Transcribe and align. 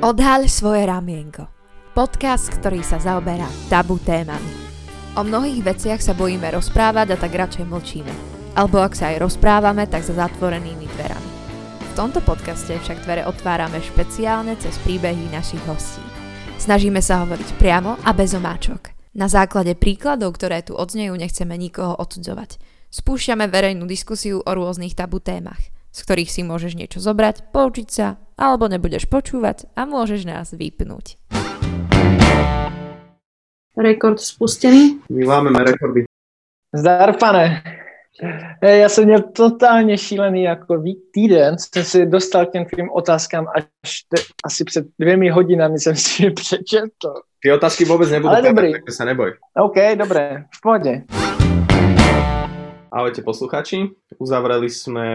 Odhaľ 0.00 0.48
svoje 0.48 0.88
ramienko. 0.88 1.44
Podcast, 1.92 2.48
ktorý 2.48 2.80
sa 2.80 2.96
zaoberá 2.96 3.44
tabu 3.68 4.00
témami. 4.00 4.48
O 5.12 5.20
mnohých 5.20 5.60
veciach 5.60 6.00
sa 6.00 6.16
bojíme 6.16 6.48
rozprávať 6.56 7.12
a 7.12 7.16
tak 7.20 7.36
radšej 7.36 7.68
mlčíme. 7.68 8.08
Alebo 8.56 8.80
ak 8.80 8.96
sa 8.96 9.12
aj 9.12 9.20
rozprávame, 9.20 9.84
tak 9.84 10.00
za 10.00 10.16
zatvorenými 10.16 10.88
dverami. 10.88 11.30
V 11.84 11.92
tomto 11.92 12.24
podcaste 12.24 12.80
však 12.80 13.04
dvere 13.04 13.28
otvárame 13.28 13.76
špeciálne 13.84 14.56
cez 14.56 14.72
príbehy 14.88 15.36
našich 15.36 15.60
hostí. 15.68 16.00
Snažíme 16.56 17.04
sa 17.04 17.20
hovoriť 17.20 17.60
priamo 17.60 18.00
a 18.00 18.10
bez 18.16 18.32
omáčok. 18.32 18.96
Na 19.12 19.28
základe 19.28 19.76
príkladov, 19.76 20.40
ktoré 20.40 20.64
tu 20.64 20.80
odznejú, 20.80 21.12
nechceme 21.12 21.52
nikoho 21.60 21.92
odsudzovať. 22.00 22.56
Spúšťame 22.88 23.52
verejnú 23.52 23.84
diskusiu 23.84 24.40
o 24.40 24.50
rôznych 24.56 24.96
tabu 24.96 25.20
témach, 25.20 25.60
z 25.90 25.98
ktorých 26.02 26.30
si 26.30 26.42
môžeš 26.42 26.78
niečo 26.78 26.98
zobrať, 27.02 27.50
poučiť 27.52 27.88
sa, 27.90 28.16
alebo 28.38 28.66
nebudeš 28.70 29.06
počúvať 29.10 29.68
a 29.76 29.84
môžeš 29.86 30.26
nás 30.26 30.54
vypnúť. 30.54 31.18
Rekord 33.76 34.20
spustený. 34.20 35.00
My 35.10 35.24
lámeme 35.24 35.64
rekordy. 35.64 36.04
Zdar, 36.74 37.16
pane. 37.18 37.62
Eh, 38.62 38.76
Já 38.76 38.88
jsem 38.88 39.04
měl 39.04 39.22
totálně 39.22 39.98
šílený 39.98 40.42
jako 40.42 40.82
týden, 41.14 41.58
jsem 41.58 41.84
si 41.84 42.06
dostal 42.06 42.46
k 42.46 42.52
těm 42.52 42.64
tvým 42.64 42.90
otázkám 42.90 43.46
až 43.56 43.64
te, 44.08 44.22
asi 44.44 44.64
před 44.64 44.86
dvěmi 44.98 45.30
hodinami 45.30 45.78
jsem 45.78 45.96
si 45.96 46.24
je 46.24 46.30
přečetl. 46.30 47.14
Ty 47.42 47.52
otázky 47.52 47.84
vůbec 47.84 48.10
nebudou 48.10 48.28
Ale 48.34 48.42
dobrý. 48.42 48.72
tak 48.72 48.82
se 48.92 49.04
neboj. 49.04 49.32
OK, 49.56 49.74
dobré, 49.96 50.44
v 50.54 50.60
pohodě. 50.62 51.02
Ahojte 52.90 53.22
posluchači, 53.22 53.94
uzavreli 54.18 54.66
sme 54.66 55.08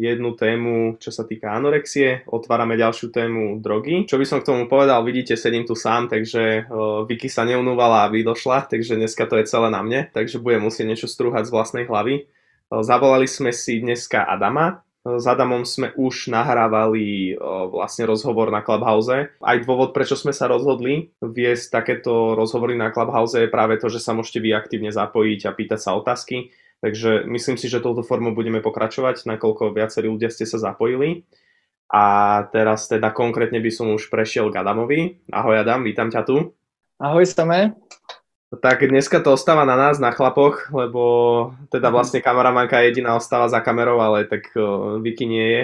jednu 0.00 0.32
tému, 0.32 0.96
čo 0.96 1.12
sa 1.12 1.28
týka 1.28 1.52
anorexie, 1.52 2.24
otvárame 2.24 2.80
ďalšiu 2.80 3.12
tému 3.12 3.60
drogy. 3.60 4.08
Čo 4.08 4.16
by 4.16 4.24
som 4.24 4.40
k 4.40 4.48
tomu 4.48 4.64
povedal, 4.64 5.04
vidíte, 5.04 5.36
sedím 5.36 5.68
tu 5.68 5.76
sám, 5.76 6.08
takže 6.08 6.64
uh, 6.64 7.04
Vicky 7.04 7.28
sa 7.28 7.44
neunúvala 7.44 8.08
a 8.08 8.12
vydošla, 8.16 8.72
takže 8.72 8.96
dneska 8.96 9.28
to 9.28 9.36
je 9.36 9.44
celé 9.44 9.68
na 9.68 9.84
mne, 9.84 10.08
takže 10.08 10.40
budem 10.40 10.64
musieť 10.64 10.88
niečo 10.88 11.04
strúhať 11.04 11.44
z 11.44 11.52
vlastnej 11.52 11.84
hlavy. 11.84 12.24
Uh, 12.72 12.80
zavolali 12.80 13.28
sme 13.28 13.52
si 13.52 13.84
dneska 13.84 14.24
Adama, 14.24 14.80
s 15.04 15.24
Adamom 15.28 15.68
sme 15.68 15.92
už 15.96 16.28
nahrávali 16.28 17.32
vlastne 17.72 18.04
rozhovor 18.04 18.52
na 18.52 18.60
Clubhouse. 18.60 19.32
Aj 19.40 19.56
dôvod, 19.56 19.96
prečo 19.96 20.20
sme 20.20 20.36
sa 20.36 20.52
rozhodli 20.52 21.16
viesť 21.24 21.80
takéto 21.80 22.36
rozhovory 22.36 22.76
na 22.76 22.92
Clubhouse 22.92 23.32
je 23.40 23.48
práve 23.48 23.80
to, 23.80 23.88
že 23.88 24.04
sa 24.04 24.12
môžete 24.12 24.44
vy 24.44 24.52
aktívne 24.52 24.92
zapojiť 24.92 25.40
a 25.48 25.56
pýtať 25.56 25.80
sa 25.80 25.96
otázky 25.96 26.52
Takže 26.78 27.26
myslím 27.26 27.58
si, 27.58 27.66
že 27.66 27.82
touto 27.82 28.06
formou 28.06 28.30
budeme 28.30 28.62
pokračovať, 28.62 29.26
nakoľko 29.26 29.74
viacerí 29.74 30.06
ľudia 30.06 30.30
ste 30.30 30.46
sa 30.46 30.62
zapojili. 30.62 31.26
A 31.88 32.44
teraz 32.52 32.86
teda 32.86 33.10
konkrétne 33.10 33.58
by 33.64 33.70
som 33.72 33.88
už 33.90 34.12
prešiel 34.12 34.52
k 34.52 34.60
Adamovi. 34.60 35.24
Ahoj 35.32 35.64
Adam, 35.64 35.82
vítam 35.82 36.12
ťa 36.12 36.22
tu. 36.22 36.52
Ahoj 37.00 37.24
samé. 37.24 37.72
Tak 38.48 38.80
dneska 38.80 39.20
to 39.20 39.36
ostáva 39.36 39.68
na 39.68 39.76
nás, 39.76 40.00
na 40.00 40.08
chlapoch, 40.08 40.72
lebo 40.72 41.02
teda 41.68 41.92
vlastne 41.92 42.24
kameramanka 42.24 42.80
jediná 42.80 43.12
ostáva 43.16 43.44
za 43.48 43.60
kamerou, 43.60 44.00
ale 44.00 44.24
tak 44.24 44.52
uh, 44.56 44.96
Vicky 45.04 45.28
nie 45.28 45.46
je. 45.52 45.62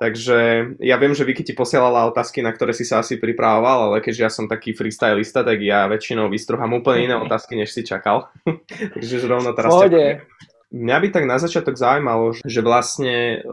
Takže 0.00 0.38
ja 0.80 0.96
viem, 0.96 1.12
že 1.12 1.28
Vicky 1.28 1.44
ti 1.44 1.52
posielala 1.52 2.08
otázky, 2.08 2.40
na 2.40 2.56
ktoré 2.56 2.72
si 2.72 2.88
sa 2.88 3.04
asi 3.04 3.20
pripravoval, 3.20 3.92
ale 3.92 3.96
keďže 4.00 4.24
ja 4.24 4.32
som 4.32 4.48
taký 4.48 4.72
freestylista, 4.72 5.44
tak 5.44 5.60
ja 5.60 5.84
väčšinou 5.92 6.32
vystruhám 6.32 6.72
úplne 6.72 7.04
iné 7.04 7.16
otázky, 7.20 7.52
než 7.52 7.76
si 7.76 7.84
čakal. 7.84 8.32
Takže 8.96 9.28
rovno 9.28 9.52
teraz 9.52 9.68
Pohode. 9.68 10.24
Mňa 10.72 10.96
by 11.04 11.08
tak 11.12 11.24
na 11.28 11.36
začiatok 11.36 11.76
zaujímalo, 11.76 12.32
že 12.40 12.64
vlastne 12.64 13.44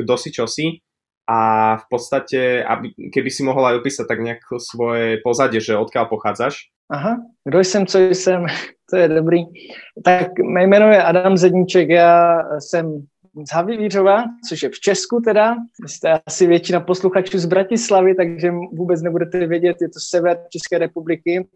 kto 0.00 0.14
si 0.16 0.30
čo 0.32 0.48
si 0.48 0.80
a 1.28 1.74
v 1.76 1.86
podstate, 1.92 2.64
aby, 2.64 3.12
keby 3.12 3.28
si 3.28 3.44
mohol 3.44 3.68
aj 3.68 3.84
opísať 3.84 4.06
tak 4.08 4.24
nejak 4.24 4.40
svoje 4.62 5.20
pozadie, 5.20 5.60
že 5.60 5.76
odkiaľ 5.76 6.08
pochádzaš. 6.08 6.72
Aha, 6.88 7.16
kdo 7.44 7.58
jsem, 7.60 7.86
co 7.86 7.98
jsem, 7.98 8.46
to 8.90 8.96
je 8.96 9.08
dobrý. 9.08 9.44
Tak 10.04 10.38
mé 10.40 10.62
jméno 10.62 10.88
je 10.92 11.02
Adam 11.02 11.36
Zedníček, 11.36 11.88
já 11.88 12.40
jsem 12.58 13.06
z 13.48 13.52
Havířova, 13.52 14.24
což 14.48 14.62
je 14.62 14.68
v 14.68 14.80
Česku 14.80 15.20
teda. 15.20 15.56
Jste 15.86 16.20
asi 16.26 16.46
většina 16.46 16.80
posluchačů 16.80 17.38
z 17.38 17.46
Bratislavy, 17.46 18.14
takže 18.14 18.50
vůbec 18.72 19.02
nebudete 19.02 19.46
vědět, 19.46 19.76
je 19.80 19.88
to 19.88 20.00
sever 20.00 20.38
České 20.50 20.78
republiky. 20.78 21.48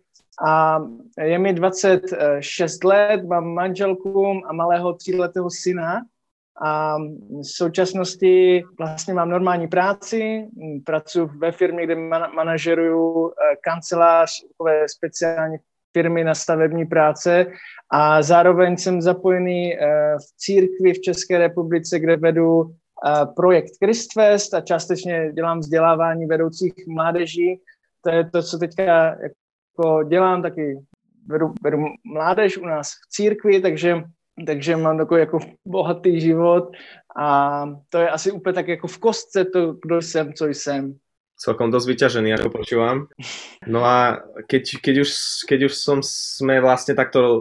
A 0.47 0.79
je 1.23 1.39
mi 1.39 1.53
26 1.53 2.85
let, 2.85 3.25
mám 3.25 3.45
manželku 3.45 4.27
a 4.47 4.53
malého 4.53 4.93
tříletého 4.95 5.51
syna. 5.51 6.03
A 6.63 6.97
v 6.99 7.43
současnosti 7.43 8.65
vlastně 8.79 9.15
mám 9.15 9.31
normální 9.31 9.69
práci, 9.69 10.49
pracuji 10.85 11.31
ve 11.39 11.53
firmě, 11.53 11.85
kde 11.85 11.95
man- 11.95 12.35
manažeruju 12.35 13.31
eh, 13.31 13.57
kancelář, 13.61 14.31
takové 14.49 14.89
speciální 14.89 15.57
firmy 15.93 16.25
na 16.25 16.35
stavební 16.35 16.87
práce 16.87 17.47
a 17.93 18.23
zároveň 18.23 18.77
jsem 18.77 19.03
zapojený 19.03 19.75
eh, 19.75 20.17
v 20.19 20.37
církvi 20.37 20.93
v 20.93 21.01
České 21.01 21.39
republice, 21.39 21.99
kde 21.99 22.17
vedu 22.17 22.65
eh, 22.65 23.27
projekt 23.37 23.73
Christfest 23.85 24.55
a 24.55 24.61
částečně 24.61 25.33
dělám 25.33 25.61
vzdělávání 25.61 26.27
vedoucích 26.27 26.73
mládeží. 26.89 27.61
To 28.05 28.11
je 28.11 28.31
to, 28.31 28.43
co 28.43 28.59
teďka 28.59 29.17
jako 29.23 30.03
dělám, 30.03 30.43
taky 30.43 30.79
vedu, 31.27 31.55
vedu 31.63 31.79
mládež 32.05 32.59
u 32.59 32.67
nás 32.67 32.91
v 32.91 33.09
církvi, 33.11 33.61
takže, 33.61 34.03
takže 34.47 34.77
mám 34.77 34.99
takový 34.99 35.21
jako 35.21 35.39
bohatý 35.65 36.21
život 36.21 36.71
a 37.17 37.65
to 37.89 37.99
je 37.99 38.11
asi 38.11 38.31
úplně 38.33 38.53
tak 38.53 38.69
jako 38.69 38.87
v 38.87 38.99
kostce 38.99 39.45
to, 39.45 39.73
kdo 39.73 40.03
jsem, 40.03 40.33
co 40.33 40.47
jsem 40.47 40.99
celkom 41.39 41.71
dosť 41.71 41.87
vyťažený, 41.87 42.31
ako 42.35 42.49
počúvam. 42.51 43.07
No 43.63 43.87
a 43.87 44.27
keď, 44.51 44.83
keď, 44.83 44.95
už, 45.07 45.11
keď 45.47 45.71
už 45.71 45.73
som, 45.79 46.03
sme 46.03 46.59
vlastne 46.59 46.99
takto 46.99 47.21
o, 47.23 47.39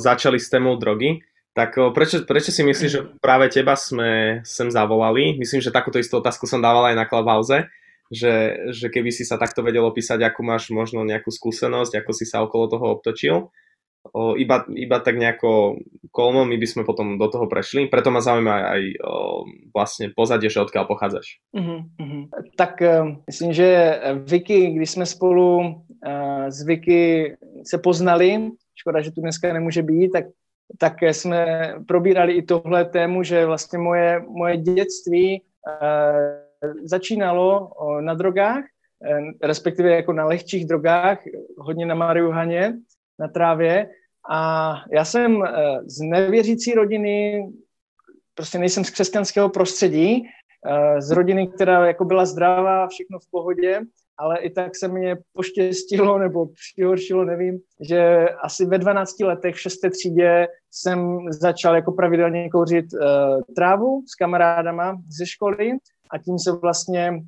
začali 0.00 0.40
s 0.40 0.48
témou 0.48 0.80
drogy, 0.80 1.20
tak 1.52 1.76
o, 1.76 1.92
prečo, 1.92 2.24
prečo 2.24 2.48
si 2.48 2.64
myslíš, 2.64 2.90
že 2.90 3.04
práve 3.20 3.52
teba 3.52 3.76
sme 3.76 4.40
sem 4.48 4.72
zavolali? 4.72 5.36
Myslím, 5.36 5.60
že 5.60 5.68
takúto 5.68 6.00
istú 6.00 6.16
otázku 6.24 6.48
som 6.48 6.64
dával 6.64 6.88
aj 6.88 6.96
na 6.96 7.04
Clubhouse, 7.04 7.68
že, 8.08 8.34
že 8.72 8.88
keby 8.88 9.12
si 9.12 9.28
sa 9.28 9.36
takto 9.36 9.60
vedel 9.60 9.84
opísať, 9.84 10.24
akú 10.24 10.40
máš 10.40 10.72
možno 10.72 11.04
nejakú 11.04 11.28
skúsenosť, 11.28 12.00
ako 12.00 12.10
si 12.16 12.24
sa 12.24 12.40
okolo 12.40 12.72
toho 12.72 12.86
obtočil 12.96 13.52
o, 14.12 14.36
iba, 14.36 14.64
iba 14.74 14.98
tak 15.00 15.18
nejako 15.18 15.80
kolmo, 16.10 16.44
my 16.44 16.56
by 16.56 16.66
sme 16.66 16.82
potom 16.84 17.18
do 17.18 17.28
toho 17.28 17.46
prešli. 17.46 17.90
Preto 17.90 18.10
ma 18.10 18.20
zaujíma 18.20 18.54
aj 18.72 18.82
o, 19.02 19.44
vlastne 19.74 20.12
pozadie, 20.14 20.50
že 20.50 20.62
odkiaľ 20.62 20.84
pochádzaš. 20.86 21.40
Uh-huh. 21.54 21.84
Tak 22.56 22.80
uh, 22.80 23.16
myslím, 23.26 23.52
že 23.52 24.00
Vicky, 24.26 24.70
když 24.70 24.90
jsme 24.90 25.06
spolu 25.06 25.58
uh, 25.58 26.46
s 26.48 26.62
Vicky 26.62 27.34
se 27.64 27.78
poznali, 27.78 28.50
škoda, 28.74 29.00
že 29.00 29.10
tu 29.10 29.20
dneska 29.20 29.52
nemůže 29.52 29.82
být, 29.82 30.10
tak 30.12 30.24
tak 30.78 31.02
jsme 31.02 31.46
probírali 31.86 32.32
i 32.32 32.42
tohle 32.42 32.84
tému, 32.84 33.22
že 33.22 33.46
vlastně 33.46 33.78
moje, 33.78 34.22
moje 34.28 34.56
dětství 34.56 35.42
uh, 35.42 36.66
začínalo 36.84 37.70
uh, 37.70 38.00
na 38.00 38.14
drogách, 38.14 38.64
uh, 38.64 39.30
respektive 39.42 39.90
jako 39.90 40.12
na 40.12 40.24
lehčích 40.24 40.66
drogách, 40.66 41.22
hodně 41.58 41.86
na 41.86 41.94
marihuaně 41.94 42.74
na 43.18 43.28
trávě. 43.28 43.88
A 44.30 44.74
já 44.92 45.04
jsem 45.04 45.42
eh, 45.44 45.50
z 45.86 46.00
nevěřící 46.00 46.74
rodiny, 46.74 47.46
prostě 48.34 48.58
nejsem 48.58 48.84
z 48.84 48.90
křesťanského 48.90 49.48
prostředí, 49.48 50.22
eh, 50.66 51.02
z 51.02 51.10
rodiny, 51.10 51.48
která 51.48 51.86
jako 51.86 52.04
byla 52.04 52.26
zdravá, 52.26 52.88
všechno 52.88 53.18
v 53.18 53.30
pohodě, 53.30 53.80
ale 54.18 54.38
i 54.38 54.50
tak 54.50 54.76
se 54.76 54.88
mě 54.88 55.16
poštěstilo 55.32 56.18
nebo 56.24 56.46
přihoršilo, 56.46 57.24
nevím, 57.24 57.58
že 57.88 58.28
asi 58.28 58.66
ve 58.66 58.78
12 58.78 59.20
letech 59.20 59.54
v 59.54 59.60
šesté 59.60 59.90
třídě 59.90 60.48
jsem 60.70 61.18
začal 61.32 61.74
jako 61.74 61.92
pravidelně 61.92 62.50
kouřit 62.50 62.86
uh, 62.92 63.00
trávu 63.56 64.02
s 64.06 64.14
kamarádama 64.14 64.96
ze 65.18 65.26
školy 65.26 65.72
a 66.10 66.18
tím 66.18 66.38
se 66.38 66.52
vlastně 66.52 67.22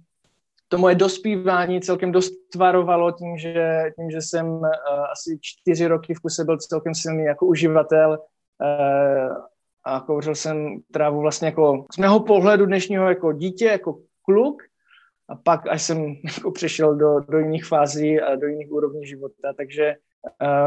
to 0.69 0.79
moje 0.79 0.95
dospívání 0.95 1.81
celkem 1.81 2.13
dost 2.13 2.33
tvarovalo 2.53 3.13
tím, 3.13 3.39
že, 3.39 3.91
tím, 3.97 4.11
že 4.11 4.23
jsem 4.23 4.47
uh, 4.47 4.67
asi 5.13 5.39
čtyři 5.41 5.87
roky 5.87 6.15
v 6.15 6.21
kuse 6.21 6.45
byl 6.45 6.59
celkem 6.59 6.95
silný 6.95 7.25
jako 7.25 7.47
uživatel 7.47 8.11
uh, 8.11 9.37
a 9.85 10.01
kouřil 10.01 10.35
jsem 10.35 10.79
trávu 10.93 11.21
vlastně 11.21 11.49
jako 11.49 11.87
z 11.95 11.99
mého 11.99 12.21
pohledu 12.21 12.67
dnešního 12.67 13.09
jako 13.09 13.33
dítě, 13.33 13.65
jako 13.65 13.99
kluk 14.23 14.63
a 15.29 15.37
pak 15.37 15.67
až 15.67 15.83
jsem 15.83 16.15
jako 16.37 16.51
přešel 16.51 16.97
do, 16.97 17.21
do 17.21 17.39
jiných 17.39 17.65
fází 17.65 18.21
a 18.21 18.37
do 18.37 18.47
jiných 18.47 18.73
úrovní 18.73 19.07
života, 19.07 19.53
takže 19.57 19.95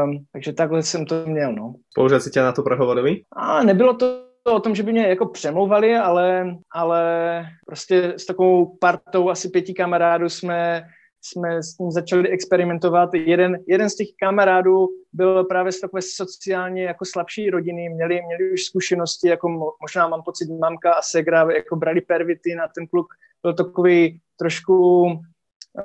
um, 0.04 0.24
takže 0.32 0.52
takhle 0.52 0.82
jsem 0.82 1.06
to 1.06 1.26
měl, 1.26 1.52
no. 1.52 1.74
Použil 1.94 2.20
si 2.20 2.30
tě 2.30 2.40
na 2.40 2.52
to 2.52 2.62
prehovorový? 2.62 3.24
A 3.32 3.62
nebylo 3.62 3.94
to 3.94 4.31
o 4.44 4.60
tom, 4.60 4.74
že 4.74 4.82
by 4.82 4.92
mě 4.92 5.08
jako 5.08 5.26
přemlouvali, 5.26 5.96
ale, 5.96 6.56
ale 6.70 7.44
prostě 7.66 8.14
s 8.16 8.26
takovou 8.26 8.76
partou 8.76 9.30
asi 9.30 9.48
pěti 9.48 9.74
kamarádů 9.74 10.28
jsme, 10.28 10.84
jsme 11.20 11.62
s 11.62 11.76
tím 11.76 11.90
začali 11.90 12.28
experimentovat. 12.28 13.14
Jeden, 13.14 13.58
jeden 13.66 13.90
z 13.90 13.96
těch 13.96 14.08
kamarádů 14.20 14.88
byl 15.12 15.44
právě 15.44 15.72
z 15.72 15.80
takové 15.80 16.02
sociálně 16.02 16.84
jako 16.84 17.04
slabší 17.04 17.50
rodiny, 17.50 17.88
měli, 17.88 18.20
měli 18.26 18.52
už 18.52 18.64
zkušenosti, 18.64 19.28
jako 19.28 19.74
možná 19.80 20.08
mám 20.08 20.22
pocit 20.22 20.48
mamka 20.60 20.92
a 20.92 21.02
segra, 21.02 21.46
jako 21.52 21.76
brali 21.76 22.00
pervity 22.00 22.54
na 22.54 22.68
ten 22.68 22.86
kluk 22.86 23.06
byl 23.42 23.54
takový 23.54 24.20
trošku 24.38 25.06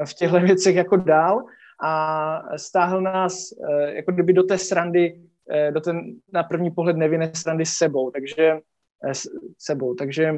v 0.06 0.13
těchto 0.13 0.39
věcech 0.39 0.75
jako 0.75 0.98
dál 0.98 1.44
a 1.83 2.42
stáhl 2.57 3.01
nás 3.01 3.51
eh, 3.51 3.95
jako 3.95 4.12
kdyby 4.12 4.33
do 4.33 4.44
té 4.44 4.57
srandy, 4.57 5.15
eh, 5.15 5.37
do 5.71 5.81
ten 5.81 6.01
na 6.33 6.44
první 6.44 6.71
pohled 6.71 6.97
nevinné 6.97 7.31
srandy 7.35 7.65
s 7.65 7.73
sebou, 7.73 8.11
takže 8.11 8.59
s 9.03 9.29
sebou, 9.57 9.95
takže 9.95 10.33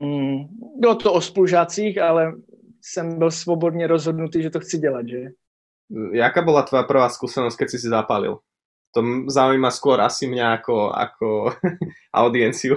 mm, 0.00 0.44
bylo 0.80 0.94
to 0.94 1.12
o 1.12 1.20
spolužácích, 1.20 1.98
ale 1.98 2.32
jsem 2.82 3.18
byl 3.18 3.30
svobodně 3.30 3.86
rozhodnutý, 3.86 4.42
že 4.42 4.50
to 4.50 4.60
chci 4.60 4.78
dělat, 4.78 5.08
že? 5.08 5.18
Jaká 6.12 6.42
byla 6.42 6.62
tvoja 6.62 6.82
prvá 6.82 7.08
zkušenost, 7.08 7.56
keď 7.56 7.70
si 7.70 7.78
si 7.78 7.88
zapálil? 7.88 8.38
To 8.94 9.02
zaujíma 9.26 9.70
skôr 9.70 10.00
asi 10.00 10.26
mě 10.26 10.42
jako, 10.42 10.92
jako 11.00 11.52
audienciu. 12.14 12.74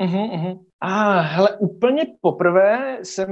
Uh-huh, 0.00 0.30
uh-huh. 0.30 0.64
A 0.86 1.20
hele, 1.20 1.56
úplně 1.58 2.06
poprvé 2.20 2.98
se 3.02 3.26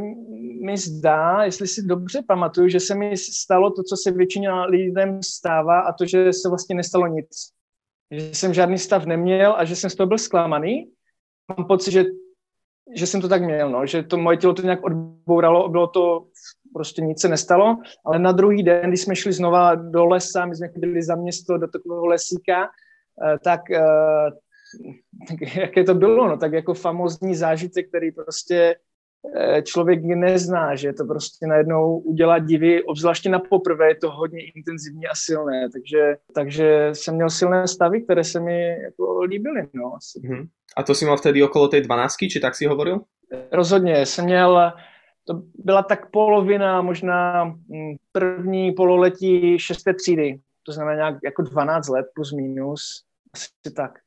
mi 0.64 0.76
zdá, 0.76 1.44
jestli 1.44 1.68
si 1.68 1.82
dobře 1.82 2.22
pamatuju, 2.28 2.68
že 2.68 2.80
se 2.80 2.94
mi 2.94 3.16
stalo 3.16 3.70
to, 3.70 3.82
co 3.82 3.96
se 3.96 4.10
většině 4.10 4.52
lidem 4.52 5.22
stává 5.22 5.80
a 5.80 5.92
to, 5.92 6.06
že 6.06 6.32
se 6.32 6.48
vlastně 6.48 6.74
nestalo 6.74 7.06
nic. 7.06 7.28
Že 8.10 8.34
jsem 8.34 8.54
žádný 8.54 8.78
stav 8.78 9.04
neměl 9.06 9.54
a 9.56 9.64
že 9.64 9.76
jsem 9.76 9.90
z 9.90 9.94
toho 9.94 10.06
byl 10.06 10.18
zklamaný. 10.18 10.92
Mám 11.56 11.66
pocit, 11.66 11.90
že, 11.90 12.04
že 12.96 13.06
jsem 13.06 13.20
to 13.20 13.28
tak 13.28 13.42
měl, 13.42 13.70
no, 13.70 13.86
že 13.86 14.02
to 14.02 14.16
moje 14.16 14.36
tělo 14.36 14.54
to 14.54 14.62
nějak 14.62 14.84
odbouralo, 14.84 15.68
bylo 15.68 15.86
to 15.86 16.26
prostě 16.74 17.02
nic 17.02 17.20
se 17.20 17.28
nestalo, 17.28 17.76
ale 18.04 18.18
na 18.18 18.32
druhý 18.32 18.62
den, 18.62 18.88
když 18.88 19.00
jsme 19.00 19.16
šli 19.16 19.32
znova 19.32 19.74
do 19.74 20.04
lesa, 20.04 20.46
my 20.46 20.56
jsme 20.56 20.68
byli 20.76 21.02
za 21.02 21.16
město 21.16 21.58
do 21.58 21.68
takového 21.68 22.06
lesíka, 22.06 22.68
eh, 23.34 23.38
tak 25.28 25.56
jaké 25.56 25.84
to 25.84 25.94
bylo, 25.94 26.28
no, 26.28 26.36
tak 26.36 26.52
jako 26.52 26.74
famózní 26.74 27.34
zážitek, 27.34 27.88
který 27.88 28.12
prostě 28.12 28.76
eh, 29.36 29.62
člověk 29.62 30.04
nezná, 30.04 30.74
že 30.74 30.92
to 30.92 31.04
prostě 31.04 31.46
najednou 31.46 31.98
udělá 31.98 32.38
divy, 32.38 32.82
obzvláště 32.82 33.28
na 33.28 33.38
poprvé 33.38 33.88
je 33.88 33.94
to 33.94 34.10
hodně 34.10 34.40
intenzivní 34.54 35.06
a 35.06 35.14
silné, 35.14 35.68
takže, 35.72 36.16
takže 36.34 36.90
jsem 36.92 37.14
měl 37.14 37.30
silné 37.30 37.68
stavy, 37.68 38.02
které 38.02 38.24
se 38.24 38.40
mi 38.40 38.68
jako 38.82 39.22
líbily, 39.22 39.68
no. 39.72 39.94
Asi. 39.96 40.20
Mm-hmm. 40.20 40.48
A 40.76 40.82
to 40.82 40.94
si 40.94 41.04
měl 41.04 41.16
vtedy 41.16 41.42
okolo 41.42 41.68
té 41.68 41.80
12, 41.80 42.16
či 42.30 42.40
tak 42.40 42.54
si 42.54 42.66
hovoril? 42.66 43.00
Rozhodně, 43.52 44.06
jsem 44.06 44.24
měl, 44.24 44.72
to 45.26 45.42
byla 45.54 45.82
tak 45.82 46.10
polovina, 46.10 46.82
možná 46.82 47.44
hm, 47.44 47.96
první 48.12 48.72
pololetí 48.72 49.58
šesté 49.58 49.94
třídy, 49.94 50.40
to 50.62 50.72
znamená 50.72 50.96
nějak 50.96 51.14
jako 51.24 51.42
12 51.42 51.88
let 51.88 52.06
plus 52.14 52.32
minus, 52.32 53.04
asi 53.34 53.74
tak. 53.76 53.98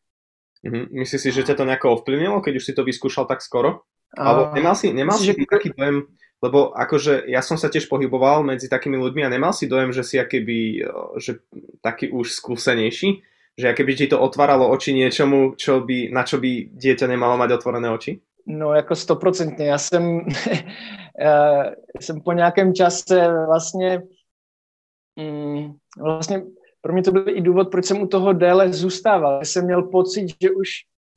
Mm-hmm. 0.65 0.97
Myslíš 0.97 1.21
si, 1.21 1.29
že 1.29 1.45
ťa 1.45 1.61
to 1.61 1.67
nejako 1.69 2.01
ovplyvnilo, 2.01 2.41
keď 2.41 2.53
už 2.57 2.65
si 2.65 2.73
to 2.73 2.81
vyskúšal 2.81 3.29
tak 3.29 3.45
skoro? 3.45 3.85
Alebo 4.17 4.49
nemal 4.57 4.73
si, 4.73 4.89
nemal 4.89 5.19
si 5.19 5.29
že... 5.29 5.37
taký 5.45 5.69
dojem, 5.75 6.09
lebo 6.41 6.73
akože 6.73 7.29
ja 7.29 7.45
som 7.45 7.59
sa 7.59 7.69
tiež 7.69 7.85
pohyboval 7.85 8.41
medzi 8.41 8.65
takými 8.65 8.97
ľuďmi 8.97 9.21
a 9.27 9.33
nemal 9.33 9.53
si 9.53 9.69
dojem, 9.69 9.93
že 9.93 10.01
si 10.01 10.15
akéby, 10.17 10.87
že 11.21 11.43
taký 11.85 12.09
už 12.09 12.33
skúsenejší, 12.33 13.21
že 13.55 13.65
akéby 13.69 13.93
ti 13.95 14.05
to 14.07 14.17
otváralo 14.17 14.67
oči 14.71 14.95
niečomu, 14.95 15.53
čo 15.55 15.83
by, 15.83 16.11
na 16.11 16.25
čo 16.25 16.41
by 16.41 16.75
dieťa 16.75 17.05
nemalo 17.07 17.37
mať 17.37 17.49
otvorené 17.61 17.87
oči? 17.91 18.19
No 18.47 18.73
jako 18.73 18.95
stoprocentně. 18.95 19.65
Já 19.65 19.77
jsem, 19.77 20.19
já 21.95 22.01
jsem 22.01 22.21
po 22.21 22.31
nějakém 22.33 22.73
čase 22.73 23.27
vlastně, 23.45 24.01
mm, 25.15 25.73
vlastně 25.97 26.43
pro 26.85 26.93
mě 26.93 27.03
to 27.03 27.11
byl 27.11 27.29
i 27.29 27.41
důvod, 27.41 27.71
proč 27.71 27.85
jsem 27.85 28.01
u 28.01 28.07
toho 28.07 28.33
déle 28.33 28.73
zůstával. 28.73 29.39
Jsem 29.43 29.65
měl 29.65 29.83
pocit, 29.83 30.27
že 30.41 30.51
už, 30.51 30.69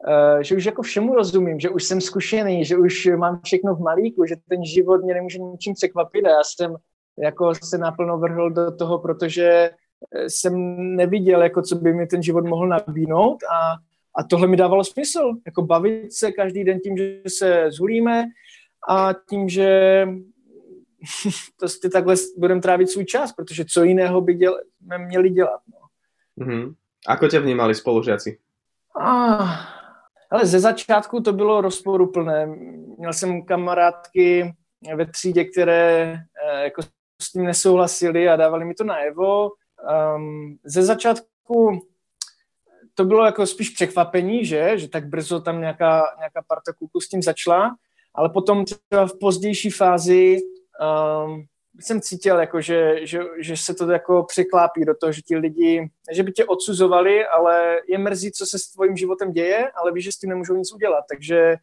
uh, 0.09 0.41
že 0.41 0.57
už 0.57 0.65
jako 0.65 0.83
všemu 0.83 1.15
rozumím, 1.15 1.61
že 1.61 1.71
už 1.71 1.85
jsem 1.85 2.01
zkušený, 2.01 2.65
že 2.65 2.77
už 2.77 3.09
mám 3.17 3.41
všechno 3.45 3.75
v 3.75 3.81
malíku, 3.81 4.27
že 4.27 4.35
ten 4.49 4.65
život 4.65 5.05
mě 5.05 5.15
nemůže 5.15 5.39
ničím 5.39 5.75
překvapit 5.75 6.25
a 6.25 6.29
já 6.29 6.45
jsem 6.45 6.77
jako 7.23 7.55
se 7.55 7.79
naplno 7.79 8.19
vrhl 8.19 8.51
do 8.51 8.77
toho, 8.77 8.99
protože 8.99 9.71
eh, 10.15 10.31
jsem 10.31 10.55
neviděl, 10.97 11.43
jako 11.43 11.63
co 11.63 11.77
by 11.77 11.93
mi 11.93 12.07
ten 12.07 12.23
život 12.23 12.45
mohl 12.47 12.69
nabídnout 12.69 13.39
a, 13.43 13.75
a 14.17 14.25
tohle 14.25 14.47
mi 14.47 14.57
dávalo 14.57 14.85
smysl, 14.85 15.33
jako 15.47 15.63
bavit 15.63 16.13
se 16.13 16.33
každý 16.33 16.65
den 16.65 16.79
tím, 16.81 16.97
že 16.97 17.23
se 17.29 17.71
zhulíme 17.71 18.25
a 18.89 19.11
tím, 19.31 19.49
že 19.49 20.07
prostě 21.59 21.89
takhle 21.89 22.15
budeme 22.39 22.61
trávit 22.61 22.91
svůj 22.91 23.05
čas, 23.05 23.33
protože 23.33 23.65
co 23.65 23.85
jiného 23.85 24.21
by 24.21 24.35
děl, 24.35 24.61
měli 24.99 25.31
dělat. 25.31 25.61
No. 25.73 25.79
Mm-hmm. 26.47 26.75
Ako 27.07 27.29
tě 27.29 27.41
vnímali 27.41 27.75
spolužáci? 27.75 28.39
Ah, 29.01 29.79
ale 30.31 30.47
ze 30.47 30.61
začátku 30.61 31.21
to 31.21 31.33
bylo 31.33 31.61
rozporuplné. 31.61 32.47
Měl 32.99 33.13
jsem 33.13 33.43
kamarádky 33.43 34.55
ve 34.95 35.07
třídě, 35.07 35.45
které 35.45 36.17
eh, 36.45 36.65
jako 36.65 36.83
s 37.23 37.33
tím 37.33 37.45
nesouhlasili 37.45 38.29
a 38.29 38.37
dávali 38.37 38.65
mi 38.65 38.75
to 38.75 38.85
najevo. 38.85 39.51
Um, 40.17 40.59
ze 40.65 40.83
začátku 40.83 41.81
to 42.95 43.05
bylo 43.05 43.27
jako 43.27 43.47
spíš 43.47 43.71
překvapení, 43.71 44.45
že, 44.45 44.79
že 44.79 44.89
tak 44.89 45.07
brzo 45.07 45.41
tam 45.41 45.61
nějaká, 45.61 46.03
nějaká 46.19 46.43
parta 46.47 46.73
kluků 46.73 47.01
s 47.01 47.09
tím 47.09 47.23
začala, 47.23 47.77
ale 48.15 48.29
potom 48.29 48.65
třeba 48.65 49.07
v 49.07 49.19
pozdější 49.21 49.71
fázi 49.71 50.39
um, 50.81 51.45
jsem 51.81 52.01
cítil, 52.01 52.39
jako, 52.39 52.61
že, 52.61 53.07
že, 53.07 53.21
že 53.39 53.57
se 53.57 53.75
to 53.75 53.91
jako 53.91 54.23
překlápí 54.23 54.85
do 54.85 54.95
toho, 54.95 55.13
že 55.13 55.23
ti 55.23 55.37
lidi, 55.37 55.91
že 56.13 56.23
by 56.23 56.33
tě 56.33 56.45
odsuzovali, 56.45 57.27
ale 57.27 57.81
je 57.89 57.99
mrzí, 57.99 58.33
co 58.33 58.47
se 58.47 58.59
s 58.59 58.69
tvojím 58.69 58.97
životem 58.97 59.33
děje, 59.33 59.71
ale 59.71 59.93
víš, 59.93 60.05
že 60.05 60.13
s 60.13 60.19
tím 60.19 60.31
nemůžou 60.31 60.57
nic 60.57 60.73
udělat, 60.73 61.05
takže 61.09 61.57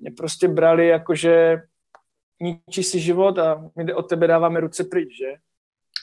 mě 0.00 0.10
prostě 0.10 0.48
brali 0.48 0.88
jako, 0.88 1.14
že 1.14 1.62
ničí 2.40 2.82
si 2.82 3.00
život 3.00 3.38
a 3.38 3.70
my 3.76 3.94
od 3.94 4.08
tebe 4.08 4.26
dáváme 4.26 4.60
ruce 4.60 4.84
pryč, 4.84 5.08
že? 5.18 5.32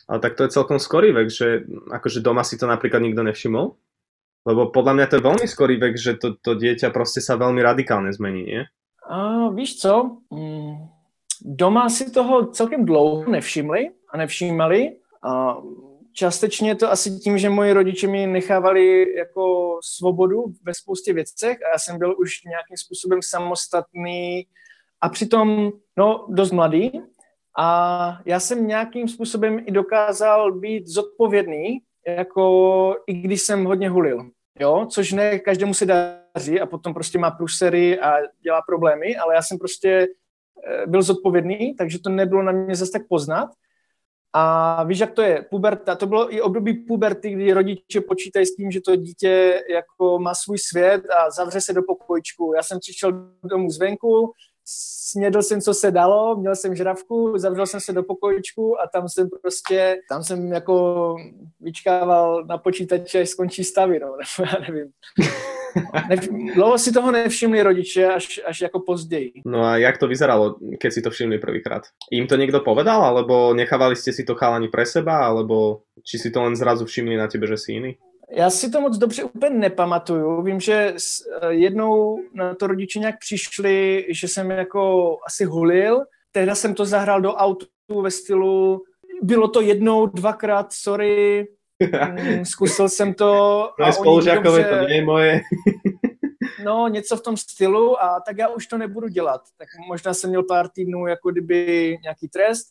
Ale 0.07 0.19
tak 0.19 0.35
to 0.35 0.43
je 0.43 0.49
celkom 0.49 0.79
skorý 0.79 1.11
vek, 1.11 1.29
že 1.31 1.63
akože 1.91 2.19
doma 2.19 2.43
si 2.43 2.59
to 2.59 2.67
napríklad 2.67 2.99
nikto 2.99 3.23
nevšimol? 3.23 3.79
Lebo 4.43 4.75
podľa 4.75 4.93
mňa 4.93 5.05
to 5.07 5.15
je 5.15 5.23
veľmi 5.23 5.47
skorý 5.47 5.75
vek, 5.79 5.95
že 5.95 6.19
to, 6.19 6.35
to 6.35 6.59
dieťa 6.59 6.91
proste 6.91 7.23
sa 7.23 7.39
veľmi 7.39 7.63
radikálne 7.63 8.11
zmení, 8.11 8.43
nie? 8.43 8.61
A 9.07 9.47
víš 9.55 9.79
co? 9.79 10.19
Mm, 10.27 10.91
Doma 11.45 11.89
si 11.89 12.11
toho 12.11 12.45
celkem 12.45 12.85
dlouho 12.85 13.31
nevšimli 13.31 13.89
a 14.09 14.17
nevšímali. 14.17 14.97
A 15.23 15.57
částečně 16.13 16.75
to 16.75 16.91
asi 16.91 17.19
tím, 17.19 17.37
že 17.37 17.49
moji 17.49 17.73
rodiče 17.73 18.07
mi 18.07 18.27
nechávali 18.27 19.15
jako 19.17 19.77
svobodu 19.83 20.43
ve 20.63 20.73
spoustě 20.73 21.13
věcech 21.13 21.57
a 21.63 21.69
já 21.73 21.79
jsem 21.79 21.97
byl 21.97 22.15
už 22.19 22.43
nějakým 22.43 22.77
způsobem 22.77 23.19
samostatný 23.23 24.47
a 25.01 25.09
přitom 25.09 25.71
no, 25.97 26.25
dost 26.29 26.51
mladý. 26.51 26.91
A 27.59 28.19
já 28.25 28.39
jsem 28.39 28.67
nějakým 28.67 29.07
způsobem 29.07 29.59
i 29.65 29.71
dokázal 29.71 30.51
být 30.51 30.87
zodpovědný, 30.87 31.79
jako 32.07 32.95
i 33.07 33.13
když 33.13 33.41
jsem 33.41 33.65
hodně 33.65 33.89
hulil. 33.89 34.29
Jo, 34.59 34.85
což 34.89 35.11
ne 35.11 35.39
každému 35.39 35.73
se 35.73 35.85
daří 35.85 36.59
a 36.59 36.65
potom 36.65 36.93
prostě 36.93 37.19
má 37.19 37.31
prusery 37.31 37.99
a 37.99 38.13
dělá 38.43 38.61
problémy, 38.61 39.15
ale 39.15 39.35
já 39.35 39.41
jsem 39.41 39.57
prostě 39.57 40.07
byl 40.87 41.01
zodpovědný, 41.01 41.75
takže 41.75 41.99
to 41.99 42.09
nebylo 42.09 42.43
na 42.43 42.51
mě 42.51 42.75
zase 42.75 42.91
tak 42.91 43.01
poznat. 43.09 43.49
A 44.35 44.83
víš, 44.83 44.99
jak 44.99 45.11
to 45.11 45.21
je? 45.21 45.45
Puberta, 45.49 45.95
to 45.95 46.07
bylo 46.07 46.33
i 46.33 46.41
období 46.41 46.73
puberty, 46.73 47.29
kdy 47.29 47.53
rodiče 47.53 48.01
počítají 48.01 48.45
s 48.45 48.55
tím, 48.55 48.71
že 48.71 48.81
to 48.81 48.95
dítě 48.95 49.61
jako 49.69 50.19
má 50.19 50.35
svůj 50.35 50.57
svět 50.57 51.03
a 51.09 51.31
zavře 51.31 51.61
se 51.61 51.73
do 51.73 51.81
pokojičku. 51.87 52.53
Já 52.55 52.63
jsem 52.63 52.79
přišel 52.79 53.11
domů 53.43 53.69
zvenku, 53.69 54.31
snědl 54.65 55.41
jsem, 55.41 55.61
co 55.61 55.73
se 55.73 55.91
dalo, 55.91 56.35
měl 56.35 56.55
jsem 56.55 56.75
žravku, 56.75 57.37
zavřel 57.37 57.67
jsem 57.67 57.79
se 57.79 57.93
do 57.93 58.03
pokojičku 58.03 58.81
a 58.81 58.87
tam 58.87 59.09
jsem 59.09 59.29
prostě, 59.41 59.97
tam 60.09 60.23
jsem 60.23 60.51
jako 60.51 61.15
vyčkával 61.59 62.45
na 62.45 62.57
počítači, 62.57 63.19
až 63.19 63.29
skončí 63.29 63.63
stavy, 63.63 63.99
no, 63.99 64.07
nebo 64.39 64.51
já 64.51 64.59
nevím. 64.59 64.91
Dlouho 66.55 66.77
si 66.77 66.91
toho 66.91 67.11
nevšimli 67.11 67.63
rodiče, 67.63 68.07
až, 68.07 68.41
až 68.45 68.61
jako 68.61 68.79
později. 68.79 69.33
No 69.45 69.63
a 69.63 69.77
jak 69.77 69.97
to 69.97 70.07
vyzeralo, 70.07 70.55
keď 70.79 70.93
si 70.93 71.01
to 71.01 71.09
všimli 71.09 71.37
prvýkrát? 71.37 71.83
Im 72.11 72.27
to 72.27 72.35
někdo 72.35 72.59
povedal, 72.59 73.05
alebo 73.05 73.53
nechávali 73.53 73.95
ste 73.95 74.13
si 74.13 74.23
to 74.23 74.35
chalani 74.35 74.67
pre 74.67 74.85
seba, 74.85 75.17
alebo 75.17 75.81
či 76.03 76.17
si 76.19 76.31
to 76.31 76.43
len 76.43 76.55
zrazu 76.55 76.85
všimli 76.85 77.17
na 77.17 77.27
tebe, 77.27 77.47
že 77.47 77.57
si 77.57 77.71
jiný? 77.71 77.97
Já 78.31 78.49
si 78.49 78.71
to 78.71 78.81
moc 78.81 78.97
dobře 78.97 79.23
úplně 79.23 79.55
nepamatuju. 79.59 80.41
Vím, 80.41 80.59
že 80.59 80.93
jednou 81.49 82.19
na 82.33 82.55
to 82.55 82.67
rodiče 82.67 82.99
nějak 82.99 83.19
přišli, 83.19 84.05
že 84.09 84.27
jsem 84.27 84.51
jako 84.51 85.17
asi 85.27 85.45
hulil. 85.45 86.03
Tehdy 86.31 86.55
jsem 86.55 86.73
to 86.73 86.85
zahrál 86.85 87.21
do 87.21 87.33
autu 87.33 87.67
ve 88.01 88.11
stylu 88.11 88.81
bylo 89.21 89.47
to 89.47 89.61
jednou, 89.61 90.05
dvakrát, 90.05 90.73
sorry, 90.73 91.47
zkusil 92.43 92.89
jsem 92.89 93.13
to. 93.13 93.69
Spolužákové, 93.91 94.63
dobře... 94.63 94.85
to 94.85 94.93
je 94.93 95.05
moje. 95.05 95.41
no, 96.65 96.87
něco 96.87 97.17
v 97.17 97.21
tom 97.21 97.37
stylu 97.37 98.03
a 98.03 98.19
tak 98.19 98.37
já 98.37 98.47
už 98.47 98.67
to 98.67 98.77
nebudu 98.77 99.07
dělat. 99.07 99.41
Tak 99.57 99.67
možná 99.87 100.13
jsem 100.13 100.29
měl 100.29 100.43
pár 100.43 100.69
týdnů 100.69 101.07
jako 101.07 101.31
kdyby 101.31 101.97
nějaký 102.03 102.27
trest, 102.27 102.67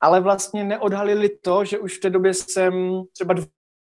ale 0.00 0.20
vlastně 0.20 0.64
neodhalili 0.64 1.28
to, 1.28 1.64
že 1.64 1.78
už 1.78 1.96
v 1.98 2.00
té 2.00 2.10
době 2.10 2.34
jsem 2.34 3.02
třeba 3.12 3.34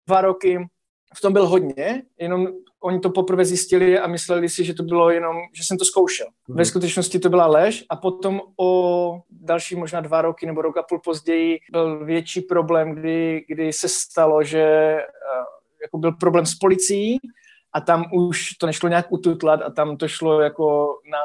dva 0.07 0.21
roky 0.21 0.69
v 1.15 1.21
tom 1.21 1.33
byl 1.33 1.47
hodně, 1.47 2.03
jenom 2.19 2.47
oni 2.83 2.99
to 2.99 3.09
poprvé 3.09 3.45
zjistili 3.45 3.99
a 3.99 4.07
mysleli 4.07 4.49
si, 4.49 4.63
že 4.63 4.73
to 4.73 4.83
bylo 4.83 5.09
jenom, 5.09 5.37
že 5.53 5.63
jsem 5.63 5.77
to 5.77 5.85
zkoušel. 5.85 6.27
Mm. 6.47 6.55
Ve 6.55 6.65
skutečnosti 6.65 7.19
to 7.19 7.29
byla 7.29 7.47
lež 7.47 7.85
a 7.89 7.95
potom 7.95 8.41
o 8.59 9.21
další 9.29 9.75
možná 9.75 10.01
dva 10.01 10.21
roky 10.21 10.45
nebo 10.45 10.61
rok 10.61 10.77
a 10.77 10.83
půl 10.83 10.99
později 10.99 11.59
byl 11.71 12.05
větší 12.05 12.41
problém, 12.41 12.95
kdy, 12.95 13.45
kdy 13.47 13.73
se 13.73 13.89
stalo, 13.89 14.43
že 14.43 14.93
uh, 14.93 15.45
jako 15.81 15.97
byl 15.97 16.11
problém 16.11 16.45
s 16.45 16.55
policií 16.55 17.17
a 17.73 17.81
tam 17.81 18.05
už 18.13 18.53
to 18.53 18.65
nešlo 18.65 18.89
nějak 18.89 19.11
ututlat 19.11 19.61
a 19.61 19.69
tam 19.69 19.97
to 19.97 20.07
šlo 20.07 20.41
jako 20.41 20.97
na, 21.11 21.19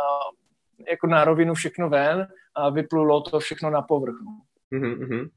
jako 0.90 1.06
na 1.06 1.25
rovinu 1.25 1.54
všechno 1.54 1.88
ven 1.90 2.26
a 2.54 2.70
vyplulo 2.70 3.20
to 3.20 3.40
všechno 3.40 3.70
na 3.70 3.82
povrch. 3.82 4.16
Mm-hmm. 4.73 5.28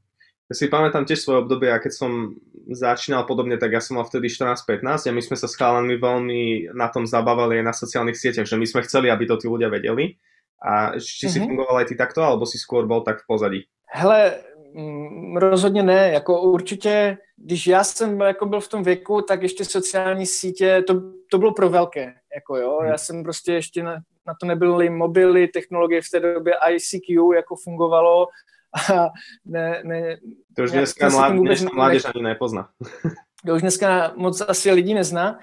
Ja 0.48 0.54
si 0.56 0.72
pamätám 0.72 1.04
tiež 1.04 1.20
svoje 1.20 1.44
obdobie 1.44 1.68
a 1.68 1.76
keď 1.76 1.92
som 1.92 2.40
začínal 2.72 3.28
podobne, 3.28 3.60
tak 3.60 3.68
ja 3.76 3.84
som 3.84 4.00
mal 4.00 4.08
vtedy 4.08 4.32
14-15 4.32 5.08
a 5.08 5.12
my 5.12 5.20
sme 5.20 5.36
sa 5.36 5.44
s 5.44 5.52
chalanmi 5.60 6.00
veľmi 6.00 6.72
na 6.72 6.88
tom 6.88 7.04
zabávali 7.04 7.60
aj 7.60 7.64
na 7.68 7.74
sociálnych 7.76 8.16
sieťach, 8.16 8.48
že 8.48 8.56
my 8.56 8.64
sme 8.64 8.80
chceli, 8.88 9.12
aby 9.12 9.28
to 9.28 9.36
tí 9.36 9.44
ľudia 9.44 9.68
vedeli. 9.68 10.16
A 10.64 10.96
či 10.96 11.28
mm-hmm. 11.28 11.32
si 11.32 11.38
mhm. 11.38 11.46
fungoval 11.52 11.76
aj 11.84 11.86
ty 11.92 11.94
takto, 12.00 12.24
alebo 12.24 12.48
si 12.48 12.56
skôr 12.56 12.88
bol 12.88 13.04
tak 13.04 13.22
v 13.22 13.28
pozadí? 13.28 13.60
Hele, 13.92 14.40
mm, 14.74 15.36
rozhodně 15.36 15.82
ne, 15.82 16.10
jako 16.12 16.42
určitě, 16.42 17.18
když 17.36 17.66
já 17.66 17.84
jsem 17.84 18.20
jako 18.20 18.46
byl 18.46 18.60
v 18.60 18.68
tom 18.68 18.82
věku, 18.82 19.22
tak 19.22 19.42
ještě 19.42 19.64
sociální 19.64 20.26
sítě, 20.26 20.82
to, 20.86 20.94
to 21.30 21.38
bylo 21.38 21.54
pro 21.54 21.68
velké, 21.68 22.14
jako 22.34 22.56
jo, 22.56 22.78
hmm. 22.80 22.90
já 22.90 22.98
jsem 22.98 23.22
prostě 23.22 23.52
ještě 23.52 23.82
na, 23.82 23.94
na 24.26 24.34
to 24.40 24.46
nebyly 24.46 24.90
mobily, 24.90 25.48
technologie 25.48 26.02
v 26.02 26.10
té 26.10 26.20
době 26.20 26.54
ICQ 26.70 27.34
jako 27.36 27.56
fungovalo, 27.56 28.26
a 28.74 29.08
ne, 29.44 29.82
ne, 29.84 30.16
to 30.56 30.62
už 30.62 30.70
dneska 30.70 31.08
mlád, 31.08 31.36
vůbec 31.36 31.62
mládež 31.62 32.04
ani 32.04 32.22
nepozná. 32.22 32.68
to 33.46 33.54
už 33.54 33.60
dneska 33.60 34.12
moc 34.16 34.40
asi 34.40 34.70
lidí 34.70 34.94
nezná. 34.94 35.38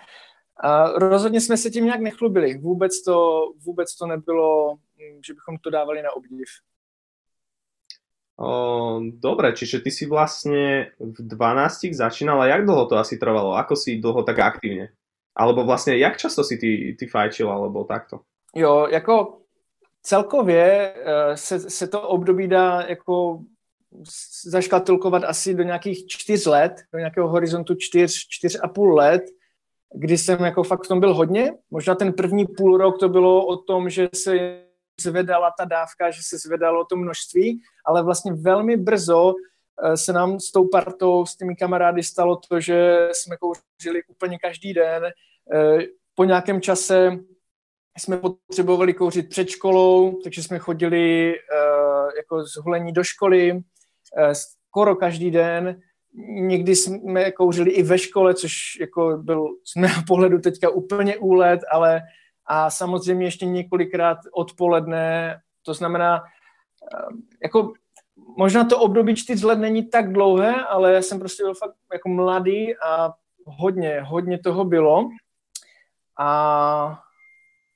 A 0.64 1.00
rozhodně 1.00 1.42
jsme 1.42 1.58
se 1.58 1.70
tím 1.70 1.86
nějak 1.86 2.00
nechlubili. 2.00 2.58
Vůbec 2.58 3.04
to, 3.04 3.46
vůbec 3.66 3.96
to 3.96 4.08
nebylo, 4.08 4.76
že 5.28 5.34
bychom 5.34 5.58
to 5.58 5.70
dávali 5.70 6.02
na 6.02 6.12
obdiv. 6.12 6.48
O, 8.36 9.00
dobre, 9.00 9.56
čiže 9.56 9.80
ty 9.80 9.92
si 9.96 10.04
vlastne 10.12 10.92
v 11.00 11.24
12 11.24 11.96
začínal 11.96 12.36
a 12.44 12.52
jak 12.52 12.68
dlho 12.68 12.84
to 12.86 13.00
asi 13.00 13.16
trvalo? 13.16 13.56
Ako 13.56 13.80
si 13.80 13.96
dlho 14.04 14.28
tak 14.28 14.44
aktívne? 14.44 14.92
Alebo 15.32 15.64
vlastne, 15.64 15.96
jak 15.96 16.20
často 16.20 16.44
si 16.44 16.60
ty, 16.60 16.96
ty 17.00 17.08
fajčil, 17.08 17.48
alebo 17.48 17.88
takto? 17.88 18.28
Jo, 18.56 18.88
jako 18.92 19.45
celkově 20.06 20.94
eh, 20.96 21.38
se, 21.38 21.60
se 21.60 21.88
to 21.88 22.02
období 22.02 22.48
dá 22.48 22.82
jako 22.82 23.40
zaškatulkovat 24.46 25.24
asi 25.24 25.54
do 25.54 25.64
nějakých 25.64 26.08
čtyř 26.08 26.46
let, 26.46 26.74
do 26.94 27.00
nějakého 27.00 27.28
horizontu 27.28 27.76
čtyř, 27.78 28.28
čtyř 28.30 28.58
a 28.64 28.68
půl 28.68 28.96
let, 28.96 29.24
kdy 29.96 30.18
jsem 30.18 30.44
jako 30.44 30.64
fakt 30.64 30.84
v 30.84 30.88
tom 30.88 31.00
byl 31.00 31.14
hodně. 31.14 31.54
Možná 31.72 31.96
ten 31.96 32.14
první 32.14 32.46
půl 32.46 32.78
rok 32.78 33.00
to 33.00 33.10
bylo 33.10 33.46
o 33.46 33.58
tom, 33.58 33.90
že 33.90 34.10
se 34.16 34.62
zvedala 35.02 35.52
ta 35.58 35.66
dávka, 35.66 36.12
že 36.12 36.22
se 36.24 36.38
zvedalo 36.38 36.86
to 36.86 36.96
množství, 36.96 37.62
ale 37.86 38.04
vlastně 38.04 38.34
velmi 38.34 38.78
brzo 38.78 39.34
eh, 39.84 39.98
se 39.98 40.14
nám 40.14 40.40
s 40.40 40.52
tou 40.52 40.68
partou, 40.68 41.26
s 41.26 41.36
těmi 41.36 41.56
kamarády 41.56 42.04
stalo 42.04 42.40
to, 42.50 42.60
že 42.60 43.10
jsme 43.12 43.38
kouřili 43.38 44.04
úplně 44.08 44.38
každý 44.40 44.74
den. 44.74 45.04
Eh, 45.54 45.78
po 46.16 46.24
nějakém 46.24 46.62
čase 46.62 47.20
jsme 47.98 48.18
potřebovali 48.18 48.94
kouřit 48.94 49.30
před 49.30 49.50
školou, 49.50 50.20
takže 50.24 50.44
jsme 50.44 50.60
chodili 50.60 51.34
uh, 51.34 52.10
jako 52.18 52.44
zholení 52.46 52.92
do 52.92 53.04
školy 53.04 53.52
uh, 53.52 53.62
skoro 54.32 54.96
každý 54.96 55.32
den. 55.32 55.82
Někdy 56.28 56.76
jsme 56.76 57.32
kouřili 57.32 57.72
i 57.72 57.84
ve 57.84 57.98
škole, 57.98 58.34
což 58.34 58.54
jako 58.80 59.18
byl 59.18 59.48
z 59.64 59.76
mého 59.76 60.02
pohledu 60.08 60.40
teďka 60.40 60.70
úplně 60.70 61.18
úlet, 61.18 61.60
ale 61.72 62.02
a 62.48 62.70
samozřejmě 62.70 63.26
ještě 63.26 63.46
několikrát 63.46 64.18
odpoledne, 64.34 65.38
to 65.66 65.74
znamená, 65.74 66.22
uh, 66.22 67.18
jako 67.44 67.74
možná 68.38 68.64
to 68.64 68.80
období 68.80 69.16
čtyř 69.16 69.44
let 69.44 69.60
není 69.60 69.90
tak 69.90 70.14
dlouhé, 70.14 70.56
ale 70.66 70.94
já 70.94 71.02
jsem 71.02 71.20
prostě 71.20 71.44
byl 71.44 71.54
fakt 71.54 71.76
jako 71.94 72.10
mladý 72.10 72.78
a 72.78 73.14
hodně, 73.46 74.02
hodně 74.02 74.40
toho 74.40 74.66
bylo. 74.66 75.10
A 76.20 77.00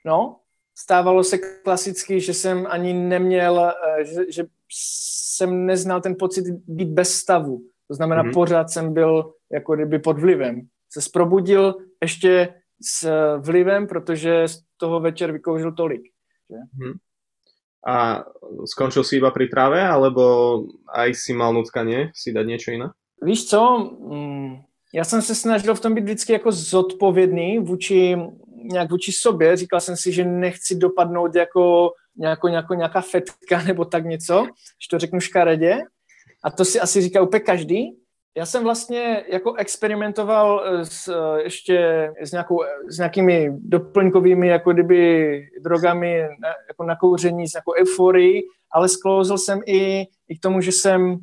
No, 0.05 0.39
stávalo 0.75 1.23
se 1.23 1.37
klasicky, 1.37 2.19
že 2.19 2.33
jsem 2.33 2.67
ani 2.69 2.93
neměl, 2.93 3.59
eh, 3.59 4.05
že, 4.05 4.31
že 4.31 4.43
jsem 4.71 5.65
neznal 5.65 6.01
ten 6.01 6.15
pocit 6.19 6.45
být 6.67 6.89
bez 6.89 7.13
stavu. 7.13 7.61
To 7.87 7.93
znamená, 7.93 8.23
mm-hmm. 8.23 8.33
pořád 8.33 8.69
jsem 8.69 8.93
byl 8.93 9.33
jako 9.51 9.75
kdyby 9.75 9.99
pod 9.99 10.19
vlivem. 10.19 10.61
Se 10.89 11.01
zprobudil 11.01 11.75
ještě 12.01 12.53
s 12.81 13.09
vlivem, 13.37 13.87
protože 13.87 14.47
z 14.47 14.61
toho 14.77 14.99
večer 14.99 15.31
vykouřil 15.31 15.71
tolik. 15.71 16.01
Že? 16.49 16.55
Mm-hmm. 16.55 16.93
A 17.87 18.23
skončil 18.67 19.07
si 19.07 19.23
iba 19.23 19.31
pri 19.31 19.47
tráve, 19.47 19.79
alebo 19.79 20.23
aj 20.91 21.15
si 21.15 21.31
mal 21.31 21.55
nutkanie 21.55 22.11
si 22.11 22.35
dať 22.35 22.45
niečo 22.45 22.75
iné? 22.75 22.91
Víš 23.23 23.47
co, 23.47 23.61
mm, 24.11 24.59
já 24.93 25.03
jsem 25.03 25.21
se 25.21 25.35
snažil 25.35 25.75
v 25.75 25.79
tom 25.79 25.95
být 25.95 26.03
vždycky 26.03 26.33
jako 26.33 26.51
zodpovědný 26.51 27.59
vůči 27.59 28.17
nějak 28.63 28.91
vůči 28.91 29.11
sobě, 29.11 29.57
říkal 29.57 29.79
jsem 29.79 29.97
si, 29.97 30.11
že 30.11 30.25
nechci 30.25 30.75
dopadnout 30.75 31.35
jako, 31.35 31.91
jako, 32.17 32.47
jako 32.47 32.73
nějaká 32.73 33.01
fetka 33.01 33.63
nebo 33.67 33.85
tak 33.85 34.05
něco, 34.05 34.45
že 34.81 34.87
to 34.89 34.99
řeknu 34.99 35.19
škaredě. 35.19 35.77
A 36.43 36.51
to 36.51 36.65
si 36.65 36.79
asi 36.79 37.01
říká 37.01 37.21
úplně 37.21 37.39
každý. 37.39 37.95
Já 38.37 38.45
jsem 38.45 38.63
vlastně 38.63 39.23
jako 39.29 39.53
experimentoval 39.53 40.63
s, 40.83 41.13
ještě 41.43 42.09
s, 42.21 42.31
nějakou, 42.31 42.63
s 42.89 42.97
nějakými 42.97 43.51
doplňkovými 43.53 44.47
jako 44.47 44.73
kdyby 44.73 45.41
drogami 45.61 46.21
na, 46.21 46.49
jako 46.67 46.83
na 46.83 46.95
kouření, 46.95 47.47
s 47.47 47.53
nějakou 47.53 47.73
euforii, 47.81 48.41
ale 48.71 48.89
sklouzl 48.89 49.37
jsem 49.37 49.59
i, 49.65 50.05
i 50.29 50.37
k 50.37 50.41
tomu, 50.41 50.61
že 50.61 50.71
jsem 50.71 51.19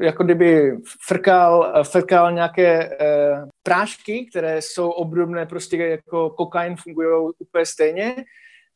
jako 0.00 0.24
kdyby 0.24 0.76
frkal, 1.06 1.82
frkal 1.82 2.32
nějaké 2.32 2.88
uh, 2.88 3.48
prášky, 3.62 4.26
které 4.30 4.62
jsou 4.62 4.90
obdobné 4.90 5.46
prostě 5.46 5.76
jako 5.76 6.30
kokain, 6.30 6.76
fungují 6.76 7.32
úplně 7.38 7.66
stejně, 7.66 8.24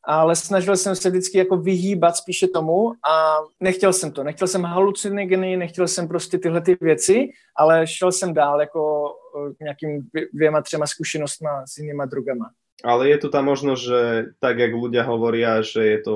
ale 0.03 0.35
snažil 0.35 0.77
jsem 0.77 0.95
se 0.95 1.09
vždycky 1.09 1.37
jako 1.37 1.57
vyhýbat 1.57 2.15
spíše 2.15 2.47
tomu 2.47 2.91
a 3.09 3.37
nechtěl 3.59 3.93
jsem 3.93 4.11
to. 4.11 4.23
Nechtěl 4.23 4.47
jsem 4.47 4.63
halucinogeny, 4.63 5.57
nechtěl 5.57 5.87
jsem 5.87 6.07
prostě 6.07 6.37
tyhle 6.37 6.61
ty 6.61 6.77
věci, 6.81 7.29
ale 7.55 7.87
šel 7.87 8.11
jsem 8.11 8.33
dál 8.33 8.59
jako 8.59 9.13
k 9.57 9.59
nějakým 9.59 10.07
dvěma, 10.33 10.61
třema 10.61 10.87
zkušenostma 10.87 11.63
s 11.67 11.77
jinýma 11.77 12.05
drogama. 12.05 12.49
Ale 12.83 13.07
je 13.07 13.17
tu 13.17 13.27
tá 13.31 13.39
možnosť, 13.39 13.81
že 13.81 14.01
tak, 14.43 14.59
jak 14.59 14.75
ľudia 14.75 15.07
hovoria, 15.07 15.63
že 15.63 15.79
je 15.79 15.99
to, 16.03 16.13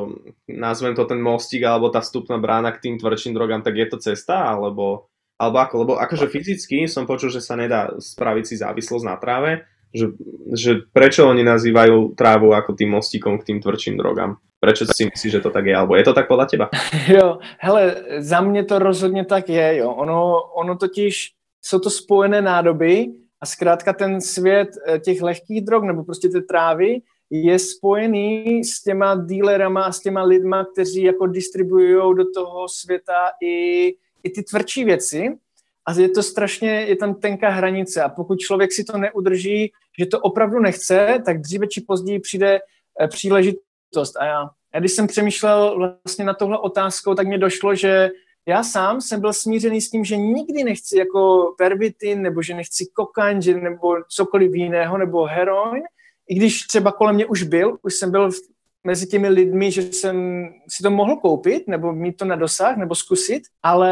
nazvem 0.51 0.91
to 0.91 1.07
ten 1.07 1.23
mostík, 1.23 1.63
alebo 1.63 1.87
tá 1.87 2.03
vstupná 2.03 2.35
brána 2.35 2.75
k 2.75 2.83
tým 2.83 2.95
tvrdším 2.99 3.31
drogám, 3.31 3.63
tak 3.63 3.79
je 3.79 3.87
to 3.87 3.97
cesta, 3.97 4.43
alebo, 4.43 5.07
alebo 5.39 5.57
ako? 5.63 5.75
Lebo 5.87 5.93
akože 5.95 6.27
fyzicky 6.27 6.83
som 6.91 7.07
počul, 7.07 7.31
že 7.31 7.39
sa 7.39 7.55
nedá 7.55 7.95
spraviť 7.95 8.43
si 8.43 8.55
závislosť 8.59 9.05
na 9.07 9.15
tráve, 9.15 9.63
že, 9.95 10.13
že 10.53 10.71
prečo 10.93 11.25
oni 11.25 11.41
nazývajú 11.41 12.13
trávu 12.13 12.53
ako 12.53 12.77
tým 12.77 12.93
mostíkom 12.93 13.41
k 13.41 13.53
tým 13.53 13.59
tvrdším 13.63 13.97
drogám? 13.97 14.37
Prečo 14.59 14.83
si 14.91 15.07
myslíš, 15.07 15.39
že 15.39 15.43
to 15.43 15.55
tak 15.55 15.65
je? 15.65 15.73
Alebo 15.73 15.95
je 15.95 16.03
to 16.03 16.13
tak 16.13 16.27
podľa 16.27 16.45
teba? 16.45 16.65
Jo, 17.07 17.39
hele, 17.57 17.95
za 18.19 18.41
mě 18.41 18.63
to 18.63 18.79
rozhodně 18.79 19.25
tak 19.25 19.49
je, 19.49 19.77
jo. 19.77 19.89
Ono, 19.91 20.43
ono 20.53 20.75
totiž, 20.75 21.31
jsou 21.61 21.79
to 21.79 21.89
spojené 21.89 22.41
nádoby 22.41 23.07
a 23.41 23.45
zkrátka 23.45 23.93
ten 23.93 24.21
svět 24.21 24.69
eh, 24.87 24.99
těch 24.99 25.21
lehkých 25.21 25.61
drog 25.61 25.83
nebo 25.83 26.03
prostě 26.03 26.29
ty 26.29 26.41
trávy 26.41 27.01
je 27.29 27.59
spojený 27.59 28.63
s 28.63 28.83
těma 28.83 29.25
dílerama 29.25 29.91
s 29.91 29.99
těma 29.99 30.23
lidma, 30.23 30.65
kteří 30.65 31.03
jako 31.03 31.27
distribuují 31.27 32.15
do 32.15 32.31
toho 32.35 32.69
světa 32.69 33.29
i, 33.43 33.87
i 34.23 34.29
ty 34.29 34.43
tvrdší 34.43 34.83
věci. 34.83 35.37
A 35.85 35.93
je 35.93 36.09
to 36.09 36.23
strašně, 36.23 36.69
je 36.69 36.95
tam 36.95 37.15
tenká 37.15 37.49
hranice. 37.49 38.01
A 38.01 38.09
pokud 38.09 38.39
člověk 38.39 38.73
si 38.73 38.83
to 38.83 38.97
neudrží, 38.97 39.71
že 39.99 40.05
to 40.05 40.19
opravdu 40.19 40.59
nechce, 40.59 41.21
tak 41.25 41.41
dříve 41.41 41.67
či 41.67 41.81
později 41.81 42.19
přijde 42.19 42.59
eh, 43.01 43.07
příležitost. 43.07 44.17
A 44.19 44.25
já, 44.25 44.49
já 44.73 44.79
když 44.79 44.91
jsem 44.91 45.07
přemýšlel 45.07 45.77
vlastně 45.77 46.25
na 46.25 46.33
tohle 46.33 46.57
otázkou, 46.57 47.15
tak 47.15 47.27
mi 47.27 47.37
došlo, 47.37 47.75
že 47.75 48.09
já 48.49 48.63
sám 48.63 49.01
jsem 49.01 49.21
byl 49.21 49.33
smířený 49.33 49.81
s 49.81 49.89
tím, 49.89 50.05
že 50.05 50.17
nikdy 50.17 50.63
nechci 50.63 50.97
jako 50.97 51.53
pervitin, 51.57 52.21
nebo 52.21 52.41
že 52.41 52.53
nechci 52.53 52.85
kokain, 52.93 53.39
nebo 53.63 53.95
cokoliv 54.07 54.53
jiného, 54.53 54.97
nebo 54.97 55.25
heroin, 55.25 55.83
i 56.29 56.35
když 56.35 56.67
třeba 56.67 56.91
kolem 56.91 57.15
mě 57.15 57.25
už 57.25 57.43
byl, 57.43 57.77
už 57.81 57.95
jsem 57.95 58.11
byl 58.11 58.31
v, 58.31 58.35
mezi 58.83 59.07
těmi 59.07 59.29
lidmi, 59.29 59.71
že 59.71 59.81
jsem 59.81 60.47
si 60.69 60.83
to 60.83 60.91
mohl 60.91 61.15
koupit, 61.15 61.67
nebo 61.67 61.93
mít 61.93 62.17
to 62.17 62.25
na 62.25 62.35
dosah, 62.35 62.77
nebo 62.77 62.95
zkusit, 62.95 63.43
ale 63.63 63.91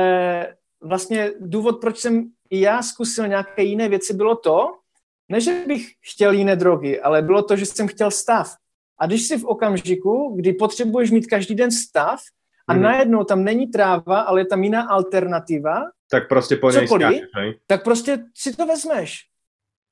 vlastně 0.82 1.32
důvod, 1.40 1.82
proč 1.82 1.98
jsem 1.98 2.32
i 2.50 2.60
já 2.60 2.82
zkusil 2.82 3.28
nějaké 3.28 3.64
jiné 3.64 3.90
věci, 3.90 4.14
bylo 4.14 4.36
to, 4.36 4.74
ne, 5.30 5.42
že 5.42 5.64
bych 5.68 5.92
chtěl 6.02 6.34
jiné 6.34 6.56
drogy, 6.56 7.00
ale 7.00 7.22
bylo 7.22 7.42
to, 7.44 7.56
že 7.56 7.66
jsem 7.66 7.88
chtěl 7.88 8.12
stav. 8.12 8.56
A 9.00 9.06
když 9.06 9.28
si 9.28 9.38
v 9.38 9.46
okamžiku, 9.46 10.34
kdy 10.36 10.54
potřebuješ 10.54 11.12
mít 11.12 11.28
každý 11.28 11.56
den 11.56 11.72
stav, 11.72 12.20
a 12.68 12.74
hmm. 12.74 12.82
najednou 12.82 13.24
tam 13.24 13.44
není 13.44 13.68
tráva, 13.68 14.20
ale 14.20 14.42
je 14.42 14.46
tam 14.46 14.64
jiná 14.64 14.82
alternativa, 14.82 15.82
tak 16.12 16.28
prostě 16.28 16.56
po 16.56 16.72
něj 16.72 16.88
skáčeš, 16.88 17.22
tak 17.68 17.84
prostě 17.84 18.26
si 18.36 18.56
to 18.56 18.66
vezmeš. 18.66 19.20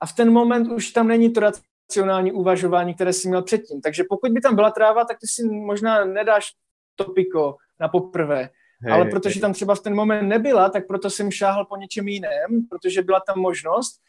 A 0.00 0.06
v 0.06 0.12
ten 0.12 0.30
moment 0.30 0.72
už 0.72 0.90
tam 0.90 1.08
není 1.08 1.32
to 1.32 1.40
racionální 1.40 2.32
uvažování, 2.32 2.94
které 2.94 3.12
jsi 3.12 3.28
měl 3.28 3.42
předtím. 3.42 3.80
Takže 3.80 4.04
pokud 4.08 4.32
by 4.32 4.40
tam 4.40 4.54
byla 4.54 4.70
tráva, 4.70 5.04
tak 5.04 5.16
ty 5.20 5.26
si 5.26 5.48
možná 5.48 6.04
nedáš 6.04 6.46
topiko 6.94 7.56
na 7.80 7.88
poprvé. 7.88 8.50
Hej, 8.80 8.92
Ale 8.92 9.04
protože 9.04 9.34
hej. 9.34 9.40
tam 9.40 9.52
třeba 9.52 9.74
v 9.74 9.80
ten 9.80 9.94
moment 9.94 10.28
nebyla, 10.28 10.68
tak 10.68 10.86
proto 10.86 11.10
jsem 11.10 11.30
šáhl 11.30 11.64
po 11.64 11.76
něčem 11.76 12.08
jiném, 12.08 12.66
protože 12.70 13.02
byla 13.02 13.20
tam 13.26 13.38
možnost 13.38 14.00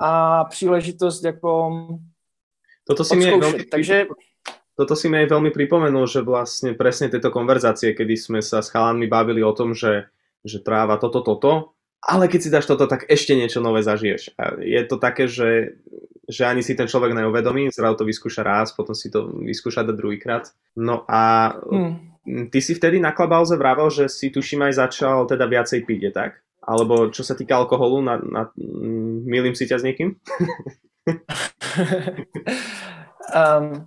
a 0.00 0.44
příležitost 0.44 1.24
jako 1.24 1.70
Toto 2.84 3.04
si 3.04 3.16
veľmi, 3.16 3.64
Takže... 3.72 4.06
Toto 4.74 4.98
si 4.98 5.06
mi 5.06 5.22
aj 5.22 5.30
veľmi 5.30 5.54
pripomenul, 5.54 6.04
že 6.10 6.26
vlastne 6.26 6.74
presne 6.74 7.06
tieto 7.06 7.30
konverzácie, 7.30 7.94
kedy 7.94 8.14
sme 8.18 8.40
sa 8.42 8.58
s 8.58 8.74
chalanmi 8.74 9.06
bavili 9.06 9.38
o 9.38 9.54
tom, 9.54 9.70
že, 9.70 10.10
že 10.42 10.58
tráva 10.58 10.98
toto, 10.98 11.22
toto, 11.22 11.74
ale 12.04 12.28
keď 12.28 12.40
si 12.42 12.52
dáš 12.52 12.66
toto, 12.68 12.84
tak 12.84 13.08
ešte 13.08 13.32
niečo 13.32 13.64
nové 13.64 13.80
zažiješ. 13.80 14.36
A 14.36 14.60
je 14.60 14.82
to 14.84 15.00
také, 15.00 15.24
že, 15.24 15.80
že 16.28 16.44
ani 16.44 16.60
si 16.60 16.76
ten 16.76 16.84
človek 16.84 17.16
neuvedomí, 17.16 17.72
zrazu 17.72 18.04
to 18.04 18.08
vyskúša 18.08 18.44
raz, 18.44 18.76
potom 18.76 18.92
si 18.92 19.08
to 19.08 19.30
vyskúša 19.40 19.88
do 19.88 19.96
druhýkrát. 19.96 20.52
No 20.76 21.08
a 21.08 21.54
hmm. 21.56 22.50
ty 22.52 22.58
si 22.60 22.76
vtedy 22.76 23.00
na 23.00 23.16
Klabauze 23.16 23.56
vravel, 23.56 23.88
že 23.88 24.12
si 24.12 24.28
tuším 24.28 24.68
aj 24.68 24.84
začal 24.84 25.24
teda 25.24 25.48
viacej 25.48 25.80
piť, 25.88 26.00
je 26.10 26.12
tak? 26.12 26.44
Alebo 26.64 27.08
čo 27.08 27.24
sa 27.24 27.32
týka 27.36 27.56
alkoholu, 27.56 28.04
na, 28.04 28.20
na, 28.20 28.42
milím 29.24 29.56
si 29.56 29.64
ťa 29.64 29.80
s 29.80 29.86
niekým? 29.86 30.16
um, 33.38 33.84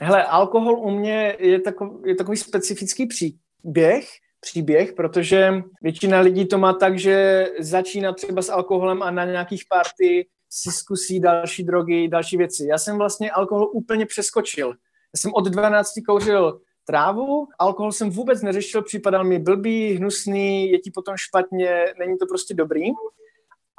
hele, 0.00 0.24
alkohol 0.24 0.78
u 0.78 0.90
mě 0.90 1.36
je 1.38 1.60
takový, 1.60 1.98
je 2.04 2.14
takový 2.14 2.36
specifický 2.36 3.06
příběh, 3.06 4.08
příběh, 4.40 4.92
protože 4.92 5.52
většina 5.82 6.20
lidí 6.20 6.46
to 6.46 6.58
má 6.58 6.72
tak, 6.72 6.98
že 6.98 7.48
začíná 7.58 8.12
třeba 8.12 8.42
s 8.42 8.48
alkoholem 8.48 9.02
a 9.02 9.10
na 9.10 9.24
nějakých 9.24 9.64
party 9.68 10.26
si 10.50 10.70
zkusí 10.70 11.20
další 11.20 11.64
drogy, 11.64 12.08
další 12.08 12.36
věci. 12.36 12.66
Já 12.70 12.78
jsem 12.78 12.98
vlastně 12.98 13.30
alkohol 13.30 13.70
úplně 13.72 14.06
přeskočil. 14.06 14.68
Já 14.68 15.18
jsem 15.18 15.30
od 15.34 15.44
12 15.44 15.92
kouřil 16.06 16.60
trávu, 16.84 17.46
alkohol 17.58 17.92
jsem 17.92 18.10
vůbec 18.10 18.42
neřešil, 18.42 18.82
připadal 18.82 19.24
mi 19.24 19.38
blbý, 19.38 19.94
hnusný, 19.94 20.70
je 20.70 20.78
ti 20.78 20.90
potom 20.90 21.16
špatně, 21.16 21.94
není 21.98 22.18
to 22.18 22.26
prostě 22.26 22.54
dobrý. 22.54 22.84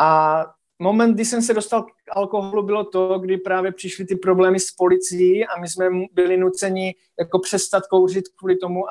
A 0.02 0.46
moment, 0.80 1.14
kdy 1.14 1.26
jsem 1.26 1.42
se 1.42 1.54
dostal 1.54 1.84
k 1.84 1.92
alkoholu, 2.12 2.64
bylo 2.64 2.84
to, 2.84 3.20
kdy 3.20 3.38
právě 3.38 3.72
přišly 3.72 4.06
ty 4.06 4.16
problémy 4.16 4.60
s 4.60 4.72
policií 4.72 5.46
a 5.46 5.60
my 5.60 5.68
jsme 5.68 5.90
byli 6.14 6.38
nuceni 6.38 6.96
jako 7.20 7.40
přestat 7.40 7.88
kouřit 7.88 8.26
kvůli 8.40 8.56
tomu, 8.56 8.84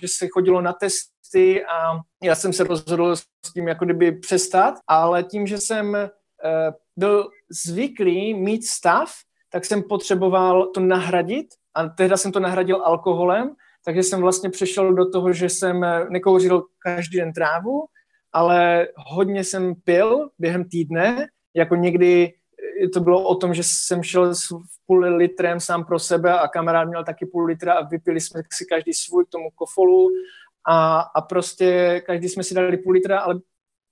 že 0.00 0.08
se 0.08 0.28
chodilo 0.28 0.60
na 0.60 0.72
testy 0.72 1.64
a 1.64 2.00
já 2.22 2.34
jsem 2.34 2.52
se 2.52 2.64
rozhodl 2.64 3.16
s 3.16 3.52
tím 3.54 3.68
jako 3.68 3.84
kdyby 3.84 4.12
přestat, 4.12 4.74
ale 4.86 5.22
tím, 5.22 5.46
že 5.46 5.58
jsem 5.58 5.88
uh, 5.88 5.98
byl 6.96 7.28
zvyklý 7.64 8.34
mít 8.34 8.66
stav, 8.66 9.12
tak 9.52 9.64
jsem 9.64 9.82
potřeboval 9.82 10.66
to 10.66 10.80
nahradit 10.80 11.46
a 11.74 11.88
tehdy 11.88 12.16
jsem 12.16 12.32
to 12.32 12.40
nahradil 12.40 12.82
alkoholem, 12.84 13.54
takže 13.84 14.02
jsem 14.02 14.20
vlastně 14.20 14.50
přešel 14.50 14.94
do 14.94 15.10
toho, 15.10 15.32
že 15.32 15.48
jsem 15.48 15.86
nekouřil 16.08 16.64
každý 16.78 17.16
den 17.16 17.32
trávu, 17.32 17.84
ale 18.32 18.88
hodně 18.96 19.44
jsem 19.44 19.74
pil 19.74 20.30
během 20.38 20.64
týdne, 20.64 21.26
jako 21.54 21.74
někdy 21.74 22.32
to 22.92 23.00
bylo 23.00 23.22
o 23.22 23.34
tom, 23.34 23.54
že 23.54 23.62
jsem 23.64 24.02
šel 24.02 24.34
s 24.34 24.48
půl 24.86 24.98
litrem 24.98 25.60
sám 25.60 25.84
pro 25.84 25.98
sebe 25.98 26.38
a 26.38 26.48
kamarád 26.48 26.88
měl 26.88 27.04
taky 27.04 27.26
půl 27.26 27.44
litra 27.44 27.74
a 27.74 27.88
vypili 27.88 28.20
jsme 28.20 28.42
si 28.52 28.64
každý 28.64 28.92
svůj 28.92 29.24
k 29.24 29.28
tomu 29.28 29.50
kofolu 29.54 30.08
a, 30.68 31.00
a 31.00 31.20
prostě 31.20 32.02
každý 32.06 32.28
jsme 32.28 32.44
si 32.44 32.54
dali 32.54 32.76
půl 32.76 32.92
litra, 32.92 33.20
ale 33.20 33.40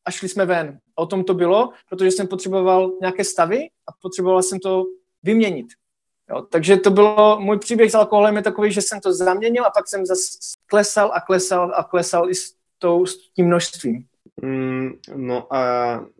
a 0.05 0.11
šli 0.11 0.29
jsme 0.29 0.47
ven. 0.47 0.79
O 0.95 1.07
tom 1.07 1.25
to 1.25 1.35
bylo, 1.35 1.73
protože 1.89 2.11
jsem 2.11 2.29
potřeboval 2.29 2.93
nějaké 3.01 3.25
stavy 3.25 3.59
a 3.89 3.93
potřeboval 4.03 4.43
jsem 4.43 4.59
to 4.59 4.85
vyměnit. 5.23 5.67
Jo, 6.31 6.43
takže 6.43 6.77
to 6.77 6.91
bylo, 6.91 7.41
můj 7.41 7.59
příběh 7.59 7.91
s 7.91 7.95
alkoholem 7.95 8.37
je 8.37 8.43
takový, 8.43 8.73
že 8.73 8.83
jsem 8.83 9.01
to 9.01 9.13
zaměnil 9.13 9.65
a 9.65 9.71
pak 9.71 9.89
jsem 9.89 10.07
zase 10.07 10.39
klesal 10.67 11.11
a 11.15 11.21
klesal 11.21 11.73
a 11.75 11.85
klesal 11.85 12.31
i 12.31 12.35
s, 12.35 12.55
tou, 12.79 13.07
s 13.07 13.31
tím 13.33 13.47
množstvím. 13.47 14.07
Mm, 14.41 15.03
no 15.15 15.47
a 15.51 15.61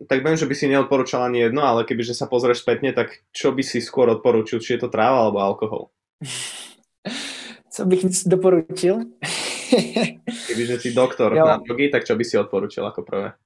tak 0.07 0.23
viem, 0.23 0.37
že 0.37 0.47
by 0.49 0.55
si 0.55 0.71
neodporúčal 0.71 1.27
ani 1.27 1.47
jedno, 1.47 1.63
ale 1.65 1.83
kebyže 1.83 2.15
sa 2.15 2.29
pozrieš 2.29 2.63
spätne, 2.63 2.95
tak 2.95 3.23
čo 3.31 3.51
by 3.51 3.63
si 3.63 3.83
skôr 3.83 4.07
odporučil? 4.11 4.59
Či 4.59 4.77
je 4.77 4.81
to 4.85 4.89
tráva 4.91 5.27
alebo 5.27 5.39
alkohol? 5.41 5.83
Co 7.73 7.85
bych 7.85 8.25
doporučil? 8.25 9.05
kebyže 10.47 10.75
si 10.79 10.89
doktor 10.95 11.35
jo. 11.35 11.45
na 11.45 11.61
drogy, 11.61 11.91
tak 11.93 12.07
čo 12.07 12.17
by 12.17 12.23
si 12.25 12.39
odporučil 12.39 12.81
ako 12.87 13.05
prvé? 13.05 13.37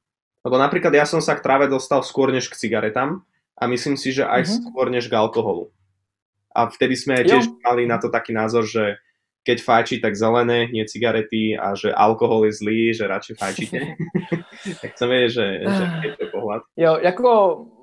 Lebo 0.41 0.56
napríklad 0.58 0.93
ja 0.95 1.06
som 1.06 1.21
sa 1.21 1.38
k 1.38 1.43
tráve 1.43 1.67
dostal 1.67 2.02
skôr 2.02 2.32
než 2.34 2.50
k 2.50 2.58
cigaretám 2.58 3.21
a 3.60 3.63
myslím 3.67 4.00
si, 4.00 4.15
že 4.15 4.26
aj 4.26 4.41
mm-hmm. 4.47 4.62
skôr 4.71 4.88
než 4.89 5.12
k 5.12 5.17
alkoholu. 5.17 5.69
A 6.52 6.67
vtedy 6.67 6.95
sme 6.95 7.21
tiež 7.24 7.47
jo. 7.47 7.56
mali 7.63 7.88
na 7.88 8.00
to 8.00 8.12
taký 8.12 8.32
názor, 8.36 8.65
že 8.67 9.00
keď 9.43 9.58
fajčí, 9.63 10.01
tak 10.01 10.15
zelené, 10.15 10.69
nie 10.69 10.86
cigarety 10.86 11.58
a 11.58 11.73
že 11.73 11.89
alkohol 11.93 12.45
je 12.45 12.54
zlý, 12.54 12.93
že 12.93 13.08
radši 13.08 13.34
fajčíte. 13.34 13.80
tak 14.82 14.91
to 14.93 15.06
je, 15.12 15.30
že, 15.30 15.45
že 15.65 15.84
je 16.06 16.12
to 16.17 16.25
pohled. 16.32 16.62
Jo, 16.77 16.97
jako 17.01 17.30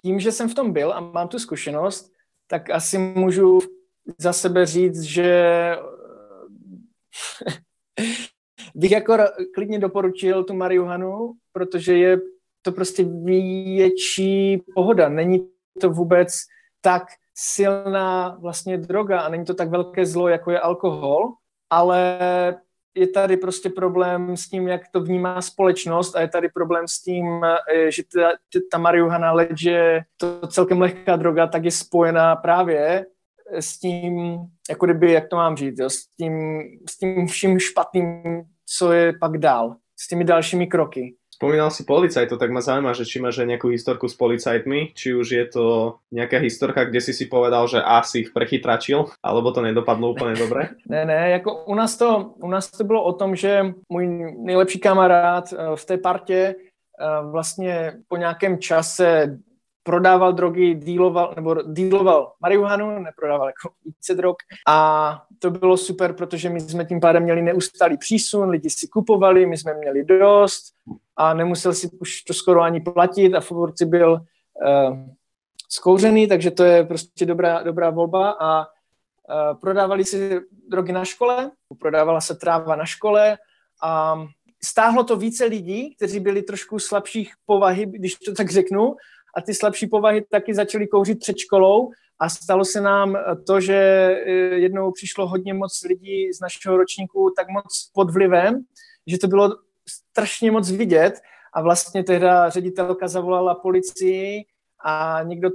tím, 0.05 0.21
že 0.21 0.33
jsem 0.33 0.49
v 0.49 0.55
tom 0.55 0.73
byl 0.73 0.93
a 0.93 1.01
mám 1.01 1.29
tu 1.29 1.39
zkušenost, 1.39 2.13
tak 2.47 2.71
asi 2.71 2.99
můžu 2.99 3.59
za 4.19 4.33
sebe 4.33 4.67
říct, 4.67 5.03
že 5.03 5.31
bych 8.75 8.91
jako 8.91 9.17
klidně 9.55 9.79
doporučil 9.79 10.45
tu 10.45 10.55
marihuanu, 10.55 11.33
protože 11.53 11.99
je 11.99 12.19
to 12.63 12.73
prostě 12.73 13.05
větší 13.25 14.63
pohoda. 14.75 15.09
Není 15.09 15.49
to 15.81 15.91
vůbec 15.91 16.35
tak 16.81 17.03
silná 17.35 18.37
vlastně 18.41 18.79
droga 18.79 19.21
a 19.21 19.29
není 19.29 19.45
to 19.45 19.55
tak 19.55 19.71
velké 19.71 20.07
zlo, 20.07 20.29
jako 20.29 20.51
je 20.51 20.61
alkohol 20.61 21.35
ale 21.71 22.19
je 22.95 23.09
tady 23.09 23.37
prostě 23.37 23.71
problém 23.71 24.37
s 24.37 24.49
tím, 24.49 24.69
jak 24.69 24.83
to 24.93 25.01
vnímá 25.01 25.43
společnost 25.43 26.17
a 26.17 26.21
je 26.21 26.29
tady 26.29 26.49
problém 26.49 26.89
s 26.89 27.03
tím, 27.03 27.45
eh, 27.45 27.91
že 27.91 28.03
ta, 28.15 28.31
ta 28.71 28.79
marihuana, 28.79 29.33
leč 29.33 29.63
je 29.63 30.05
to 30.17 30.47
celkem 30.47 30.81
lehká 30.81 31.17
droga, 31.17 31.47
tak 31.47 31.65
je 31.65 31.71
spojená 31.71 32.37
právě 32.37 33.07
s 33.53 33.79
tím, 33.79 34.39
jako 34.71 34.87
kdyby, 34.87 35.13
jak 35.13 35.29
to 35.29 35.37
mám 35.37 35.57
říct, 35.57 35.79
jo, 35.79 35.91
s, 35.91 36.07
tím, 36.07 36.63
s 36.91 36.99
tím 36.99 37.27
vším 37.27 37.59
špatným, 37.59 38.43
co 38.67 38.93
je 38.93 39.13
pak 39.21 39.39
dál, 39.39 39.77
s 39.97 40.09
těmi 40.09 40.25
dalšími 40.25 40.67
kroky. 40.67 41.17
Spomínal 41.39 41.71
si 41.71 41.87
policajtov, 41.87 42.35
tak 42.35 42.51
ma 42.51 42.59
zaujíma, 42.59 42.99
že 42.99 43.07
či 43.07 43.23
máš 43.23 43.39
aj 43.39 43.47
nejakú 43.47 43.71
historku 43.71 44.11
s 44.11 44.19
policajtmi, 44.19 44.91
či 44.91 45.15
už 45.15 45.27
je 45.31 45.47
to 45.47 45.67
nejaká 46.11 46.43
historka, 46.43 46.83
kde 46.83 46.99
si 46.99 47.15
si 47.15 47.31
povedal, 47.31 47.63
že 47.71 47.79
asi 47.79 48.27
ich 48.27 48.35
prechytračil, 48.35 49.07
alebo 49.23 49.55
to 49.55 49.63
nedopadlo 49.63 50.11
úplně 50.11 50.35
dobre? 50.45 50.69
Ne, 50.91 51.05
ne, 51.05 51.31
jako 51.31 51.65
u 51.65 51.75
nás 51.75 51.97
to, 51.97 52.35
u 52.43 52.51
nás 52.51 52.71
to 52.71 52.85
bylo 52.85 53.05
o 53.05 53.13
tom, 53.13 53.37
že 53.37 53.63
můj 53.89 54.35
nejlepší 54.39 54.79
kamarád 54.79 55.53
eh, 55.53 55.57
v 55.75 55.85
té 55.85 55.99
partě 55.99 56.55
eh, 56.55 57.31
vlastně 57.31 57.93
po 58.09 58.17
nějakém 58.17 58.59
čase 58.59 59.39
prodával 59.89 60.33
drogy, 60.33 60.75
díloval, 60.75 61.33
nebo 61.37 61.63
díloval 61.63 62.33
marihuanu, 62.41 62.99
neprodával 62.99 63.47
jako 63.47 63.71
více 63.85 64.15
drog. 64.15 64.37
A 64.67 65.23
to 65.39 65.51
bylo 65.51 65.77
super, 65.77 66.13
protože 66.13 66.51
my 66.51 66.61
jsme 66.61 66.85
tím 66.85 67.01
pádem 67.01 67.23
měli 67.23 67.43
neustálý 67.43 67.97
přísun, 67.97 68.49
lidi 68.49 68.71
si 68.71 68.89
kupovali, 68.89 69.47
my 69.47 69.57
jsme 69.57 69.75
měli 69.75 70.05
dost 70.05 70.65
a 71.17 71.35
nemusel 71.35 71.75
si 71.75 71.89
už 72.01 72.23
to 72.23 72.35
skoro 72.35 72.61
ani 72.61 72.81
platit 72.81 73.35
a 73.35 73.41
furt 73.41 73.83
byl 73.85 74.13
uh, 74.13 74.99
zkouřený, 75.69 76.29
takže 76.29 76.51
to 76.51 76.65
je 76.65 76.85
prostě 76.85 77.27
dobrá, 77.27 77.63
dobrá 77.63 77.91
volba 77.91 78.37
a 78.41 78.61
uh, 78.61 79.61
prodávali 79.61 80.05
si 80.05 80.41
drogy 80.69 80.93
na 80.93 81.05
škole, 81.05 81.51
prodávala 81.81 82.21
se 82.21 82.35
tráva 82.35 82.77
na 82.77 82.85
škole 82.85 83.39
a 83.83 84.21
stáhlo 84.65 85.05
to 85.05 85.17
více 85.17 85.45
lidí, 85.45 85.95
kteří 85.95 86.21
byli 86.21 86.43
trošku 86.43 86.79
slabších 86.79 87.33
povahy, 87.47 87.87
když 87.87 88.15
to 88.15 88.35
tak 88.35 88.51
řeknu, 88.51 88.97
a 89.37 89.41
ty 89.41 89.55
slabší 89.55 89.87
povahy 89.87 90.25
taky 90.31 90.55
začaly 90.55 90.87
kouřit 90.87 91.19
před 91.19 91.39
školou 91.39 91.91
a 92.19 92.29
stalo 92.29 92.65
se 92.65 92.81
nám 92.81 93.19
to, 93.47 93.61
že 93.61 93.75
eh, 93.75 94.31
jednou 94.55 94.93
přišlo 94.93 95.29
hodně 95.29 95.55
moc 95.55 95.83
lidí 95.89 96.33
z 96.33 96.41
našeho 96.41 96.77
ročníku 96.77 97.33
tak 97.37 97.49
moc 97.49 97.91
pod 97.95 98.11
vlivem, 98.11 98.65
že 99.07 99.19
to 99.19 99.29
bylo 99.29 99.57
strašně 99.89 100.51
moc 100.51 100.71
vidět. 100.71 101.21
A 101.55 101.63
vlastně 101.63 102.05
tehda 102.05 102.51
ředitelka 102.51 103.09
zavolala 103.09 103.55
policii 103.55 104.45
a 104.85 105.21
někdo 105.23 105.51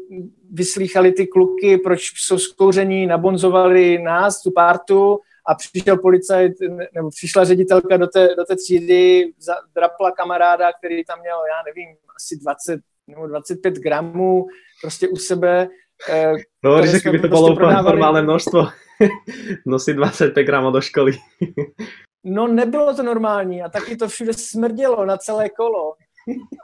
vyslýchali 0.52 1.12
ty 1.12 1.28
kluky, 1.28 1.78
proč 1.78 2.02
jsou 2.16 2.38
zkouření, 2.38 3.08
nabonzovali 3.08 3.98
nás, 4.02 4.42
tu 4.42 4.52
partu. 4.52 5.20
A 5.48 5.56
přišel 5.56 5.98
policajt, 5.98 6.54
nebo 6.94 7.10
přišla 7.10 7.44
ředitelka 7.44 7.98
do 7.98 8.08
té, 8.08 8.36
do 8.36 8.46
té 8.46 8.56
třídy, 8.56 9.34
drapla 9.76 10.12
kamaráda, 10.12 10.74
který 10.74 11.06
tam 11.06 11.20
měl, 11.20 11.36
já 11.36 11.64
nevím, 11.66 11.96
asi 12.16 12.38
20 12.38 12.80
nebo 13.08 13.28
25 13.28 13.74
gramů 13.74 14.46
prostě 14.82 15.08
u 15.08 15.16
sebe. 15.16 15.68
Eh, 16.10 16.34
no, 16.64 16.86
že 16.86 17.12
by 17.12 17.20
to 17.20 17.28
bylo 17.28 17.56
prostě 17.56 17.64
úplně 17.64 17.84
normálné 17.84 18.22
množstvo. 18.22 18.68
Nosit 19.66 19.96
25 19.96 20.44
gramů 20.44 20.72
do 20.72 20.82
školy. 20.82 21.12
no 22.24 22.48
nebylo 22.48 22.96
to 22.96 23.04
normální 23.04 23.62
a 23.62 23.70
taky 23.70 23.96
to 23.96 24.08
všude 24.08 24.34
smrdělo 24.34 25.06
na 25.06 25.18
celé 25.18 25.50
kolo. 25.50 25.94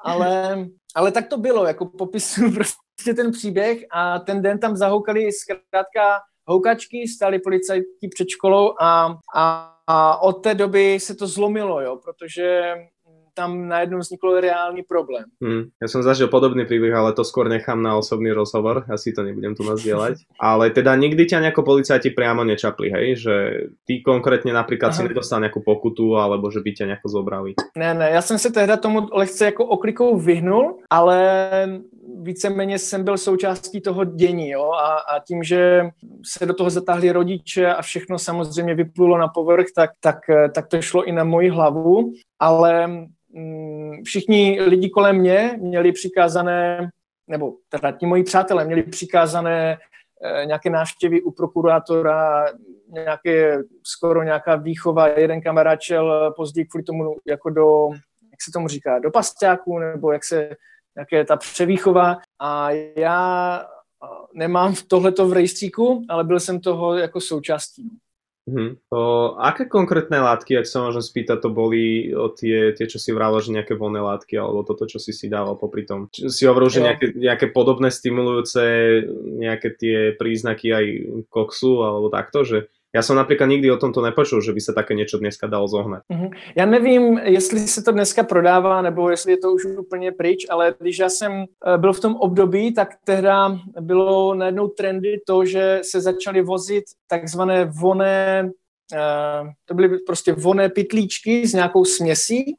ale, 0.03 0.65
ale 0.95 1.11
tak 1.11 1.27
to 1.27 1.37
bylo, 1.37 1.65
jako 1.65 1.85
popisuju 1.85 2.51
prostě 2.55 3.13
ten 3.15 3.31
příběh 3.31 3.85
a 3.91 4.19
ten 4.19 4.41
den 4.41 4.59
tam 4.59 4.75
zahoukali 4.75 5.29
zkrátka 5.31 6.19
houkačky, 6.49 7.07
stáli 7.07 7.39
policajti 7.39 8.07
před 8.13 8.29
školou 8.29 8.73
a, 8.81 9.15
a, 9.35 9.75
a 9.87 10.21
od 10.21 10.33
té 10.33 10.55
doby 10.55 10.99
se 10.99 11.15
to 11.15 11.27
zlomilo, 11.27 11.81
jo, 11.81 11.99
protože 12.03 12.75
tam 13.39 13.71
najednou 13.71 14.03
vzniklo 14.03 14.43
reálny 14.43 14.83
problém. 14.83 15.23
Hmm, 15.39 15.71
ja 15.79 15.87
som 15.87 16.03
zažil 16.03 16.27
podobný 16.27 16.67
príbeh, 16.67 16.91
ale 16.91 17.15
to 17.15 17.23
skôr 17.23 17.47
nechám 17.47 17.79
na 17.79 17.95
osobný 17.95 18.35
rozhovor, 18.35 18.83
asi 18.91 19.15
to 19.15 19.23
nebudem 19.23 19.55
tu 19.55 19.63
nazdieľať. 19.63 20.27
ale 20.51 20.75
teda 20.75 20.91
nikdy 20.99 21.23
ťa 21.23 21.39
nejako 21.47 21.63
policajti 21.63 22.11
priamo 22.11 22.43
nečapli, 22.43 22.91
hej? 22.91 23.07
Že 23.15 23.35
ty 23.87 24.03
konkrétně 24.03 24.53
napríklad 24.53 24.91
Aha. 24.91 24.97
si 24.97 25.03
nedostal 25.07 25.39
nejakú 25.39 25.63
pokutu, 25.63 26.19
alebo 26.19 26.51
že 26.51 26.59
by 26.59 26.71
ťa 26.75 26.85
nejako 26.85 27.07
zobrali. 27.09 27.55
Ne, 27.77 27.93
ne, 27.93 28.09
já 28.11 28.21
jsem 28.21 28.37
se 28.37 28.51
tehda 28.51 28.77
tomu 28.77 29.07
lehce 29.11 29.45
jako 29.45 29.65
oklikou 29.65 30.19
vyhnul, 30.19 30.77
ale 30.89 31.17
víceméně 32.21 32.79
jsem 32.79 33.03
byl 33.03 33.17
součástí 33.17 33.81
toho 33.81 34.05
dění 34.05 34.49
jo? 34.49 34.71
A, 34.71 34.97
a 34.97 35.19
tím, 35.19 35.43
že 35.43 35.89
se 36.25 36.45
do 36.45 36.53
toho 36.53 36.69
zatáhli 36.69 37.11
rodiče 37.11 37.73
a 37.73 37.81
všechno 37.81 38.19
samozřejmě 38.19 38.75
vyplulo 38.75 39.17
na 39.17 39.27
povrch, 39.27 39.67
tak, 39.75 39.89
tak, 39.99 40.17
tak 40.53 40.67
to 40.67 40.81
šlo 40.81 41.03
i 41.03 41.11
na 41.11 41.23
moji 41.23 41.49
hlavu, 41.49 42.13
ale 42.39 42.89
Mm, 43.33 44.03
všichni 44.03 44.61
lidi 44.61 44.89
kolem 44.89 45.17
mě 45.17 45.57
měli 45.61 45.91
přikázané, 45.91 46.89
nebo 47.27 47.53
teda 47.69 47.91
ti 47.91 48.05
moji 48.05 48.23
přátelé 48.23 48.65
měli 48.65 48.83
přikázané 48.83 49.77
eh, 50.23 50.45
nějaké 50.45 50.69
návštěvy 50.69 51.21
u 51.21 51.31
prokurátora, 51.31 52.45
nějaké, 52.87 53.59
skoro 53.83 54.23
nějaká 54.23 54.55
výchova. 54.55 55.07
Jeden 55.07 55.41
kamarád 55.41 55.81
šel 55.81 56.33
později 56.37 56.65
kvůli 56.65 56.83
tomu 56.83 57.15
jako 57.27 57.49
do, 57.49 57.89
jak 58.31 58.41
se 58.41 58.51
tomu 58.53 58.67
říká, 58.67 58.99
do 58.99 59.11
pastáku, 59.11 59.79
nebo 59.79 60.11
jak 60.11 60.23
se, 60.23 60.49
jaké 60.97 61.25
ta 61.25 61.37
převýchova. 61.37 62.17
A 62.39 62.71
já 62.95 63.65
nemám 64.33 64.75
tohleto 64.87 65.27
v 65.27 65.33
rejstříku, 65.33 66.05
ale 66.09 66.23
byl 66.23 66.39
jsem 66.39 66.59
toho 66.59 66.97
jako 66.97 67.21
součástí. 67.21 67.89
Uh-huh. 68.49 68.81
O, 68.89 69.37
aké 69.37 69.69
konkrétne 69.69 70.17
látky, 70.25 70.57
ak 70.57 70.65
sa 70.65 70.81
môžem 70.81 71.05
spýtať, 71.05 71.37
to 71.37 71.53
boli 71.53 72.09
o 72.17 72.33
tie, 72.33 72.73
tie, 72.73 72.89
čo 72.89 72.97
si 72.97 73.13
vrával, 73.13 73.45
že 73.45 73.53
nejaké 73.53 73.77
voľné 73.77 74.01
látky, 74.01 74.41
alebo 74.41 74.65
toto, 74.65 74.89
čo 74.89 74.97
si 74.97 75.13
si 75.13 75.29
dával 75.29 75.53
popri 75.53 75.85
tom? 75.85 76.09
Či 76.09 76.33
si 76.33 76.43
hovoril, 76.49 76.73
že 76.73 76.81
nejaké, 76.81 77.13
nejaké 77.13 77.53
podobné 77.53 77.93
stimulujúce, 77.93 78.63
nejaké 79.37 79.69
tie 79.77 79.97
príznaky 80.17 80.67
aj 80.73 80.85
koksu, 81.29 81.85
alebo 81.85 82.09
takto, 82.09 82.41
že 82.41 82.73
já 82.95 83.01
jsem 83.01 83.15
například 83.15 83.47
nikdy 83.47 83.71
o 83.71 83.77
tomto 83.77 84.01
nepočul, 84.01 84.41
že 84.41 84.53
by 84.53 84.61
se 84.61 84.73
také 84.73 84.93
něco 84.93 85.17
dneska 85.17 85.47
dalo 85.47 85.67
zohnat. 85.67 86.03
Mm-hmm. 86.13 86.31
Já 86.55 86.65
nevím, 86.65 87.17
jestli 87.17 87.59
se 87.59 87.81
to 87.83 87.91
dneska 87.91 88.23
prodává, 88.23 88.81
nebo 88.81 89.09
jestli 89.09 89.31
je 89.31 89.37
to 89.37 89.51
už 89.51 89.65
úplně 89.65 90.11
pryč, 90.11 90.45
ale 90.49 90.75
když 90.79 90.99
já 90.99 91.09
jsem 91.09 91.31
eh, 91.65 91.77
byl 91.77 91.93
v 91.93 91.99
tom 91.99 92.15
období, 92.15 92.73
tak 92.73 92.89
tehda 93.03 93.59
bylo 93.79 94.35
najednou 94.35 94.67
trendy 94.67 95.21
to, 95.27 95.45
že 95.45 95.79
se 95.83 96.01
začaly 96.01 96.41
vozit 96.41 96.83
takzvané 97.07 97.65
voné, 97.65 98.51
eh, 98.93 99.51
to 99.65 99.73
byly 99.73 99.97
prostě 99.97 100.33
voné 100.33 100.69
pitlíčky 100.69 101.47
s 101.47 101.53
nějakou 101.53 101.85
směsí 101.85 102.55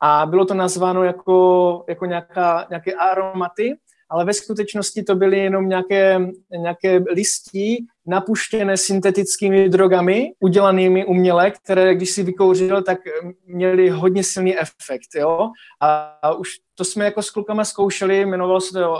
a 0.00 0.26
bylo 0.26 0.44
to 0.44 0.54
nazváno 0.54 1.04
jako, 1.04 1.84
jako 1.88 2.06
nějaká, 2.06 2.66
nějaké 2.70 2.92
aromaty 2.92 3.76
ale 4.10 4.24
ve 4.24 4.34
skutečnosti 4.34 5.02
to 5.02 5.14
byly 5.14 5.38
jenom 5.38 5.68
nějaké, 5.68 6.18
nějaké 6.50 7.04
listí 7.14 7.86
napuštěné 8.08 8.76
syntetickými 8.76 9.68
drogami, 9.68 10.32
udělanými 10.40 11.06
uměle, 11.06 11.50
které 11.50 11.94
když 11.94 12.10
si 12.10 12.22
vykouřil, 12.22 12.82
tak 12.82 12.98
měly 13.46 13.88
hodně 13.88 14.24
silný 14.24 14.58
efekt. 14.58 15.14
Jo? 15.14 15.50
A 15.80 16.32
už 16.34 16.50
to 16.74 16.84
jsme 16.84 17.04
jako 17.04 17.22
s 17.22 17.30
klukama 17.30 17.64
zkoušeli, 17.64 18.20
jmenovalo 18.20 18.60
se 18.60 18.72
to 18.72 18.94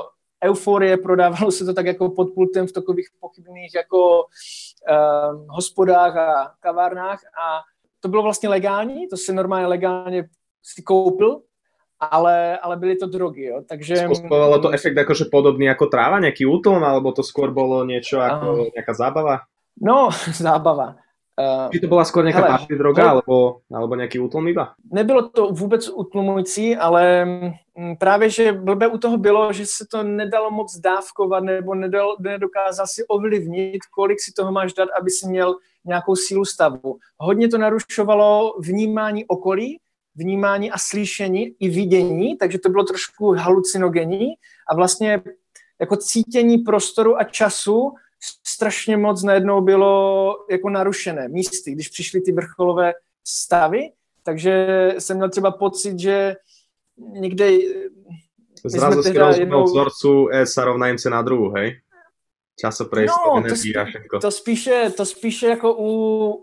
euforie, 0.45 0.97
prodávalo 0.97 1.51
se 1.51 1.65
to 1.65 1.75
tak 1.75 1.87
jako 1.87 2.11
pod 2.11 2.29
pultem 2.35 2.67
v 2.67 2.73
takových 2.73 3.09
pochybných 3.21 3.75
jako 3.75 4.19
uh, 4.19 5.47
hospodách 5.49 6.17
a 6.17 6.55
kavárnách 6.61 7.21
a 7.25 7.61
to 8.01 8.09
bylo 8.09 8.23
vlastně 8.23 8.49
legální, 8.49 9.09
to 9.09 9.17
se 9.17 9.33
normálně 9.33 9.67
legálně 9.67 10.29
si 10.63 10.83
koupil 10.83 11.41
ale, 12.01 12.59
ale 12.59 12.77
byly 12.77 12.97
to 12.97 13.07
drogy, 13.07 13.45
jo, 13.45 13.63
takže... 13.69 14.07
Spôsobovalo 14.07 14.63
to 14.63 14.71
efekt 14.71 14.95
akože 14.95 15.27
podobný 15.31 15.67
ako 15.67 15.91
tráva, 15.91 16.23
nejaký 16.23 16.47
útlm, 16.47 16.87
alebo 16.87 17.11
to 17.11 17.27
skôr 17.27 17.51
bolo 17.51 17.83
niečo 17.83 18.23
ako 18.23 18.71
nejaká 18.71 18.95
zábava? 18.95 19.51
No, 19.83 20.11
zábava. 20.31 21.03
Uh, 21.39 21.71
Či 21.71 21.81
to 21.81 21.87
byla 21.87 22.05
skôr 22.05 22.25
nějaká 22.25 22.43
party 22.43 22.77
droga, 22.77 23.03
hele, 23.03 23.11
alebo, 23.11 23.61
alebo 23.75 23.95
nějaký 23.95 24.19
útlum 24.19 24.49
iba? 24.49 24.75
Nebylo 24.93 25.29
to 25.29 25.47
vůbec 25.47 25.89
utlumující, 25.89 26.77
ale 26.77 27.25
mm, 27.25 27.97
právě, 27.99 28.31
že 28.31 28.53
blbé 28.53 28.87
u 28.89 28.99
toho 28.99 29.19
bylo, 29.19 29.53
že 29.53 29.67
se 29.67 29.87
to 29.91 30.03
nedalo 30.03 30.51
moc 30.51 30.77
dávkovat, 30.79 31.45
nebo 31.45 31.75
nedal, 31.75 32.17
nedokázal 32.21 32.87
si 32.87 33.05
ovlivnit, 33.07 33.87
kolik 33.95 34.21
si 34.21 34.33
toho 34.33 34.53
máš 34.53 34.73
dát, 34.73 34.89
aby 35.01 35.11
si 35.11 35.29
měl 35.29 35.57
nějakou 35.85 36.17
sílu 36.17 36.45
stavu. 36.45 36.99
Hodně 37.19 37.49
to 37.49 37.59
narušovalo 37.59 38.55
vnímání 38.61 39.27
okolí, 39.27 39.79
vnímání 40.19 40.71
a 40.71 40.79
slyšení 40.79 41.55
i 41.61 41.69
vidění, 41.69 42.37
takže 42.37 42.59
to 42.59 42.69
bylo 42.69 42.85
trošku 42.85 43.33
halucinogenní 43.33 44.35
a 44.71 44.75
vlastně 44.75 45.23
jako 45.81 45.97
cítění 45.97 46.59
prostoru 46.59 47.19
a 47.21 47.25
času 47.25 47.93
strašně 48.47 48.97
moc 48.97 49.23
najednou 49.23 49.61
bylo 49.61 50.35
jako 50.51 50.69
narušené 50.71 51.29
místy, 51.29 51.73
když 51.73 51.89
přišly 51.89 52.21
ty 52.21 52.33
vrcholové 52.33 52.93
stavy, 53.25 53.91
takže 54.23 54.95
jsem 54.99 55.17
měl 55.17 55.31
třeba 55.31 55.51
pocit, 55.51 55.99
že 55.99 56.37
někde... 56.99 57.51
Zrazu 58.65 59.03
si 59.03 59.13
rozumel 59.13 59.41
jednou... 59.41 59.65
vzorcu 59.65 60.29
E 60.35 60.47
sa 60.47 60.65
rovná 60.67 60.91
se 60.99 61.11
na 61.11 61.23
druhou, 61.23 61.55
hej? 61.55 61.79
No, 62.59 63.39
energii 63.39 63.75
a 63.75 63.85
všetko. 63.85 64.19
To 64.19 64.31
spíše, 64.31 64.91
to 64.97 65.07
spíše 65.07 65.47
jako 65.47 65.75
u, 65.79 65.91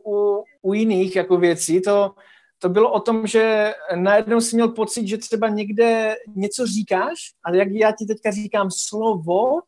u, 0.06 0.44
u 0.62 0.74
jiných 0.74 1.16
jako 1.16 1.38
věcí, 1.38 1.82
to 1.82 2.16
to 2.60 2.70
bylo 2.70 2.92
o 2.92 3.00
tom, 3.00 3.28
že 3.28 3.74
najednou 3.96 4.42
si 4.42 4.56
měl 4.56 4.68
pocit, 4.68 5.08
že 5.08 5.18
třeba 5.18 5.50
někde 5.50 6.16
něco 6.36 6.66
říkáš, 6.66 7.16
ale 7.44 7.58
jak 7.58 7.68
já 7.72 7.92
ti 7.92 8.06
teďka 8.06 8.32
říkám 8.32 8.72
slovo, 8.72 9.60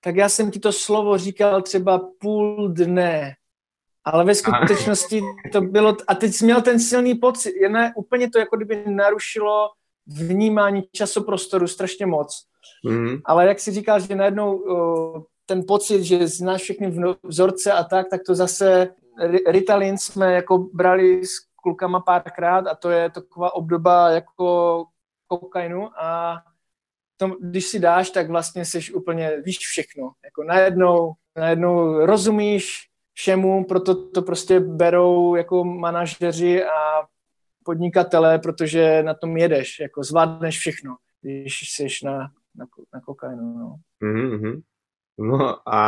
tak 0.00 0.16
já 0.16 0.28
jsem 0.28 0.50
ti 0.50 0.60
to 0.60 0.72
slovo 0.72 1.18
říkal 1.18 1.62
třeba 1.62 2.10
půl 2.20 2.68
dne, 2.68 3.34
ale 4.04 4.24
ve 4.24 4.34
skutečnosti 4.34 5.22
to 5.52 5.60
bylo, 5.60 5.96
a 6.08 6.14
teď 6.14 6.32
jsi 6.32 6.44
měl 6.44 6.62
ten 6.62 6.80
silný 6.80 7.14
pocit, 7.14 7.54
ne, 7.68 7.92
úplně 7.96 8.30
to 8.30 8.38
jako 8.38 8.56
kdyby 8.56 8.84
narušilo 8.86 9.68
vnímání 10.06 10.82
časoprostoru 10.92 11.66
strašně 11.66 12.06
moc. 12.06 12.46
Mm. 12.84 13.16
Ale 13.24 13.46
jak 13.46 13.60
si 13.60 13.70
říkal, 13.72 14.00
že 14.00 14.14
najednou 14.14 14.62
ten 15.46 15.64
pocit, 15.68 16.04
že 16.04 16.26
znáš 16.26 16.62
všechny 16.62 16.94
vzorce 17.22 17.72
a 17.72 17.84
tak, 17.84 18.06
tak 18.10 18.20
to 18.26 18.34
zase 18.34 18.88
Ritalin 19.46 19.98
jsme 19.98 20.32
jako 20.32 20.58
brali 20.58 21.20
klukama 21.66 22.00
párkrát 22.00 22.66
a 22.66 22.74
to 22.74 22.90
je 22.90 23.10
taková 23.10 23.54
obdoba 23.54 24.10
jako 24.10 24.84
kokainu 25.26 25.90
a 25.98 26.38
to, 27.16 27.36
když 27.40 27.66
si 27.66 27.78
dáš, 27.78 28.10
tak 28.10 28.30
vlastně 28.30 28.64
jsi 28.64 28.92
úplně, 28.92 29.42
víš 29.44 29.58
všechno. 29.58 30.12
Jako 30.24 30.44
najednou, 30.44 31.12
najednou 31.36 32.06
rozumíš 32.06 32.86
všemu, 33.12 33.64
proto 33.64 34.10
to 34.10 34.22
prostě 34.22 34.60
berou 34.60 35.34
jako 35.34 35.64
manažeři 35.64 36.64
a 36.64 37.02
podnikatele, 37.64 38.38
protože 38.38 39.02
na 39.02 39.14
tom 39.14 39.36
jedeš, 39.36 39.80
jako 39.80 40.02
zvládneš 40.02 40.58
všechno, 40.58 40.96
když 41.20 41.54
jsi 41.62 41.86
na, 42.04 42.18
na, 42.54 42.66
na 42.94 43.00
kokainu. 43.00 43.58
No. 43.58 43.76
Mm-hmm. 44.02 44.62
No 45.18 45.68
a 45.68 45.80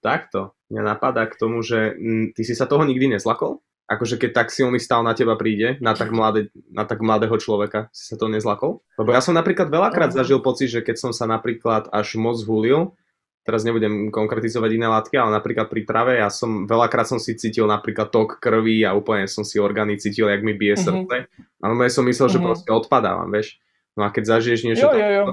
takto, 0.00 0.52
mňa 0.70 0.82
napadá 0.84 1.24
k 1.26 1.40
tomu, 1.40 1.64
že 1.64 1.96
ty 2.36 2.44
si 2.44 2.52
sa 2.52 2.68
toho 2.68 2.84
nikdy 2.84 3.16
nezlakol? 3.16 3.64
Akože 3.90 4.22
keď 4.22 4.30
tak 4.30 4.48
silný 4.54 4.78
stav 4.78 5.02
na 5.02 5.18
teba 5.18 5.34
príde, 5.34 5.74
na 5.82 5.98
tak, 5.98 6.14
mladé, 6.14 6.54
na 6.70 6.86
tak 6.86 7.02
mladého 7.02 7.34
človeka, 7.42 7.90
si 7.90 8.06
sa 8.06 8.14
to 8.14 8.30
nezlakol? 8.30 8.86
Lebo 8.94 9.10
ja 9.10 9.18
som 9.18 9.34
napríklad 9.34 9.66
veľakrát 9.66 10.14
zažil 10.14 10.38
pocit, 10.38 10.70
že 10.70 10.80
keď 10.86 10.96
som 10.96 11.10
sa 11.10 11.26
napríklad 11.26 11.90
až 11.90 12.14
moc 12.14 12.38
hulil, 12.46 12.94
teraz 13.42 13.66
nebudem 13.66 14.14
konkretizovať 14.14 14.70
iné 14.78 14.86
látky, 14.86 15.18
ale 15.18 15.34
napríklad 15.34 15.66
pri 15.66 15.82
trave, 15.82 16.22
ja 16.22 16.30
som 16.30 16.70
veľakrát 16.70 17.10
som 17.10 17.18
si 17.18 17.34
cítil 17.34 17.66
napríklad 17.66 18.14
tok 18.14 18.38
krvi 18.38 18.86
a 18.86 18.94
úplne 18.94 19.26
som 19.26 19.42
si 19.42 19.58
orgány 19.58 19.98
cítil, 19.98 20.30
jak 20.30 20.46
mi 20.46 20.54
bije 20.54 20.78
mm-hmm. 20.78 20.86
srdce. 20.86 21.16
A 21.58 21.66
som 21.90 22.06
myslel, 22.06 22.06
mm-hmm. 22.06 22.30
že 22.30 22.38
mhm. 22.38 22.46
proste 22.46 22.70
odpadávam, 22.70 23.26
vieš. 23.26 23.58
No 23.98 24.06
a 24.06 24.14
keď 24.14 24.38
zažiješ 24.38 24.60
niečo 24.62 24.86
jo, 24.86 24.94
jo, 24.94 25.10
jo. 25.10 25.24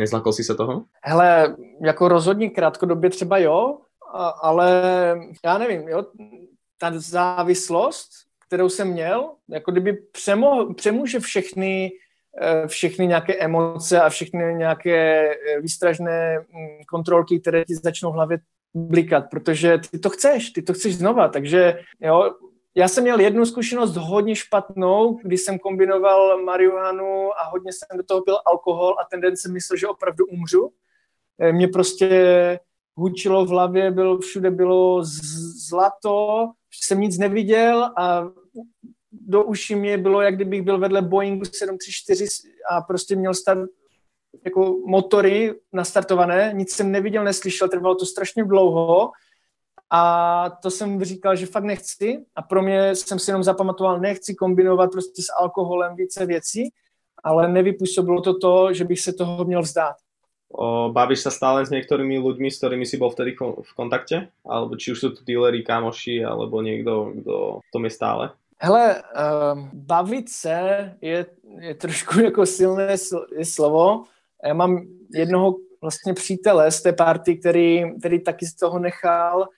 nezlakol 0.00 0.32
si 0.32 0.40
se 0.44 0.56
toho? 0.56 0.88
Hele, 1.04 1.56
jako 1.84 2.08
rozhodně 2.08 2.50
krátkodobě 2.50 3.10
třeba 3.10 3.38
jo, 3.38 3.78
ale 4.42 4.66
já 5.44 5.58
nevím, 5.58 5.88
jo, 5.88 6.04
ta 6.78 6.92
závislost, 6.94 8.10
kterou 8.46 8.68
jsem 8.68 8.88
měl, 8.88 9.30
jako 9.48 9.70
kdyby 9.70 9.92
přemo, 9.92 10.74
přemůže 10.74 11.20
všechny, 11.20 11.92
eh, 12.40 12.68
všechny 12.68 13.06
nějaké 13.06 13.34
emoce 13.34 14.00
a 14.00 14.08
všechny 14.08 14.54
nějaké 14.54 15.30
eh, 15.30 15.60
výstražné 15.60 16.38
mm, 16.38 16.84
kontrolky, 16.88 17.40
které 17.40 17.64
ti 17.64 17.74
začnou 17.74 18.10
v 18.10 18.14
hlavě 18.14 18.38
blikat, 18.74 19.30
protože 19.30 19.78
ty 19.90 19.98
to 19.98 20.10
chceš, 20.10 20.50
ty 20.50 20.62
to 20.62 20.72
chceš 20.72 20.96
znova, 20.96 21.28
takže 21.28 21.80
jo, 22.00 22.34
já 22.74 22.88
jsem 22.88 23.04
měl 23.04 23.20
jednu 23.20 23.46
zkušenost 23.46 23.96
hodně 23.96 24.36
špatnou, 24.36 25.18
když 25.22 25.40
jsem 25.40 25.58
kombinoval 25.58 26.42
marihuanu 26.44 27.30
a 27.38 27.48
hodně 27.50 27.72
jsem 27.72 27.96
do 27.96 28.02
toho 28.02 28.22
pil 28.22 28.38
alkohol 28.46 28.96
a 29.00 29.04
ten 29.10 29.20
den 29.20 29.36
jsem 29.36 29.52
myslel, 29.52 29.76
že 29.76 29.88
opravdu 29.88 30.26
umřu. 30.26 30.72
Eh, 31.38 31.52
mě 31.52 31.68
prostě 31.68 32.08
hučilo 32.96 33.44
v 33.44 33.48
hlavě, 33.48 33.90
bylo, 33.90 34.18
všude 34.18 34.50
bylo 34.50 35.00
zlato, 35.68 36.46
jsem 36.82 37.00
nic 37.00 37.18
neviděl 37.18 37.84
a 37.98 38.28
do 39.12 39.44
uší 39.44 39.74
mě 39.74 39.98
bylo, 39.98 40.20
jak 40.20 40.34
kdybych 40.34 40.62
byl 40.62 40.78
vedle 40.78 41.02
Boeingu 41.02 41.44
734 41.44 42.26
a 42.70 42.80
prostě 42.80 43.16
měl 43.16 43.34
start, 43.34 43.70
jako 44.44 44.76
motory 44.86 45.54
nastartované, 45.72 46.52
nic 46.54 46.72
jsem 46.72 46.92
neviděl, 46.92 47.24
neslyšel, 47.24 47.68
trvalo 47.68 47.94
to 47.94 48.06
strašně 48.06 48.44
dlouho 48.44 49.10
a 49.90 50.50
to 50.62 50.70
jsem 50.70 51.04
říkal, 51.04 51.36
že 51.36 51.46
fakt 51.46 51.64
nechci 51.64 52.24
a 52.36 52.42
pro 52.42 52.62
mě 52.62 52.94
jsem 52.94 53.18
si 53.18 53.30
jenom 53.30 53.42
zapamatoval, 53.42 54.00
nechci 54.00 54.34
kombinovat 54.34 54.90
prostě 54.90 55.22
s 55.22 55.26
alkoholem 55.40 55.96
více 55.96 56.26
věcí, 56.26 56.68
ale 57.24 57.48
nevypůsobilo 57.48 58.20
to 58.22 58.38
to, 58.38 58.72
že 58.72 58.84
bych 58.84 59.00
se 59.00 59.12
toho 59.12 59.44
měl 59.44 59.62
vzdát. 59.62 59.96
O, 60.56 60.88
bavíš 60.88 61.28
sa 61.28 61.32
stále 61.32 61.68
s 61.68 61.68
niektorými 61.68 62.16
ľuďmi, 62.16 62.48
s 62.48 62.56
ktorými 62.56 62.88
si 62.88 62.96
bol 62.96 63.12
vtedy 63.12 63.36
v 63.36 63.72
kontakte? 63.76 64.32
Alebo 64.40 64.80
či 64.80 64.96
už 64.96 64.98
sú 64.98 65.08
tu 65.12 65.20
dealery, 65.20 65.60
kamoši, 65.60 66.24
alebo 66.24 66.64
niekto, 66.64 67.12
kto 67.20 67.34
v 67.60 67.68
tom 67.68 67.84
je 67.84 67.92
stále? 67.92 68.24
Hele, 68.56 68.96
uh, 68.96 69.68
bavit 69.72 70.32
se 70.32 70.56
je, 71.00 71.26
je 71.60 71.74
trošku 71.74 72.20
jako 72.32 72.46
silné 72.46 72.96
je 73.36 73.44
slovo. 73.44 74.04
Já 74.44 74.54
mám 74.54 74.86
jednoho 75.14 75.56
vlastně 75.80 76.14
přítele 76.14 76.70
z 76.70 76.82
té 76.82 76.92
party, 76.92 77.36
který, 77.36 77.84
který 77.98 78.20
taky 78.20 78.46
z 78.46 78.54
toho 78.54 78.78
nechal 78.78 79.48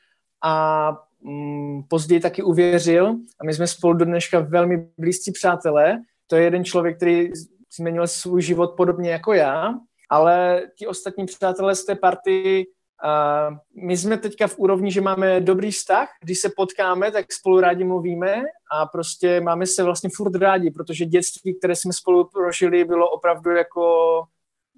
a 0.43 0.93
mm, 1.23 1.83
později 1.89 2.21
taky 2.21 2.43
uvěřil 2.43 3.17
a 3.41 3.45
my 3.45 3.55
jsme 3.55 3.67
spolu 3.67 3.95
do 3.95 4.05
dneška 4.05 4.41
velmi 4.41 4.89
blízcí 4.99 5.33
přátelé. 5.33 6.03
To 6.27 6.37
je 6.37 6.43
jeden 6.43 6.65
člověk, 6.65 6.97
který 6.97 7.31
změnil 7.77 8.07
svůj 8.07 8.43
život 8.43 8.75
podobně 8.77 9.11
jako 9.11 9.33
já, 9.33 9.75
ale 10.09 10.63
ti 10.77 10.87
ostatní 10.87 11.27
přátelé 11.27 11.75
z 11.75 11.85
té 11.85 11.95
party 11.95 12.67
a 13.05 13.51
my 13.75 13.97
jsme 13.97 14.19
teďka 14.19 14.47
v 14.47 14.59
úrovni, 14.59 14.93
že 14.93 15.01
máme 15.01 15.41
dobrý 15.41 15.71
vztah, 15.71 16.09
když 16.21 16.39
se 16.39 16.51
potkáme, 16.57 17.13
tak 17.13 17.33
spolu 17.33 17.61
rádi 17.61 17.85
mluvíme 17.85 18.43
a 18.73 18.87
prostě 18.87 19.41
máme 19.41 19.67
se 19.67 19.83
vlastně 19.83 20.11
furt 20.17 20.35
rádi, 20.35 20.71
protože 20.71 21.05
dětství, 21.05 21.59
které 21.59 21.77
jsme 21.77 21.93
spolu 21.93 22.29
prožili, 22.29 22.85
bylo 22.85 23.11
opravdu 23.11 23.51
jako 23.51 24.23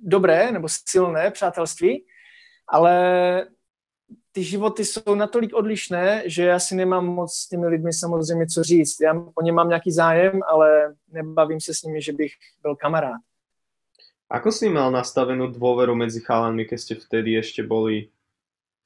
dobré 0.02 0.52
nebo 0.52 0.68
silné 0.88 1.30
přátelství, 1.30 2.04
ale 2.68 3.46
ty 4.32 4.44
životy 4.44 4.84
jsou 4.84 5.14
natolik 5.14 5.54
odlišné, 5.54 6.22
že 6.26 6.44
já 6.44 6.58
si 6.58 6.74
nemám 6.74 7.06
moc 7.06 7.34
s 7.34 7.48
těmi 7.48 7.66
lidmi 7.66 7.92
samozřejmě 7.92 8.46
co 8.46 8.62
říct. 8.62 9.00
Já 9.00 9.14
o 9.34 9.42
ně 9.42 9.52
mám 9.52 9.68
nějaký 9.68 9.92
zájem, 9.92 10.40
ale 10.48 10.94
nebavím 11.08 11.60
se 11.60 11.74
s 11.74 11.82
nimi, 11.82 12.02
že 12.02 12.12
bych 12.12 12.32
byl 12.62 12.76
kamarád. 12.76 13.20
Ako 14.30 14.54
si 14.54 14.70
mal 14.70 14.94
nastavenú 14.94 15.50
dôveru 15.50 15.98
medzi 15.98 16.22
chalanmi, 16.22 16.62
keď 16.62 16.78
ste 16.78 16.94
vtedy 16.94 17.34
ešte 17.34 17.66
boli 17.66 18.14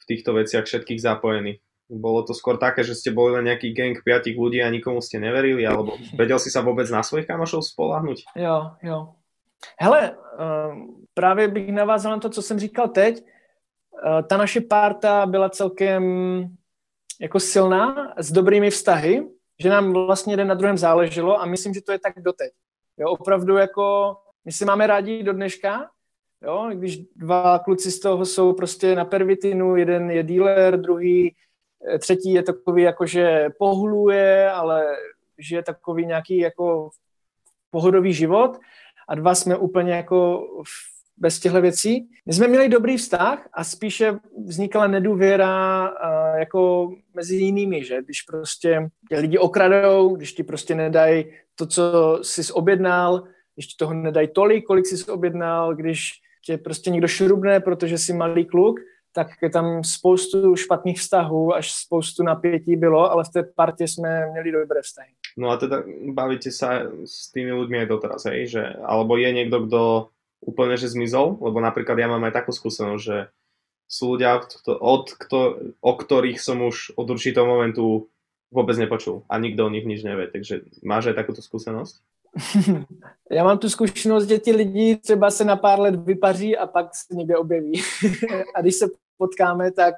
v 0.00 0.04
týchto 0.09 0.33
veciach 0.33 0.64
všetkých 0.64 1.04
zapojení? 1.04 1.61
Bolo 1.85 2.24
to 2.24 2.33
skôr 2.33 2.57
také, 2.57 2.80
že 2.80 2.96
ste 2.96 3.12
boli 3.12 3.37
len 3.37 3.44
nejaký 3.44 3.76
gang 3.76 3.92
piatich 4.00 4.40
ľudí 4.40 4.64
a 4.64 4.72
nikomu 4.72 5.04
ste 5.04 5.20
neverili, 5.20 5.68
alebo 5.68 6.00
vedel 6.16 6.40
si 6.40 6.48
sa 6.48 6.64
vôbec 6.64 6.88
na 6.88 7.04
svojich 7.04 7.28
kamošov 7.28 7.61
spolahnuť? 7.61 8.24
Jo, 8.40 8.72
jo. 8.80 9.20
Hele, 9.76 10.16
um, 10.16 11.04
právě 11.14 11.48
bych 11.48 11.72
navázal 11.72 12.12
na 12.12 12.18
to, 12.18 12.30
co 12.30 12.42
jsem 12.42 12.59
říkal 12.59 12.88
teď. 12.88 13.20
Uh, 13.20 14.22
ta 14.24 14.37
naše 14.37 14.61
párta 14.61 15.26
byla 15.26 15.48
celkem 15.48 16.02
jako 17.20 17.40
silná, 17.40 18.14
s 18.16 18.33
dobrými 18.33 18.70
vztahy, 18.70 19.28
že 19.61 19.68
nám 19.68 19.92
vlastně 19.92 20.33
jeden 20.33 20.48
na 20.48 20.54
druhém 20.54 20.78
záleželo 20.78 21.40
a 21.40 21.46
myslím, 21.46 21.74
že 21.74 21.80
to 21.80 21.92
je 21.92 21.98
tak 21.98 22.22
doteď. 22.22 22.52
Jo, 22.98 23.09
opravdu 23.09 23.57
jako 23.57 24.16
my 24.44 24.52
si 24.52 24.64
máme 24.64 24.87
rádi 24.87 25.22
do 25.22 25.33
dneška, 25.33 25.90
jo, 26.42 26.70
když 26.74 26.98
dva 27.16 27.59
kluci 27.59 27.90
z 27.90 28.00
toho 28.00 28.26
jsou 28.26 28.52
prostě 28.52 28.94
na 28.94 29.04
pervitinu, 29.04 29.76
jeden 29.76 30.11
je 30.11 30.22
dealer, 30.22 30.80
druhý, 30.80 31.35
eh, 31.94 31.98
třetí 31.98 32.33
je 32.33 32.42
takový 32.42 32.83
jako, 32.83 33.07
že 33.07 33.48
pohluje, 33.59 34.50
ale 34.50 34.96
žije 35.38 35.62
takový 35.62 36.07
nějaký 36.07 36.38
jako 36.38 36.90
pohodový 37.70 38.12
život. 38.12 38.59
A 39.09 39.14
dva 39.14 39.35
jsme 39.35 39.57
úplně 39.57 39.92
jako 39.92 40.48
bez 41.16 41.40
těchto 41.40 41.61
věcí. 41.61 42.09
My 42.26 42.33
jsme 42.33 42.48
měli 42.48 42.68
dobrý 42.68 42.96
vztah 42.96 43.48
a 43.52 43.64
spíše 43.64 44.18
vznikala 44.46 44.87
nedůvěra 44.87 45.88
uh, 45.88 46.38
jako 46.38 46.90
mezi 47.14 47.37
jinými, 47.37 47.85
že? 47.85 48.02
Když 48.02 48.22
prostě 48.22 48.88
tě 49.09 49.18
lidi 49.18 49.38
okradou, 49.38 50.16
když 50.16 50.33
ti 50.33 50.42
prostě 50.42 50.74
nedají 50.74 51.24
to, 51.54 51.66
co 51.66 51.83
jsi 52.22 52.52
objednal, 52.52 53.24
ti 53.57 53.77
toho 53.79 53.95
nedají 53.95 54.29
tolik, 54.29 54.67
kolik 54.67 54.87
jsi 54.87 55.11
objednal, 55.11 55.75
když 55.75 56.12
tě 56.45 56.59
prostě 56.59 56.90
někdo 56.90 57.09
šrubne, 57.09 57.61
protože 57.61 57.99
jsi 57.99 58.12
malý 58.12 58.45
kluk, 58.45 58.81
tak 59.12 59.29
je 59.43 59.51
tam 59.51 59.85
spoustu 59.85 60.57
špatných 60.57 60.99
vztahů, 60.99 61.55
až 61.55 61.73
spoustu 61.73 62.23
napětí 62.23 62.77
bylo, 62.77 63.11
ale 63.11 63.25
v 63.25 63.29
té 63.29 63.43
partě 63.43 63.88
jsme 63.88 64.31
měli 64.33 64.53
dobré 64.53 64.83
vztahy. 64.83 65.09
No 65.37 65.51
a 65.51 65.59
teda 65.59 65.83
bavíte 66.14 66.55
sa 66.55 66.87
s 67.03 67.35
tými 67.35 67.51
ľuďmi 67.51 67.83
aj 67.83 67.90
doteraz, 67.90 68.23
hej? 68.31 68.47
Že, 68.47 68.62
alebo 68.87 69.19
je 69.19 69.31
niekto, 69.35 69.67
kto 69.67 69.83
úplne 70.47 70.79
že 70.79 70.95
zmizol? 70.95 71.43
Lebo 71.43 71.59
napríklad 71.59 71.99
ja 71.99 72.07
mám 72.07 72.23
aj 72.23 72.38
takú 72.38 72.55
skúsenosť, 72.55 73.03
že 73.03 73.19
sú 73.90 74.14
ľudia, 74.14 74.38
od, 74.79 75.05
kto, 75.11 75.38
o 75.83 75.93
ktorých 75.99 76.38
som 76.38 76.62
už 76.62 76.95
od 76.95 77.07
určitého 77.11 77.51
momentu 77.51 78.07
vôbec 78.55 78.79
nepočul 78.79 79.27
a 79.27 79.35
nikto 79.43 79.67
o 79.67 79.73
nich 79.75 79.83
nič 79.83 80.07
nevie. 80.07 80.31
Takže 80.31 80.71
máš 80.87 81.11
aj 81.11 81.19
takúto 81.19 81.43
skúsenosť? 81.43 81.99
Já 83.31 83.44
mám 83.44 83.59
tu 83.59 83.68
zkušenost, 83.68 84.29
že 84.29 84.38
ti 84.38 84.53
lidi 84.53 84.97
třeba 84.97 85.31
se 85.31 85.44
na 85.44 85.57
pár 85.57 85.81
let 85.81 85.94
vypaří 85.94 86.57
a 86.57 86.66
pak 86.66 86.94
se 86.94 87.14
někde 87.14 87.37
objeví. 87.37 87.83
a 88.55 88.61
když 88.61 88.75
se 88.75 88.87
potkáme, 89.18 89.73
tak, 89.73 89.94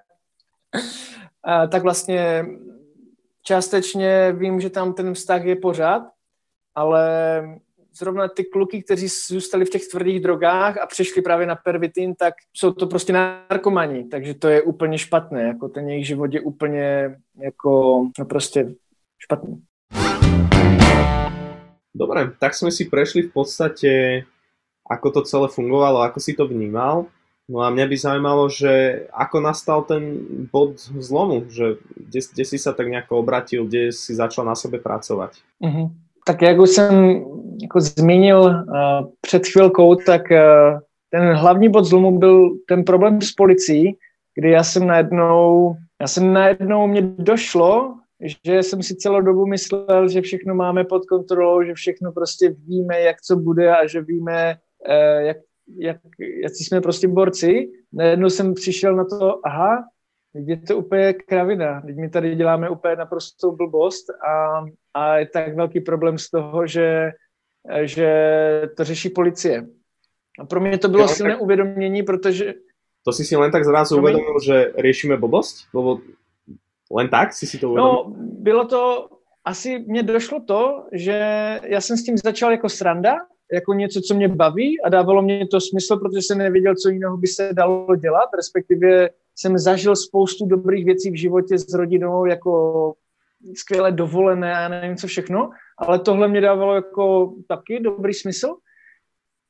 a, 1.43 1.67
tak 1.67 1.83
vlastně 1.83 2.47
částečně 3.43 4.33
vím, 4.33 4.61
že 4.61 4.71
tam 4.71 4.95
ten 4.95 5.15
vztah 5.15 5.45
je 5.45 5.57
pořád, 5.57 6.03
ale 6.75 7.43
zrovna 7.99 8.29
ty 8.29 8.45
kluky, 8.45 8.83
kteří 8.83 9.09
zůstali 9.09 9.65
v 9.65 9.71
těch 9.71 9.89
tvrdých 9.89 10.21
drogách 10.21 10.79
a 10.79 10.87
přešli 10.87 11.23
právě 11.23 11.47
na 11.47 11.57
pervitin, 11.57 12.15
tak 12.15 12.35
jsou 12.53 12.73
to 12.73 12.87
prostě 12.87 13.13
narkomani, 13.13 14.05
takže 14.05 14.35
to 14.35 14.49
je 14.49 14.63
úplně 14.63 14.99
špatné, 14.99 15.43
jako 15.43 15.69
ten 15.69 15.89
jejich 15.89 16.07
život 16.07 16.35
je 16.35 16.41
úplně 16.41 17.17
jako 17.43 18.03
no 18.19 18.25
prostě 18.25 18.75
špatný. 19.19 19.63
Dobre, 21.97 22.37
tak 22.37 22.53
sme 22.53 22.69
si 22.69 22.93
prešli 22.93 23.25
v 23.25 23.33
podstate, 23.33 23.93
ako 24.85 25.07
to 25.17 25.21
celé 25.25 25.49
fungovalo, 25.49 26.05
ako 26.05 26.21
si 26.21 26.37
to 26.37 26.45
vnímal. 26.45 27.09
No 27.49 27.63
a 27.63 27.71
mňa 27.71 27.87
by 27.87 27.97
zaujímalo, 27.97 28.51
že 28.51 29.07
ako 29.15 29.37
nastal 29.41 29.81
ten 29.87 30.19
bod 30.51 30.77
zlomu, 30.77 31.47
že 31.49 31.79
kde, 31.95 32.21
kde 32.35 32.45
si 32.45 32.59
sa 32.59 32.75
tak 32.75 32.91
nejako 32.91 33.23
obratil, 33.23 33.65
kde 33.65 33.95
si 33.95 34.13
začal 34.13 34.45
na 34.45 34.59
sebe 34.59 34.83
pracovat? 34.83 35.31
Mm-hmm. 35.63 35.87
Tak 36.27 36.43
jak 36.43 36.59
už 36.59 36.71
jsem 36.71 37.25
jako 37.63 37.81
zmínil 37.81 38.41
uh, 38.41 39.07
před 39.21 39.47
chvilkou, 39.47 39.95
tak 39.95 40.23
uh, 40.31 40.81
ten 41.11 41.33
hlavní 41.33 41.69
bod 41.69 41.85
zlomu 41.85 42.19
byl 42.19 42.51
ten 42.69 42.85
problém 42.85 43.23
s 43.23 43.33
policií, 43.33 43.97
kdy 44.35 44.51
já 44.51 44.65
jsem 44.65 44.87
najednou, 44.87 45.77
já 46.01 46.07
jsem 46.07 46.33
najednou, 46.33 46.87
mě 46.87 47.03
došlo, 47.03 47.95
že 48.45 48.63
jsem 48.63 48.83
si 48.83 48.97
celou 48.97 49.21
dobu 49.21 49.47
myslel, 49.47 50.09
že 50.09 50.21
všechno 50.21 50.55
máme 50.55 50.85
pod 50.85 51.07
kontrolou, 51.07 51.63
že 51.63 51.75
všechno 51.75 52.13
prostě 52.13 52.51
víme, 52.51 53.01
jak 53.01 53.21
co 53.21 53.37
bude 53.37 53.77
a 53.77 53.87
že 53.87 54.01
víme, 54.01 54.57
uh, 54.89 55.21
jak, 55.27 55.37
jak, 55.79 55.97
jak 56.43 56.53
jsme 56.53 56.81
prostě 56.81 57.09
borci. 57.09 57.71
Najednou 57.93 58.31
jsem 58.31 58.55
přišel 58.55 58.97
na 58.97 59.05
to, 59.05 59.47
aha, 59.47 59.85
je 60.35 60.57
to 60.57 60.77
úplně 60.77 61.13
kravina. 61.13 61.81
Teď 61.81 61.97
my 61.97 62.09
tady 62.09 62.37
děláme 62.37 62.71
úplně 62.71 62.97
naprostou 62.97 63.57
blbost 63.57 64.11
a, 64.11 64.65
a 64.95 65.19
je 65.19 65.27
tak 65.27 65.57
velký 65.57 65.81
problém 65.81 66.19
z 66.19 66.31
toho, 66.31 66.67
že, 66.67 67.11
že 67.83 68.09
to 68.77 68.85
řeší 68.85 69.11
policie. 69.11 69.67
A 70.39 70.45
pro 70.47 70.61
mě 70.61 70.79
to 70.79 70.89
bylo 70.89 71.03
jo, 71.03 71.09
silné 71.09 71.33
tak... 71.33 71.43
uvědomění, 71.43 72.03
protože... 72.03 72.55
To 73.05 73.13
si 73.13 73.25
si 73.25 73.37
len 73.37 73.53
tak 73.53 73.65
zrazu 73.65 73.99
uvědomil, 73.99 74.41
že 74.45 74.73
řešíme 74.83 75.17
blbost? 75.17 75.57
Lebo 75.75 75.99
len 76.91 77.09
tak 77.09 77.33
si 77.33 77.47
si 77.47 77.59
to 77.59 77.71
uvědomil? 77.71 77.93
No, 77.93 78.15
bylo 78.19 78.65
to... 78.65 79.09
Asi 79.45 79.79
mně 79.79 80.03
došlo 80.03 80.41
to, 80.41 80.85
že 80.93 81.21
já 81.63 81.81
jsem 81.81 81.97
s 81.97 82.05
tím 82.05 82.17
začal 82.19 82.51
jako 82.51 82.69
sranda, 82.69 83.17
jako 83.53 83.75
něco, 83.75 84.01
co 84.01 84.15
mě 84.15 84.29
baví 84.29 84.81
a 84.81 84.89
dávalo 84.89 85.23
mě 85.23 85.47
to 85.47 85.61
smysl, 85.61 85.97
protože 85.97 86.19
jsem 86.23 86.39
nevěděl, 86.39 86.75
co 86.83 86.89
jiného 86.89 87.17
by 87.17 87.27
se 87.27 87.51
dalo 87.53 87.97
dělat, 87.97 88.29
respektive 88.37 89.09
jsem 89.35 89.59
zažil 89.59 89.97
spoustu 89.97 90.47
dobrých 90.47 90.85
věcí 90.85 91.11
v 91.11 91.21
životě 91.21 91.59
s 91.59 91.75
rodinou, 91.75 92.27
jako 92.27 92.95
skvěle 93.57 93.93
dovolené 93.93 94.55
a 94.57 94.69
nevím 94.69 94.97
co 94.97 95.07
všechno, 95.07 95.51
ale 95.79 95.99
tohle 95.99 96.29
mě 96.29 96.41
dávalo 96.41 96.75
jako 96.75 97.35
taky 97.49 97.81
dobrý 97.81 98.15
smysl. 98.15 98.57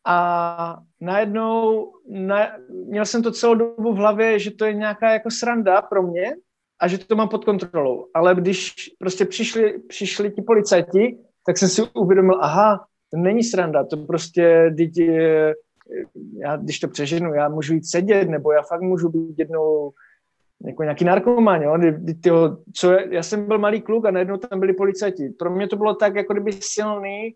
A 0.06 0.78
najednou 1.00 1.92
na, 2.08 2.52
měl 2.68 3.04
jsem 3.04 3.22
to 3.22 3.32
celou 3.32 3.54
dobu 3.54 3.92
v 3.92 3.96
hlavě, 3.96 4.38
že 4.38 4.50
to 4.50 4.64
je 4.64 4.74
nějaká 4.74 5.12
jako 5.12 5.30
sranda 5.30 5.82
pro 5.82 6.02
mě 6.02 6.34
a 6.80 6.88
že 6.88 6.98
to 6.98 7.16
mám 7.16 7.28
pod 7.28 7.44
kontrolou. 7.44 8.06
Ale 8.14 8.34
když 8.34 8.74
prostě 8.98 9.24
přišli, 9.24 9.78
přišli 9.78 10.30
ti 10.30 10.42
policajti, 10.42 11.18
tak 11.46 11.58
jsem 11.58 11.68
si 11.68 11.82
uvědomil, 11.94 12.38
aha, 12.40 12.86
to 13.10 13.16
není 13.16 13.44
sranda, 13.44 13.84
to 13.84 13.96
prostě, 13.96 14.74
teď, 14.76 14.98
já, 16.38 16.56
když 16.56 16.78
to 16.78 16.88
přeženu, 16.88 17.34
já 17.34 17.48
můžu 17.48 17.74
jít 17.74 17.90
sedět, 17.90 18.28
nebo 18.28 18.52
já 18.52 18.62
fakt 18.62 18.80
můžu 18.80 19.08
být 19.08 19.38
jednou 19.38 19.92
jako 20.66 20.82
nějaký 20.82 21.04
narkoman, 21.04 21.62
jo? 21.62 21.78
Tyho, 22.22 22.58
co, 22.74 22.92
já 22.92 23.22
jsem 23.22 23.46
byl 23.46 23.58
malý 23.58 23.80
kluk 23.80 24.06
a 24.06 24.10
najednou 24.10 24.36
tam 24.36 24.60
byli 24.60 24.72
policajti. 24.72 25.28
Pro 25.28 25.50
mě 25.50 25.68
to 25.68 25.76
bylo 25.76 25.94
tak, 25.94 26.14
jako 26.14 26.32
kdyby 26.32 26.52
silný, 26.52 27.34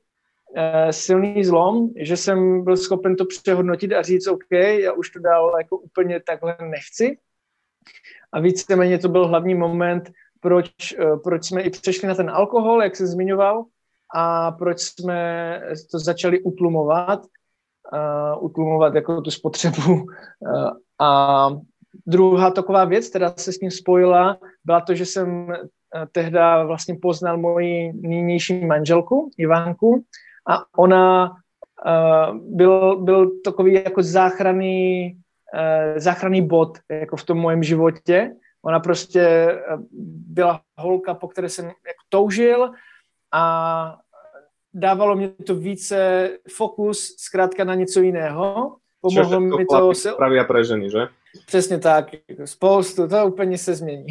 uh, 0.56 0.90
silný 0.90 1.44
zlom, 1.44 1.90
že 1.96 2.16
jsem 2.16 2.64
byl 2.64 2.76
schopen 2.76 3.16
to 3.16 3.24
přehodnotit 3.24 3.92
a 3.92 4.02
říct, 4.02 4.26
OK, 4.26 4.50
já 4.50 4.92
už 4.92 5.10
to 5.10 5.18
dál 5.18 5.52
jako 5.58 5.76
úplně 5.76 6.20
takhle 6.26 6.56
nechci. 6.60 7.16
A 8.32 8.40
víceméně 8.40 8.98
to 8.98 9.08
byl 9.08 9.28
hlavní 9.28 9.54
moment, 9.54 10.10
proč, 10.40 10.70
uh, 10.98 11.22
proč 11.22 11.44
jsme 11.44 11.62
i 11.62 11.70
přešli 11.70 12.08
na 12.08 12.14
ten 12.14 12.30
alkohol, 12.30 12.82
jak 12.82 12.96
se 12.96 13.06
zmiňoval, 13.06 13.64
a 14.14 14.52
proč 14.52 14.80
jsme 14.80 15.62
to 15.90 15.98
začali 15.98 16.42
utlumovat, 16.42 17.20
uh, 17.92 18.44
utlumovat 18.44 18.94
jako 18.94 19.20
tu 19.20 19.30
spotřebu. 19.30 19.92
Uh, 19.94 20.70
a 21.00 21.48
druhá 22.06 22.50
taková 22.50 22.84
věc, 22.84 23.08
která 23.08 23.34
se 23.36 23.52
s 23.52 23.60
ním 23.60 23.70
spojila, 23.70 24.38
byla 24.64 24.80
to, 24.80 24.94
že 24.94 25.06
jsem 25.06 25.44
uh, 25.44 25.54
tehdy 26.12 26.38
vlastně 26.66 26.94
poznal 27.02 27.38
moji 27.38 27.92
nynější 27.92 28.66
manželku, 28.66 29.30
Ivánku, 29.38 30.04
a 30.48 30.78
ona 30.78 31.30
uh, 31.30 32.36
byl, 32.36 33.02
byl 33.02 33.30
takový 33.44 33.74
jako 33.74 34.02
záchranný, 34.02 35.19
záchranný 35.96 36.46
bod 36.46 36.78
jako 36.88 37.16
v 37.16 37.24
tom 37.24 37.38
mojem 37.38 37.62
životě. 37.62 38.32
Ona 38.62 38.80
prostě 38.80 39.48
byla 40.26 40.60
holka, 40.76 41.14
po 41.14 41.28
které 41.28 41.48
jsem 41.48 41.64
jako 41.64 42.04
toužil 42.08 42.70
a 43.32 43.96
dávalo 44.74 45.16
mě 45.16 45.28
to 45.28 45.54
více 45.54 46.30
fokus 46.56 47.14
zkrátka 47.18 47.64
na 47.64 47.74
něco 47.74 48.00
jiného. 48.00 48.76
Pomohlo 49.00 49.40
mi 49.40 49.66
to... 49.66 49.94
Se... 49.94 50.12
Pravia 50.12 50.44
pre 50.44 50.64
ženy, 50.64 50.90
že? 50.90 51.08
Přesně 51.46 51.78
tak, 51.78 52.10
spoustu, 52.44 53.08
to 53.08 53.26
úplně 53.26 53.58
se 53.58 53.74
změní. 53.74 54.06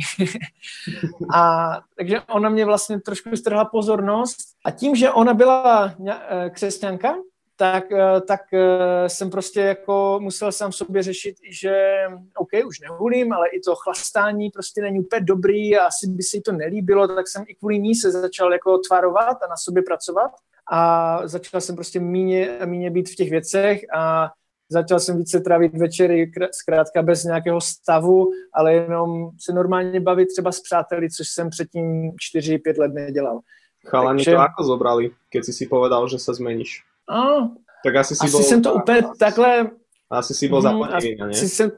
a 1.35 1.71
takže 1.97 2.21
ona 2.21 2.49
mě 2.49 2.65
vlastně 2.65 2.99
trošku 2.99 3.35
strhla 3.35 3.65
pozornost 3.65 4.37
a 4.65 4.71
tím, 4.71 4.95
že 4.95 5.11
ona 5.11 5.33
byla 5.33 5.93
eh, 6.07 6.49
křesťanka, 6.49 7.15
tak, 7.59 7.91
eh, 7.91 8.21
tak 8.21 8.41
eh, 8.53 9.09
jsem 9.09 9.29
prostě 9.29 9.61
jako 9.61 10.19
musel 10.21 10.51
sám 10.51 10.71
sobě 10.71 11.03
řešit, 11.03 11.35
že 11.51 12.03
OK, 12.37 12.49
už 12.67 12.79
nehulím, 12.79 13.33
ale 13.33 13.47
i 13.49 13.59
to 13.59 13.75
chlastání 13.75 14.49
prostě 14.49 14.81
není 14.81 14.99
úplně 14.99 15.21
dobrý 15.21 15.77
a 15.77 15.85
asi 15.85 16.07
by 16.07 16.23
se 16.23 16.37
jí 16.37 16.41
to 16.41 16.51
nelíbilo, 16.51 17.07
tak 17.07 17.27
jsem 17.27 17.43
i 17.47 17.55
kvůli 17.55 17.79
ní 17.79 17.95
se 17.95 18.11
začal 18.11 18.53
jako 18.53 18.77
tvarovat 18.77 19.37
a 19.43 19.47
na 19.49 19.57
sobě 19.57 19.83
pracovat 19.83 20.31
a 20.71 21.21
začal 21.27 21.61
jsem 21.61 21.75
prostě 21.75 21.99
míně 21.99 22.59
míně 22.65 22.91
být 22.91 23.09
v 23.09 23.15
těch 23.15 23.29
věcech 23.29 23.81
a 23.95 24.31
začal 24.69 24.99
jsem 24.99 25.17
více 25.17 25.39
trávit 25.39 25.77
večery 25.77 26.31
zkrátka 26.51 27.01
bez 27.01 27.23
nějakého 27.23 27.61
stavu, 27.61 28.31
ale 28.53 28.73
jenom 28.73 29.29
se 29.39 29.53
normálně 29.53 29.99
bavit 29.99 30.25
třeba 30.25 30.51
s 30.51 30.59
přáteli, 30.59 31.09
což 31.09 31.27
jsem 31.27 31.49
předtím 31.49 32.11
4-5 32.35 32.79
let 32.79 32.93
nedělal. 32.93 33.39
Chalani 33.87 34.17
Takže... 34.17 34.31
to 34.31 34.41
jako 34.41 34.63
zobrali, 34.63 35.11
keď 35.29 35.45
si 35.45 35.53
si 35.53 35.65
povedal, 35.67 36.09
že 36.09 36.19
se 36.19 36.33
zmeníš? 36.33 36.88
A, 37.09 37.49
tak 37.83 37.95
asi 37.95 38.15
si 38.15 38.23
asi 38.23 38.31
bol... 38.31 38.43
jsem 38.43 38.61
to 38.61 38.73
úplně 38.73 39.01
takhle... 39.19 39.69
Asi 40.11 40.33
si 40.33 40.47
byl 40.47 40.61
zaplativý, 40.61 41.15
ne? 41.15 41.33
Jsem, 41.33 41.71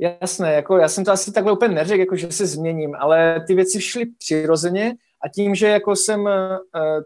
jasné, 0.00 0.52
jako 0.52 0.78
já 0.78 0.88
jsem 0.88 1.04
to 1.04 1.12
asi 1.12 1.32
takhle 1.32 1.52
úplně 1.52 1.74
neřekl, 1.74 2.00
jako 2.00 2.16
že 2.16 2.32
se 2.32 2.46
změním, 2.46 2.94
ale 2.98 3.44
ty 3.46 3.54
věci 3.54 3.80
šly 3.80 4.06
přirozeně 4.18 4.94
a 5.24 5.28
tím, 5.28 5.54
že 5.54 5.66
jako 5.66 5.96
jsem 5.96 6.20
uh, 6.20 6.30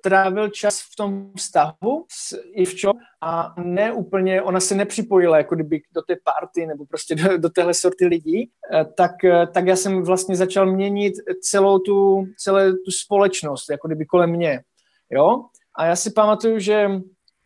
trávil 0.02 0.48
čas 0.48 0.80
v 0.80 0.96
tom 0.96 1.30
vztahu 1.36 2.04
s 2.10 2.36
Ivčo 2.52 2.92
a 3.22 3.54
ne 3.64 3.92
úplně, 3.92 4.42
ona 4.42 4.60
se 4.60 4.74
nepřipojila 4.74 5.38
jako 5.38 5.54
kdyby 5.54 5.80
do 5.94 6.02
té 6.02 6.16
party 6.24 6.66
nebo 6.66 6.86
prostě 6.86 7.14
do, 7.14 7.38
do 7.38 7.50
téhle 7.50 7.74
sorty 7.74 8.06
lidí, 8.06 8.50
uh, 8.72 8.94
tak, 8.96 9.12
uh, 9.24 9.46
tak 9.52 9.66
já 9.66 9.76
jsem 9.76 10.02
vlastně 10.02 10.36
začal 10.36 10.66
měnit 10.66 11.14
celou 11.42 11.78
tu, 11.78 12.26
celé 12.38 12.72
tu 12.72 12.90
společnost, 12.90 13.70
jako 13.70 13.88
kdyby 13.88 14.06
kolem 14.06 14.30
mě, 14.30 14.60
jo. 15.10 15.44
A 15.76 15.86
já 15.86 15.96
si 15.96 16.10
pamatuju, 16.10 16.58
že 16.58 16.88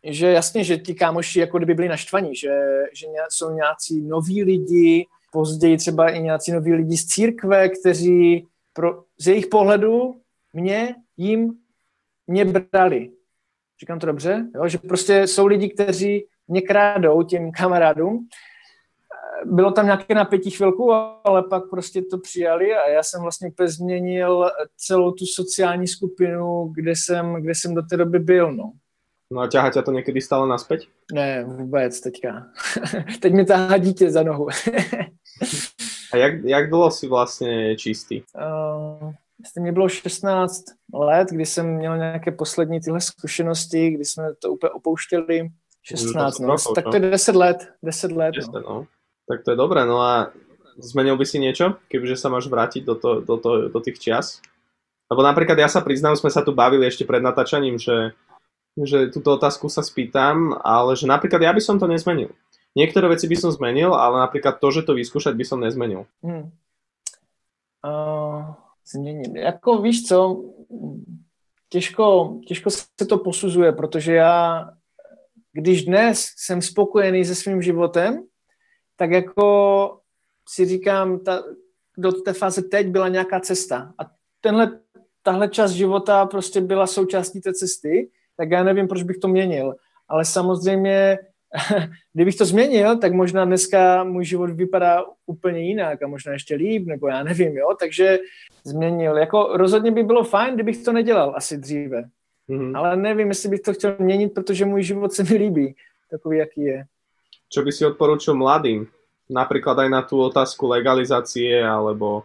že 0.03 0.27
jasně, 0.27 0.63
že 0.63 0.77
ti 0.77 0.95
kámoši 0.95 1.39
jako 1.39 1.57
kdyby 1.57 1.73
byli 1.73 1.87
naštvaní, 1.87 2.35
že, 2.35 2.59
že 2.93 3.07
jsou 3.29 3.51
nějací 3.51 4.01
noví 4.01 4.43
lidi, 4.43 5.05
později 5.31 5.77
třeba 5.77 6.09
i 6.09 6.21
nějací 6.21 6.51
noví 6.51 6.73
lidi 6.73 6.97
z 6.97 7.05
církve, 7.05 7.69
kteří 7.69 8.47
pro, 8.73 9.03
z 9.17 9.27
jejich 9.27 9.47
pohledu 9.47 10.21
mě, 10.53 10.95
jim, 11.17 11.53
mě 12.27 12.45
brali. 12.45 13.11
Říkám 13.79 13.99
to 13.99 14.07
dobře? 14.07 14.45
Jo? 14.55 14.67
Že 14.67 14.77
prostě 14.77 15.27
jsou 15.27 15.45
lidi, 15.45 15.69
kteří 15.69 16.25
mě 16.47 16.61
krádou 16.61 17.23
těm 17.23 17.51
kamarádům. 17.51 18.27
Bylo 19.45 19.71
tam 19.71 19.85
nějaké 19.85 20.15
napětí 20.15 20.51
chvilku, 20.51 20.91
ale 21.23 21.43
pak 21.43 21.69
prostě 21.69 22.01
to 22.01 22.17
přijali 22.17 22.73
a 22.73 22.89
já 22.89 23.03
jsem 23.03 23.21
vlastně 23.21 23.49
úplně 23.49 23.67
změnil 23.67 24.51
celou 24.77 25.11
tu 25.11 25.25
sociální 25.25 25.87
skupinu, 25.87 26.71
kde 26.75 26.91
jsem, 26.91 27.33
kde 27.33 27.55
jsem 27.55 27.75
do 27.75 27.81
té 27.81 27.97
doby 27.97 28.19
byl. 28.19 28.53
No. 28.53 28.71
No 29.29 29.41
a 29.41 29.47
ťahá 29.47 29.69
ťa 29.69 29.81
to 29.81 29.91
někdy 29.91 30.21
stále 30.21 30.47
naspäť? 30.47 30.89
Ne, 31.13 31.43
vůbec 31.43 32.01
teďka. 32.01 32.49
Teď 33.21 33.33
mi 33.33 33.45
tahá 33.45 33.77
dítě 33.77 34.11
za 34.11 34.23
nohu. 34.23 34.47
a 36.13 36.17
jak, 36.17 36.43
jak 36.43 36.69
dlouho 36.69 36.91
si 36.91 37.07
vlastně 37.07 37.77
čistý? 37.77 38.21
Uh, 38.33 39.13
Jestli 39.39 39.61
mě 39.61 39.71
bylo 39.71 39.89
16 39.89 40.63
let, 40.93 41.27
kdy 41.31 41.45
jsem 41.45 41.67
měl 41.75 41.97
nějaké 41.97 42.31
poslední 42.31 42.79
tyhle 42.79 43.01
zkušenosti, 43.01 43.89
kdy 43.89 44.05
jsme 44.05 44.35
to 44.41 44.51
úplně 44.51 44.69
opouštěli. 44.69 45.49
16, 45.83 46.39
no, 46.39 46.47
no. 46.47 46.73
tak 46.75 46.85
to 46.85 46.95
je 46.95 46.99
10 46.99 47.35
let. 47.35 47.67
10 47.83 48.11
let, 48.11 48.35
10, 48.35 48.51
no. 48.51 48.59
no. 48.59 48.85
Tak 49.27 49.43
to 49.43 49.51
je 49.51 49.57
dobré, 49.57 49.85
no 49.85 50.01
a 50.01 50.31
zmenil 50.79 51.17
by 51.17 51.25
si 51.25 51.37
niečo, 51.39 51.77
kebyže 51.85 52.17
sa 52.17 52.33
máš 52.33 52.49
vrátiť 52.49 52.81
do, 52.81 52.95
to, 52.95 53.21
do, 53.21 53.37
to, 53.37 53.69
do 53.69 53.79
tých 53.79 53.99
čias? 53.99 54.41
Lebo 55.05 55.21
napríklad 55.21 55.59
ja 55.59 55.69
sa 55.69 55.85
priznám, 55.85 56.17
sme 56.17 56.33
sa 56.33 56.41
tu 56.41 56.49
bavili 56.49 56.87
ešte 56.87 57.05
pred 57.05 57.21
natáčaním, 57.21 57.77
že, 57.77 58.17
že 58.77 59.09
túto 59.09 59.33
otázku 59.33 59.71
sa 59.71 59.81
spýtam, 59.81 60.57
ale 60.61 60.93
že 60.99 61.09
napríklad 61.09 61.41
ja 61.41 61.51
by 61.55 61.61
som 61.61 61.79
to 61.81 61.89
nezmenil. 61.89 62.29
Niektoré 62.77 63.09
veci 63.09 63.25
by 63.25 63.37
som 63.37 63.49
zmenil, 63.49 63.95
ale 63.97 64.21
napríklad 64.21 64.61
to, 64.61 64.67
že 64.69 64.85
to 64.85 64.93
vyskúšať 64.93 65.33
by 65.33 65.45
som 65.45 65.59
nezmenil. 65.59 66.05
Hmm. 66.21 66.53
Uh 67.79 68.53
změnit. 68.91 69.35
Jako 69.35 69.77
víš 69.77 70.07
co, 70.07 70.43
těžko, 71.69 72.37
těžko 72.47 72.69
se 72.69 73.05
to 73.09 73.17
posuzuje, 73.17 73.71
protože 73.71 74.13
já, 74.13 74.69
když 75.53 75.85
dnes 75.85 76.25
jsem 76.37 76.61
spokojený 76.61 77.25
se 77.25 77.35
svým 77.35 77.61
životem, 77.61 78.23
tak 78.95 79.11
jako 79.11 79.99
si 80.49 80.65
říkám, 80.65 81.19
ta, 81.19 81.43
do 81.97 82.11
té 82.11 82.33
fáze 82.33 82.61
teď 82.61 82.87
byla 82.87 83.07
nějaká 83.07 83.39
cesta. 83.39 83.93
A 83.97 84.11
tenhle, 84.41 84.79
tahle 85.23 85.47
část 85.47 85.71
života 85.71 86.25
prostě 86.25 86.61
byla 86.61 86.87
součástí 86.87 87.41
té 87.41 87.53
cesty, 87.53 88.09
tak 88.39 88.51
já 88.51 88.63
nevím, 88.63 88.87
proč 88.87 89.03
bych 89.03 89.17
to 89.17 89.27
měnil. 89.27 89.75
Ale 90.07 90.25
samozřejmě 90.25 91.17
kdybych 92.13 92.35
to 92.35 92.45
změnil, 92.45 92.97
tak 92.97 93.13
možná 93.13 93.45
dneska 93.45 94.03
můj 94.03 94.25
život 94.25 94.49
vypadá 94.49 95.03
úplně 95.25 95.59
jinak 95.59 96.03
a 96.03 96.07
možná 96.07 96.33
ještě 96.33 96.55
líp, 96.55 96.87
nebo 96.87 97.07
já 97.07 97.23
nevím, 97.23 97.57
jo, 97.57 97.75
takže 97.79 98.19
změnil. 98.63 99.17
Jako 99.17 99.49
rozhodně 99.53 99.91
by 99.91 100.03
bylo 100.03 100.23
fajn, 100.23 100.53
kdybych 100.55 100.83
to 100.83 100.93
nedělal 100.93 101.33
asi 101.35 101.57
dříve. 101.57 102.03
Mm-hmm. 102.49 102.77
Ale 102.77 102.97
nevím, 102.97 103.27
jestli 103.27 103.49
bych 103.49 103.61
to 103.61 103.73
chtěl 103.73 103.95
měnit, 103.99 104.33
protože 104.33 104.65
můj 104.65 104.83
život 104.83 105.13
se 105.13 105.23
mi 105.23 105.35
líbí, 105.35 105.75
takový, 106.11 106.37
jaký 106.37 106.61
je. 106.61 106.85
Co 107.49 107.61
by 107.61 107.71
si 107.71 107.85
odporučil 107.85 108.35
mladým? 108.35 108.87
Například 109.29 109.79
aj 109.79 109.89
na 109.89 110.01
tu 110.01 110.21
otázku 110.21 110.67
legalizácie, 110.67 111.67
alebo 111.67 112.23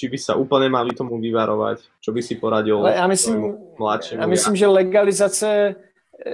či 0.00 0.08
by 0.08 0.18
sa 0.18 0.34
úplně 0.34 0.68
mali 0.72 0.96
tomu 0.96 1.20
vyvarovať? 1.20 1.84
Čo 2.00 2.12
by 2.16 2.22
si 2.24 2.34
poradil 2.40 2.80
Ale 2.80 2.94
já 2.94 3.06
myslím, 3.06 3.56
Já 4.12 4.26
myslím, 4.26 4.56
že 4.56 4.66
legalizace 4.66 5.74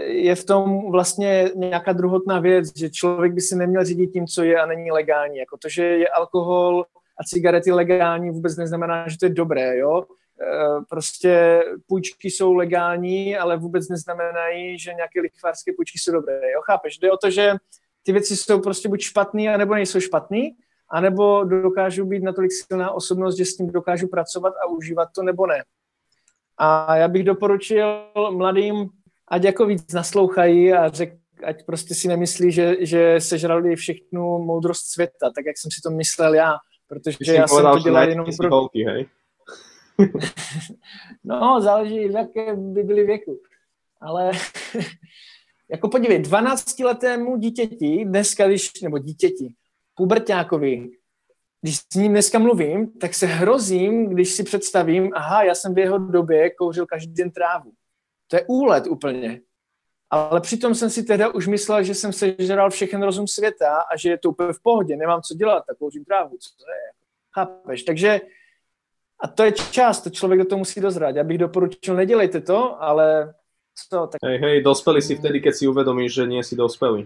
je 0.07 0.35
v 0.35 0.44
tom 0.44 0.90
vlastně 0.90 1.50
nějaká 1.55 1.92
druhotná 1.92 2.40
věc, 2.40 2.79
že 2.79 2.90
člověk 2.90 3.33
by 3.33 3.40
si 3.40 3.57
neměl 3.57 3.85
řídit 3.85 4.07
tím, 4.07 4.26
co 4.26 4.42
je 4.42 4.61
a 4.61 4.66
není 4.66 4.90
legální. 4.90 5.38
Jako 5.38 5.57
to, 5.57 5.68
že 5.68 5.85
je 5.85 6.08
alkohol 6.08 6.85
a 7.19 7.25
cigarety 7.25 7.73
legální, 7.73 8.31
vůbec 8.31 8.56
neznamená, 8.56 9.08
že 9.08 9.19
to 9.19 9.27
je 9.27 9.31
dobré, 9.31 9.79
jo. 9.79 10.02
E, 10.02 10.85
prostě 10.90 11.62
půjčky 11.87 12.31
jsou 12.31 12.54
legální, 12.54 13.37
ale 13.37 13.56
vůbec 13.56 13.88
neznamenají, 13.88 14.79
že 14.79 14.94
nějaké 14.94 15.21
lichvářské 15.21 15.73
půjčky 15.77 15.98
jsou 15.98 16.12
dobré, 16.12 16.40
jo. 16.54 16.60
Chápeš? 16.62 16.98
Jde 16.98 17.12
o 17.12 17.17
to, 17.17 17.31
že 17.31 17.54
ty 18.02 18.12
věci 18.12 18.37
jsou 18.37 18.60
prostě 18.60 18.88
buď 18.88 19.00
špatný, 19.00 19.48
anebo 19.48 19.75
nejsou 19.75 20.00
špatný, 20.00 20.54
anebo 20.91 21.45
dokážu 21.45 22.05
být 22.07 22.23
natolik 22.23 22.51
silná 22.53 22.91
osobnost, 22.91 23.37
že 23.37 23.45
s 23.45 23.57
tím 23.57 23.67
dokážu 23.67 24.09
pracovat 24.09 24.55
a 24.65 24.67
užívat 24.67 25.09
to, 25.15 25.23
nebo 25.23 25.47
ne. 25.47 25.65
A 26.59 26.97
já 26.97 27.09
bych 27.09 27.25
doporučil 27.25 28.05
mladým 28.31 28.89
ať 29.29 29.45
jako 29.45 29.67
víc 29.67 29.93
naslouchají 29.93 30.73
a 30.73 30.89
řek, 30.89 31.19
ať 31.45 31.67
prostě 31.67 31.95
si 31.95 32.09
nemyslí, 32.09 32.53
že, 32.53 32.77
že 32.81 33.21
sežrali 33.21 33.77
všechnu 33.77 34.39
moudrost 34.39 34.87
světa, 34.87 35.31
tak 35.35 35.47
jak 35.47 35.59
jsem 35.59 35.71
si 35.71 35.81
to 35.81 35.91
myslel 35.91 36.35
já. 36.35 36.55
protože 36.87 37.35
já 37.35 37.49
jsem 37.49 37.65
to 37.73 37.79
dělal 37.79 38.09
jenom 38.09 38.27
pro... 38.37 38.51
Holky, 38.51 38.85
hej? 38.85 39.07
no, 41.25 41.61
záleží, 41.61 42.09
v 42.09 42.13
jaké 42.13 42.57
by 42.57 42.83
byly 42.83 43.05
věku. 43.05 43.41
Ale 44.01 44.31
jako 45.71 45.89
podívej, 45.89 46.23
12-letému 46.23 47.39
dítěti, 47.39 48.05
dneska, 48.05 48.49
když, 48.49 48.81
nebo 48.83 48.99
dítěti, 48.99 49.55
pubertákovi, 49.97 50.90
když 51.61 51.77
s 51.77 51.94
ním 51.94 52.13
dneska 52.13 52.38
mluvím, 52.38 52.99
tak 53.01 53.15
se 53.15 53.27
hrozím, 53.27 54.09
když 54.09 54.33
si 54.33 54.44
představím, 54.44 55.11
aha, 55.15 55.42
já 55.42 55.55
jsem 55.55 55.75
v 55.75 55.79
jeho 55.79 55.99
době 55.99 56.51
kouřil 56.51 56.87
každý 56.87 57.15
den 57.15 57.31
trávu. 57.31 57.73
To 58.27 58.37
je 58.37 58.44
úlet 58.49 58.87
úplně. 58.87 59.40
Ale 60.11 60.40
přitom 60.40 60.75
jsem 60.75 60.90
si 60.90 61.03
teda 61.03 61.29
už 61.29 61.47
myslel, 61.47 61.83
že 61.83 61.94
jsem 61.94 62.13
sežral 62.13 62.71
všechen 62.71 63.03
rozum 63.03 63.27
světa 63.27 63.85
a 63.92 63.97
že 63.97 64.11
je 64.11 64.19
to 64.19 64.31
úplně 64.31 64.53
v 64.53 64.63
pohodě, 64.63 64.97
nemám 64.97 65.23
co 65.23 65.35
dělat, 65.35 65.65
tak 65.69 65.79
kouřím 65.79 66.05
trávu. 66.05 66.37
Co 66.40 66.51
to 66.57 66.65
je? 66.71 66.90
Chápeš? 67.35 67.83
Takže 67.83 68.21
a 69.23 69.29
to 69.29 69.44
je 69.44 69.53
čas, 69.53 70.03
to 70.03 70.11
člověk 70.11 70.40
do 70.40 70.47
toho 70.47 70.59
musí 70.59 70.81
dozrát. 70.81 71.17
Já 71.17 71.25
bych 71.25 71.38
doporučil, 71.38 71.94
nedělejte 71.94 72.40
to, 72.40 72.83
ale 72.83 73.35
co, 73.77 74.06
tak... 74.06 74.18
Hej, 74.24 74.38
hej, 74.40 74.56
dospeli 74.62 75.02
si 75.02 75.16
vtedy, 75.16 75.40
keď 75.40 75.54
si 75.54 75.64
uvedomíš, 75.68 76.12
že 76.16 76.24
nie 76.27 76.42
si 76.42 76.56
dospelý. 76.56 77.04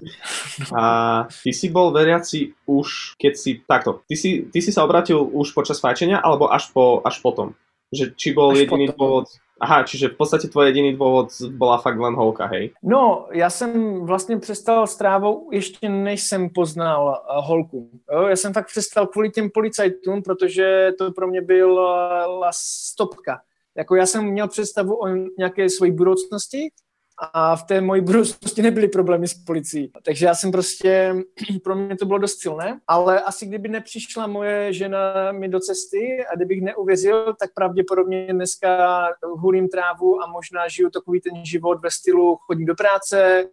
A 0.70 1.26
ty 1.42 1.50
si 1.50 1.68
bol 1.68 1.90
veriaci 1.90 2.54
už, 2.66 3.18
keď 3.18 3.32
si, 3.36 3.50
takto, 3.66 4.00
ty 4.06 4.14
si, 4.14 4.46
ty 4.48 4.62
si 4.62 4.70
sa 4.70 4.86
obratil 4.86 5.18
už 5.18 5.50
počas 5.50 5.82
fajčenia, 5.82 6.22
alebo 6.22 6.46
až, 6.46 6.70
po, 6.70 7.02
až 7.02 7.18
potom? 7.18 7.58
Že 7.90 8.14
či 8.14 8.28
bol 8.30 8.54
až 8.54 8.64
jediný 8.64 8.86
potom. 8.94 8.98
dôvod, 8.98 9.26
Aha, 9.60 9.82
čiže 9.82 10.08
v 10.08 10.16
podstatě 10.16 10.48
tvoj 10.48 10.66
jediný 10.66 10.92
důvod 10.92 11.28
byla 11.48 11.78
fakt 11.78 11.98
len 11.98 12.14
holka, 12.14 12.46
hej? 12.46 12.70
No, 12.82 13.26
já 13.32 13.50
jsem 13.50 14.00
vlastně 14.06 14.38
přestal 14.38 14.86
s 14.86 14.96
trávou 14.96 15.48
ještě 15.52 15.88
než 15.88 16.22
jsem 16.22 16.48
poznal 16.48 17.24
uh, 17.30 17.44
holku. 17.46 17.90
Jo, 18.12 18.26
já 18.26 18.36
jsem 18.36 18.52
fakt 18.52 18.66
přestal 18.66 19.06
kvůli 19.06 19.30
těm 19.30 19.50
policajtům, 19.50 20.22
protože 20.22 20.92
to 20.98 21.12
pro 21.12 21.26
mě 21.26 21.42
byla 21.42 22.50
stopka. 22.52 23.40
Jako 23.80 23.96
já 23.96 24.06
jsem 24.06 24.24
měl 24.24 24.48
představu 24.48 25.02
o 25.02 25.06
nějaké 25.38 25.70
své 25.70 25.90
budoucnosti 25.90 26.68
a 27.32 27.56
v 27.56 27.62
té 27.62 27.80
mojí 27.80 28.00
budoucnosti 28.00 28.62
nebyly 28.62 28.88
problémy 28.88 29.28
s 29.28 29.34
policií. 29.34 29.92
Takže 30.04 30.26
já 30.26 30.34
jsem 30.34 30.52
prostě, 30.52 31.14
pro 31.64 31.74
mě 31.76 31.96
to 31.96 32.06
bylo 32.06 32.18
dost 32.18 32.40
silné, 32.40 32.80
ale 32.86 33.20
asi 33.20 33.46
kdyby 33.46 33.68
nepřišla 33.68 34.26
moje 34.26 34.72
žena 34.72 35.32
mi 35.32 35.48
do 35.48 35.60
cesty 35.60 36.26
a 36.32 36.36
kdybych 36.36 36.62
neuvěřil, 36.62 37.34
tak 37.40 37.50
pravděpodobně 37.54 38.32
dneska 38.32 39.06
hulím 39.22 39.68
trávu 39.68 40.22
a 40.22 40.26
možná 40.26 40.68
žiju 40.68 40.90
takový 40.90 41.20
ten 41.20 41.44
život 41.44 41.78
ve 41.82 41.90
stylu 41.90 42.36
chodím 42.36 42.66
do 42.66 42.74
práce 42.74 43.44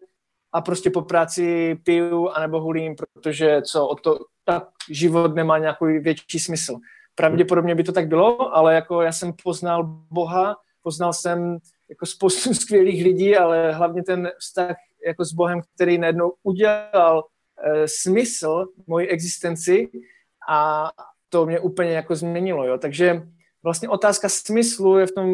a 0.54 0.62
prostě 0.62 0.90
po 0.90 1.02
práci 1.02 1.76
piju 1.84 2.30
anebo 2.30 2.62
hulím, 2.62 2.96
protože 2.96 3.62
co 3.62 3.88
o 3.88 3.96
to, 3.96 4.20
tak 4.46 4.68
život 4.90 5.36
nemá 5.36 5.58
nějaký 5.58 5.86
větší 6.00 6.40
smysl. 6.40 6.78
Pravděpodobně 7.18 7.76
by 7.76 7.84
to 7.84 7.92
tak 7.92 8.08
bylo, 8.08 8.56
ale 8.56 8.76
jako 8.76 9.02
já 9.02 9.12
jsem 9.12 9.34
poznal 9.44 9.84
Boha, 10.12 10.56
poznal 10.82 11.14
jsem 11.14 11.58
jako 11.90 12.06
spoustu 12.06 12.54
skvělých 12.64 13.04
lidí, 13.04 13.38
ale 13.38 13.72
hlavně 13.72 14.04
ten 14.04 14.30
vztah 14.40 14.76
jako 15.08 15.26
s 15.26 15.34
Bohem, 15.34 15.62
který 15.76 15.98
najednou 15.98 16.34
udělal 16.44 17.24
e, 17.64 17.88
smysl 17.88 18.66
mojí 18.88 19.08
existenci 19.08 19.90
a 20.50 20.90
to 21.30 21.46
mě 21.46 21.60
úplně 21.60 21.92
jako 21.92 22.16
změnilo, 22.16 22.66
jo. 22.66 22.78
Takže 22.78 23.22
vlastně 23.64 23.90
otázka 23.90 24.30
smyslu 24.30 24.98
je 24.98 25.06
v 25.08 25.12
tom, 25.12 25.28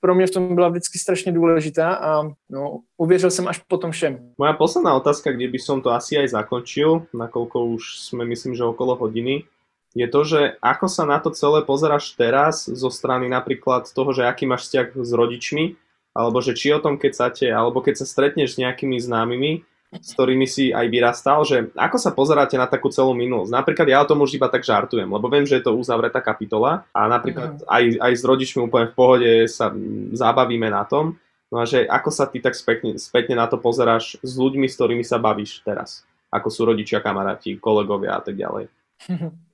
pro 0.00 0.14
mě 0.14 0.26
v 0.26 0.30
tom 0.30 0.54
byla 0.54 0.68
vždycky 0.68 0.98
strašně 0.98 1.32
důležitá 1.32 1.94
a 1.94 2.22
no, 2.50 2.80
uvěřil 2.96 3.30
jsem 3.30 3.48
až 3.48 3.58
po 3.58 3.78
tom 3.78 3.90
všem. 3.90 4.32
Moja 4.38 4.52
posledná 4.52 4.94
otázka, 4.94 5.32
kde 5.32 5.48
by 5.48 5.58
som 5.58 5.80
to 5.80 5.90
asi 5.90 6.18
aj 6.18 6.28
zakončil, 6.28 7.08
nakoľko 7.14 7.64
už 7.64 8.04
jsme, 8.04 8.24
myslím, 8.24 8.54
že 8.54 8.64
okolo 8.64 8.96
hodiny, 9.00 9.48
je 9.94 10.06
to, 10.10 10.20
že 10.26 10.40
ako 10.58 10.86
sa 10.90 11.06
na 11.06 11.22
to 11.22 11.30
celé 11.30 11.62
pozeráš 11.62 12.18
teraz 12.18 12.66
zo 12.66 12.90
strany 12.90 13.30
napríklad 13.30 13.86
toho, 13.86 14.10
že 14.10 14.26
aký 14.26 14.44
máš 14.44 14.66
vzťah 14.66 14.86
s 14.98 15.10
rodičmi, 15.14 15.64
alebo 16.10 16.42
že 16.42 16.58
či 16.58 16.74
o 16.74 16.82
tom 16.82 16.98
keď 16.98 17.12
sa 17.14 17.26
te, 17.30 17.46
alebo 17.46 17.78
keď 17.78 18.02
sa 18.02 18.06
stretneš 18.06 18.58
s 18.58 18.60
nejakými 18.60 18.98
známymi, 18.98 19.62
s 19.94 20.10
ktorými 20.18 20.46
si 20.50 20.74
aj 20.74 20.86
vyrastal, 20.90 21.46
že 21.46 21.70
ako 21.78 21.96
sa 22.02 22.10
pozeráte 22.10 22.58
na 22.58 22.66
takú 22.66 22.90
celú 22.90 23.14
minulosť. 23.14 23.54
Napríklad 23.54 23.86
ja 23.86 24.02
o 24.02 24.08
tom 24.10 24.26
už 24.26 24.34
iba 24.34 24.50
tak 24.50 24.66
žartujem, 24.66 25.06
lebo 25.06 25.30
viem, 25.30 25.46
že 25.46 25.62
je 25.62 25.70
to 25.70 25.78
uzavretá 25.78 26.18
kapitola 26.18 26.82
a 26.90 27.06
napríklad 27.06 27.62
mm. 27.62 27.66
aj, 27.70 27.84
aj 28.02 28.12
s 28.18 28.22
rodičmi 28.26 28.66
úplne 28.66 28.90
v 28.90 28.96
pohode 28.98 29.30
sa 29.46 29.70
zabavíme 30.10 30.66
na 30.66 30.82
tom. 30.82 31.14
No 31.54 31.62
a 31.62 31.64
že 31.70 31.86
ako 31.86 32.10
sa 32.10 32.26
ty 32.26 32.42
tak 32.42 32.58
spätne, 32.58 32.98
spätne 32.98 33.38
na 33.38 33.46
to 33.46 33.62
pozeráš 33.62 34.18
s 34.18 34.32
ľuďmi, 34.34 34.66
s 34.66 34.74
ktorými 34.74 35.06
sa 35.06 35.22
bavíš 35.22 35.62
teraz? 35.62 36.02
Ako 36.34 36.50
sú 36.50 36.66
rodičia, 36.66 36.98
kamaráti, 36.98 37.62
kolegovia 37.62 38.18
a 38.18 38.22
tak 38.26 38.34
ďalej. 38.34 38.66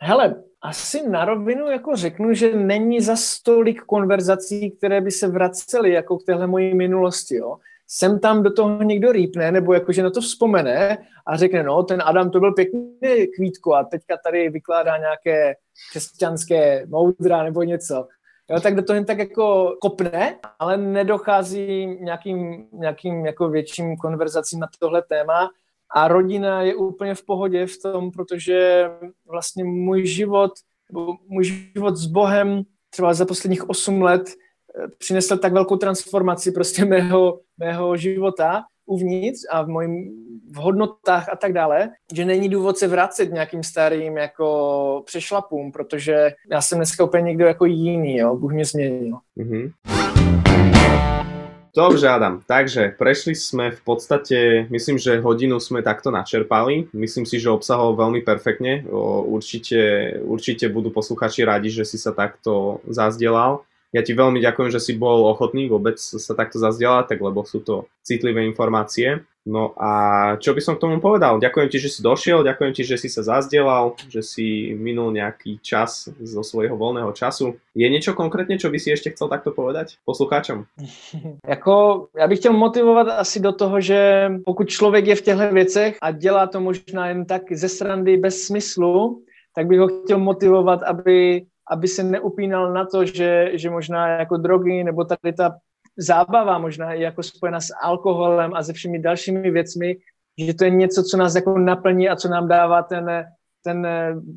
Hele, 0.00 0.34
asi 0.62 1.08
na 1.08 1.24
rovinu 1.24 1.70
jako 1.70 1.96
řeknu, 1.96 2.34
že 2.34 2.56
není 2.56 3.00
za 3.00 3.16
stolik 3.16 3.82
konverzací, 3.82 4.70
které 4.70 5.00
by 5.00 5.10
se 5.10 5.28
vracely 5.28 5.92
jako 5.92 6.18
k 6.18 6.24
téhle 6.26 6.46
mojí 6.46 6.74
minulosti. 6.74 7.36
Jo. 7.36 7.56
Sem 7.86 8.20
tam 8.20 8.42
do 8.42 8.52
toho 8.52 8.82
někdo 8.82 9.12
rýpne, 9.12 9.52
nebo 9.52 9.74
jakože 9.74 10.02
na 10.02 10.10
to 10.10 10.20
vzpomene 10.20 10.98
a 11.26 11.36
řekne, 11.36 11.62
no, 11.62 11.82
ten 11.82 12.02
Adam 12.04 12.30
to 12.30 12.40
byl 12.40 12.52
pěkný 12.52 13.26
kvítko 13.36 13.74
a 13.74 13.84
teďka 13.84 14.16
tady 14.24 14.48
vykládá 14.48 14.96
nějaké 14.96 15.54
křesťanské 15.90 16.86
moudra 16.86 17.42
nebo 17.42 17.62
něco. 17.62 18.08
Jo, 18.50 18.60
tak 18.60 18.74
do 18.74 18.82
toho 18.82 18.94
jen 18.94 19.04
tak 19.04 19.18
jako 19.18 19.76
kopne, 19.80 20.38
ale 20.58 20.76
nedochází 20.76 21.86
nějakým, 22.00 22.68
nějakým 22.72 23.26
jako 23.26 23.48
větším 23.48 23.96
konverzacím 23.96 24.60
na 24.60 24.66
tohle 24.78 25.02
téma 25.02 25.50
a 25.94 26.08
rodina 26.08 26.62
je 26.62 26.74
úplně 26.74 27.14
v 27.14 27.24
pohodě 27.24 27.66
v 27.66 27.82
tom, 27.82 28.10
protože 28.10 28.90
vlastně 29.26 29.64
můj 29.64 30.06
život, 30.06 30.52
můj 31.28 31.44
život 31.44 31.96
s 31.96 32.06
Bohem 32.06 32.62
třeba 32.90 33.14
za 33.14 33.26
posledních 33.26 33.68
8 33.68 34.02
let 34.02 34.22
eh, 34.28 34.88
přinesl 34.98 35.36
tak 35.36 35.52
velkou 35.52 35.76
transformaci 35.76 36.52
prostě 36.52 36.84
mého, 36.94 37.40
mého 37.58 37.96
života 37.96 38.64
uvnitř 38.86 39.40
a 39.50 39.62
v 39.62 39.68
mojím 39.68 40.24
v 40.50 40.56
hodnotách 40.56 41.28
a 41.28 41.36
tak 41.36 41.52
dále, 41.52 41.90
že 42.14 42.24
není 42.24 42.48
důvod 42.48 42.78
se 42.78 42.88
vracet 42.88 43.32
nějakým 43.32 43.62
starým 43.62 44.16
jako 44.16 45.02
přešlapům, 45.06 45.72
protože 45.72 46.32
já 46.50 46.60
jsem 46.60 46.78
dneska 46.78 47.04
úplně 47.04 47.22
někdo 47.22 47.46
jako 47.46 47.64
jiný, 47.64 48.16
jo, 48.16 48.36
Bůh 48.36 48.52
mě 48.52 48.64
změnil. 48.64 49.18
Mm-hmm. 49.38 50.13
Dobře, 51.74 52.08
Adam. 52.08 52.38
Takže 52.46 52.94
prešli 52.94 53.34
sme 53.34 53.74
v 53.74 53.82
podstate, 53.82 54.70
myslím, 54.70 54.94
že 54.94 55.18
hodinu 55.18 55.58
sme 55.58 55.82
takto 55.82 56.14
načerpali. 56.14 56.86
Myslím 56.94 57.26
si, 57.26 57.42
že 57.42 57.50
obsahol 57.50 57.98
veľmi 57.98 58.22
perfektne. 58.22 58.86
Určite, 59.26 60.14
určite 60.22 60.70
budú 60.70 60.94
posluchači 60.94 61.42
radi, 61.42 61.74
že 61.74 61.82
si 61.82 61.98
sa 61.98 62.14
takto 62.14 62.78
zazdelal. 62.86 63.66
Ja 63.94 64.02
ti 64.02 64.10
veľmi 64.10 64.42
ďakujem, 64.42 64.74
že 64.74 64.82
si 64.82 64.98
bol 64.98 65.22
ochotný 65.30 65.70
vôbec 65.70 66.02
sa 66.02 66.34
takto 66.34 66.58
zazdelať, 66.58 67.14
tak 67.14 67.22
lebo 67.22 67.46
sú 67.46 67.62
to 67.62 67.86
citlivé 68.02 68.42
informácie. 68.42 69.22
No 69.44 69.76
a 69.76 69.90
čo 70.40 70.56
by 70.56 70.60
som 70.64 70.74
k 70.74 70.88
tomu 70.88 71.04
povedal? 71.04 71.36
Ďakujem 71.36 71.68
ti, 71.68 71.76
že 71.76 71.92
si 71.92 72.00
došiel, 72.00 72.42
ďakujem 72.48 72.72
ti, 72.72 72.82
že 72.82 72.96
si 72.96 73.12
sa 73.12 73.20
zazdielal, 73.20 73.92
že 74.08 74.24
si 74.24 74.72
minul 74.72 75.12
nejaký 75.12 75.60
čas 75.60 76.08
zo 76.10 76.42
svojho 76.42 76.74
voľného 76.80 77.12
času. 77.12 77.60
Je 77.76 77.84
niečo 77.84 78.16
konkrétne, 78.16 78.56
čo 78.56 78.72
by 78.72 78.80
si 78.80 78.90
ešte 78.90 79.12
chcel 79.12 79.28
takto 79.28 79.52
povedať 79.52 80.00
poslucháčom? 80.08 80.64
Jako, 81.48 82.06
já 82.18 82.28
bych 82.28 82.38
chtěl 82.38 82.52
motivovat 82.52 83.08
asi 83.08 83.40
do 83.40 83.52
toho, 83.52 83.80
že 83.80 84.30
pokud 84.44 84.68
člověk 84.68 85.06
je 85.06 85.16
v 85.16 85.22
těchto 85.22 85.52
věcech 85.52 85.96
a 86.02 86.10
dělá 86.10 86.46
to 86.46 86.60
možná 86.60 87.08
jen 87.08 87.24
tak 87.24 87.42
ze 87.52 87.68
srandy 87.68 88.16
bez 88.16 88.42
smyslu, 88.42 89.22
tak 89.54 89.66
bych 89.66 89.80
ho 89.80 89.88
chtěl 89.88 90.18
motivovat, 90.18 90.82
aby 90.82 91.46
aby 91.70 91.88
se 91.88 92.02
neupínal 92.02 92.72
na 92.72 92.84
to, 92.84 93.04
že, 93.04 93.50
že 93.54 93.70
možná 93.70 94.08
jako 94.08 94.36
drogy 94.36 94.84
nebo 94.84 95.04
tady 95.04 95.32
ta 95.32 95.56
zábava 95.96 96.58
možná 96.58 96.92
i 96.92 97.02
jako 97.02 97.22
spojena 97.22 97.60
s 97.60 97.68
alkoholem 97.82 98.54
a 98.54 98.62
se 98.62 98.72
všemi 98.72 98.98
dalšími 98.98 99.50
věcmi, 99.50 99.96
že 100.38 100.54
to 100.54 100.64
je 100.64 100.70
něco, 100.70 101.02
co 101.02 101.16
nás 101.16 101.34
jako 101.34 101.58
naplní 101.58 102.08
a 102.08 102.16
co 102.16 102.28
nám 102.28 102.48
dává 102.48 102.82
ten, 102.82 103.24
ten 103.64 103.86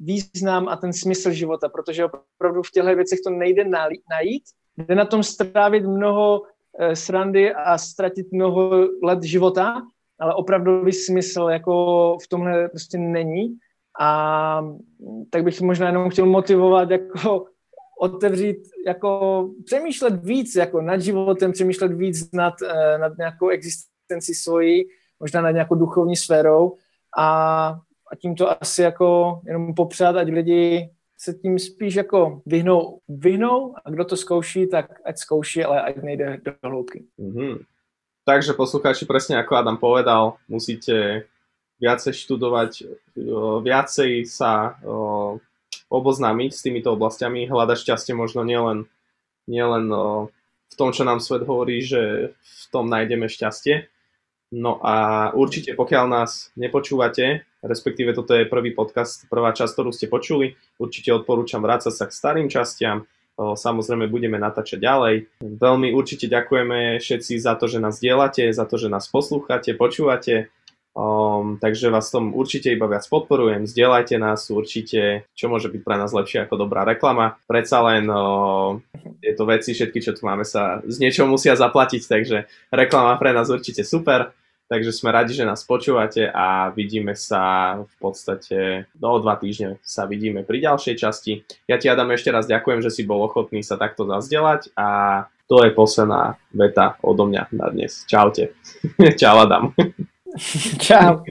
význam 0.04 0.68
a 0.68 0.76
ten 0.76 0.94
smysl 0.94 1.32
života, 1.32 1.70
protože 1.70 2.06
opravdu 2.06 2.64
v 2.64 2.72
těchto 2.72 2.96
věcech 2.96 3.20
to 3.24 3.30
nejde 3.30 3.64
najít, 3.66 4.44
jde 4.78 4.96
na 4.96 5.06
tom 5.06 5.24
strávit 5.24 5.84
mnoho 5.84 6.42
eh, 6.80 6.96
srandy 6.96 7.54
a 7.54 7.78
ztratit 7.78 8.28
mnoho 8.32 8.88
let 9.04 9.24
života, 9.24 9.82
ale 10.20 10.34
opravdový 10.34 10.94
smysl 10.94 11.48
jako 11.52 12.18
v 12.24 12.28
tomhle 12.28 12.70
prostě 12.70 12.98
není. 12.98 13.58
A 14.00 14.62
tak 15.30 15.44
bych 15.44 15.62
možná 15.62 15.88
jenom 15.88 16.10
chtěl 16.10 16.26
motivovat 16.26 16.92
jako 16.92 17.46
otevřít, 18.00 18.58
jako 18.88 19.50
přemýšlet 19.66 20.24
víc 20.24 20.56
jako 20.56 20.82
nad 20.82 21.02
životem, 21.02 21.52
přemýšlet 21.52 21.94
víc 21.94 22.32
nad, 22.32 22.54
eh, 22.62 22.98
nad 22.98 23.18
nějakou 23.18 23.50
existenci 23.50 24.36
svojí, 24.36 24.84
možná 25.20 25.42
nad 25.42 25.52
nějakou 25.52 25.76
duchovní 25.76 26.16
sférou 26.16 26.78
a, 27.18 27.68
a 28.12 28.16
tím 28.16 28.36
to 28.36 28.64
asi 28.64 28.82
jako 28.82 29.40
jenom 29.46 29.74
popřát, 29.74 30.16
ať 30.16 30.28
lidi 30.28 30.90
se 31.18 31.34
tím 31.34 31.60
spíš 31.60 31.96
jako 31.96 32.42
vyhnou, 32.46 33.00
vyhnou 33.10 33.76
a 33.86 33.90
kdo 33.90 34.06
to 34.06 34.18
zkouší, 34.18 34.68
tak 34.68 34.86
ať 35.06 35.18
zkouší, 35.18 35.64
ale 35.64 35.82
ať 35.82 35.96
nejde 35.96 36.38
do 36.46 36.54
hloubky. 36.64 37.04
Mm-hmm. 37.20 37.60
Takže 38.28 38.54
posluchači, 38.54 39.08
presne 39.08 39.40
ako 39.40 39.56
Adam 39.56 39.80
povedal, 39.80 40.36
musíte 40.52 41.24
viacej 41.78 42.14
študovať, 42.14 42.72
viacej 43.62 44.26
sa 44.26 44.78
oboznámiť 45.88 46.52
s 46.52 46.64
týmito 46.66 46.92
oblastiami, 46.92 47.48
hľadať 47.48 47.78
šťastie 47.80 48.14
možno 48.18 48.44
nielen, 48.44 48.90
nielen 49.46 49.88
v 50.68 50.76
tom, 50.76 50.92
čo 50.92 51.08
nám 51.08 51.24
svet 51.24 51.48
hovorí, 51.48 51.80
že 51.80 52.34
v 52.36 52.64
tom 52.74 52.90
nájdeme 52.92 53.30
šťastie. 53.30 53.88
No 54.52 54.80
a 54.80 55.30
určite 55.36 55.76
pokiaľ 55.76 56.06
nás 56.08 56.56
nepočúvate, 56.56 57.44
respektíve 57.62 58.16
toto 58.16 58.32
je 58.32 58.48
prvý 58.48 58.72
podcast, 58.72 59.28
prvá 59.28 59.52
časť, 59.52 59.72
ktorú 59.76 59.92
ste 59.92 60.08
počuli, 60.08 60.56
určite 60.80 61.12
odporúčam 61.12 61.60
vrácať 61.60 61.94
sa 61.94 62.08
k 62.08 62.16
starým 62.16 62.48
častiam, 62.48 63.04
Samozrejme 63.38 64.10
budeme 64.10 64.42
natáčať 64.42 64.82
ďalej. 64.82 65.16
Veľmi 65.46 65.94
určite 65.94 66.26
ďakujeme 66.26 66.98
všetci 66.98 67.38
za 67.38 67.54
to, 67.54 67.70
že 67.70 67.78
nás 67.78 68.02
dielate, 68.02 68.50
za 68.50 68.66
to, 68.66 68.82
že 68.82 68.90
nás 68.90 69.06
poslúchate, 69.06 69.78
počúvate. 69.78 70.50
Um, 70.98 71.62
takže 71.62 71.94
vás 71.94 72.10
tom 72.10 72.34
určite 72.34 72.74
iba 72.74 72.90
viac 72.90 73.06
podporujem, 73.06 73.70
zdieľajte 73.70 74.18
nás 74.18 74.50
určite, 74.50 75.30
čo 75.38 75.46
môže 75.46 75.70
byť 75.70 75.82
pre 75.86 75.94
nás 75.94 76.10
lepšie 76.10 76.50
ako 76.50 76.66
dobrá 76.66 76.82
reklama. 76.90 77.38
Predsa 77.46 77.86
len 77.86 78.10
uh, 78.10 78.82
tieto 79.22 79.46
veci, 79.46 79.78
všetky, 79.78 80.02
čo 80.02 80.18
tu 80.18 80.26
máme, 80.26 80.42
sa 80.42 80.82
z 80.90 80.98
niečo 80.98 81.30
musia 81.30 81.54
zaplatiť, 81.54 82.02
takže 82.02 82.38
reklama 82.74 83.14
pre 83.22 83.30
nás 83.30 83.46
určite 83.54 83.86
super. 83.86 84.34
Takže 84.68 84.92
sme 84.92 85.16
radi, 85.16 85.32
že 85.32 85.48
nás 85.48 85.64
počúvate 85.64 86.28
a 86.28 86.74
vidíme 86.76 87.16
sa 87.16 87.78
v 87.80 87.96
podstate 88.04 88.90
do 88.92 89.16
dva 89.24 89.40
týždne 89.40 89.80
sa 89.80 90.04
vidíme 90.04 90.44
pri 90.44 90.60
ďalšej 90.60 90.96
časti. 90.98 91.46
Ja 91.72 91.80
ti 91.80 91.88
Adam 91.88 92.12
ešte 92.12 92.36
raz 92.36 92.52
ďakujem, 92.52 92.84
že 92.84 92.92
si 92.92 93.08
bol 93.08 93.24
ochotný 93.24 93.64
sa 93.64 93.80
takto 93.80 94.04
zazdelať 94.04 94.76
a 94.76 95.24
to 95.48 95.64
je 95.64 95.72
posledná 95.72 96.36
veta 96.52 97.00
odo 97.00 97.32
mňa 97.32 97.48
na 97.56 97.72
dnes. 97.72 98.04
Čaute. 98.12 98.60
Čau 99.22 99.48
Adam. 99.48 99.72
Čau. 100.86 101.24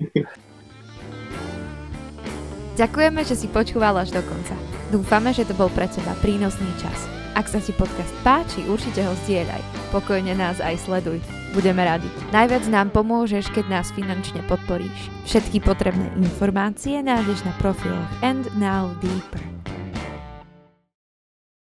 Ďakujeme, 2.77 3.25
že 3.25 3.35
si 3.39 3.49
počúval 3.49 3.97
až 3.97 4.13
do 4.13 4.21
konca. 4.21 4.53
Dúfame, 4.93 5.33
že 5.33 5.49
to 5.49 5.57
bol 5.57 5.73
pre 5.73 5.89
teba 5.89 6.13
prínosný 6.21 6.69
čas. 6.77 7.09
Ak 7.37 7.49
sa 7.49 7.61
ti 7.61 7.73
podcast 7.73 8.13
páči, 8.25 8.65
určite 8.69 9.05
ho 9.05 9.13
zdieľaj. 9.25 9.61
Pokojne 9.93 10.33
nás 10.37 10.61
aj 10.61 10.89
sleduj. 10.89 11.21
Budeme 11.53 11.85
radi. 11.85 12.09
Najviac 12.33 12.65
nám 12.69 12.93
pomôžeš, 12.93 13.49
keď 13.53 13.81
nás 13.81 13.93
finančne 13.93 14.45
podporíš. 14.45 15.13
Všetky 15.29 15.65
potrebné 15.65 16.13
informácie 16.21 17.01
nájdeš 17.01 17.45
na 17.45 17.53
profiloch 17.61 18.09
And 18.21 18.45
Now 18.57 18.93
Deeper. 19.01 19.56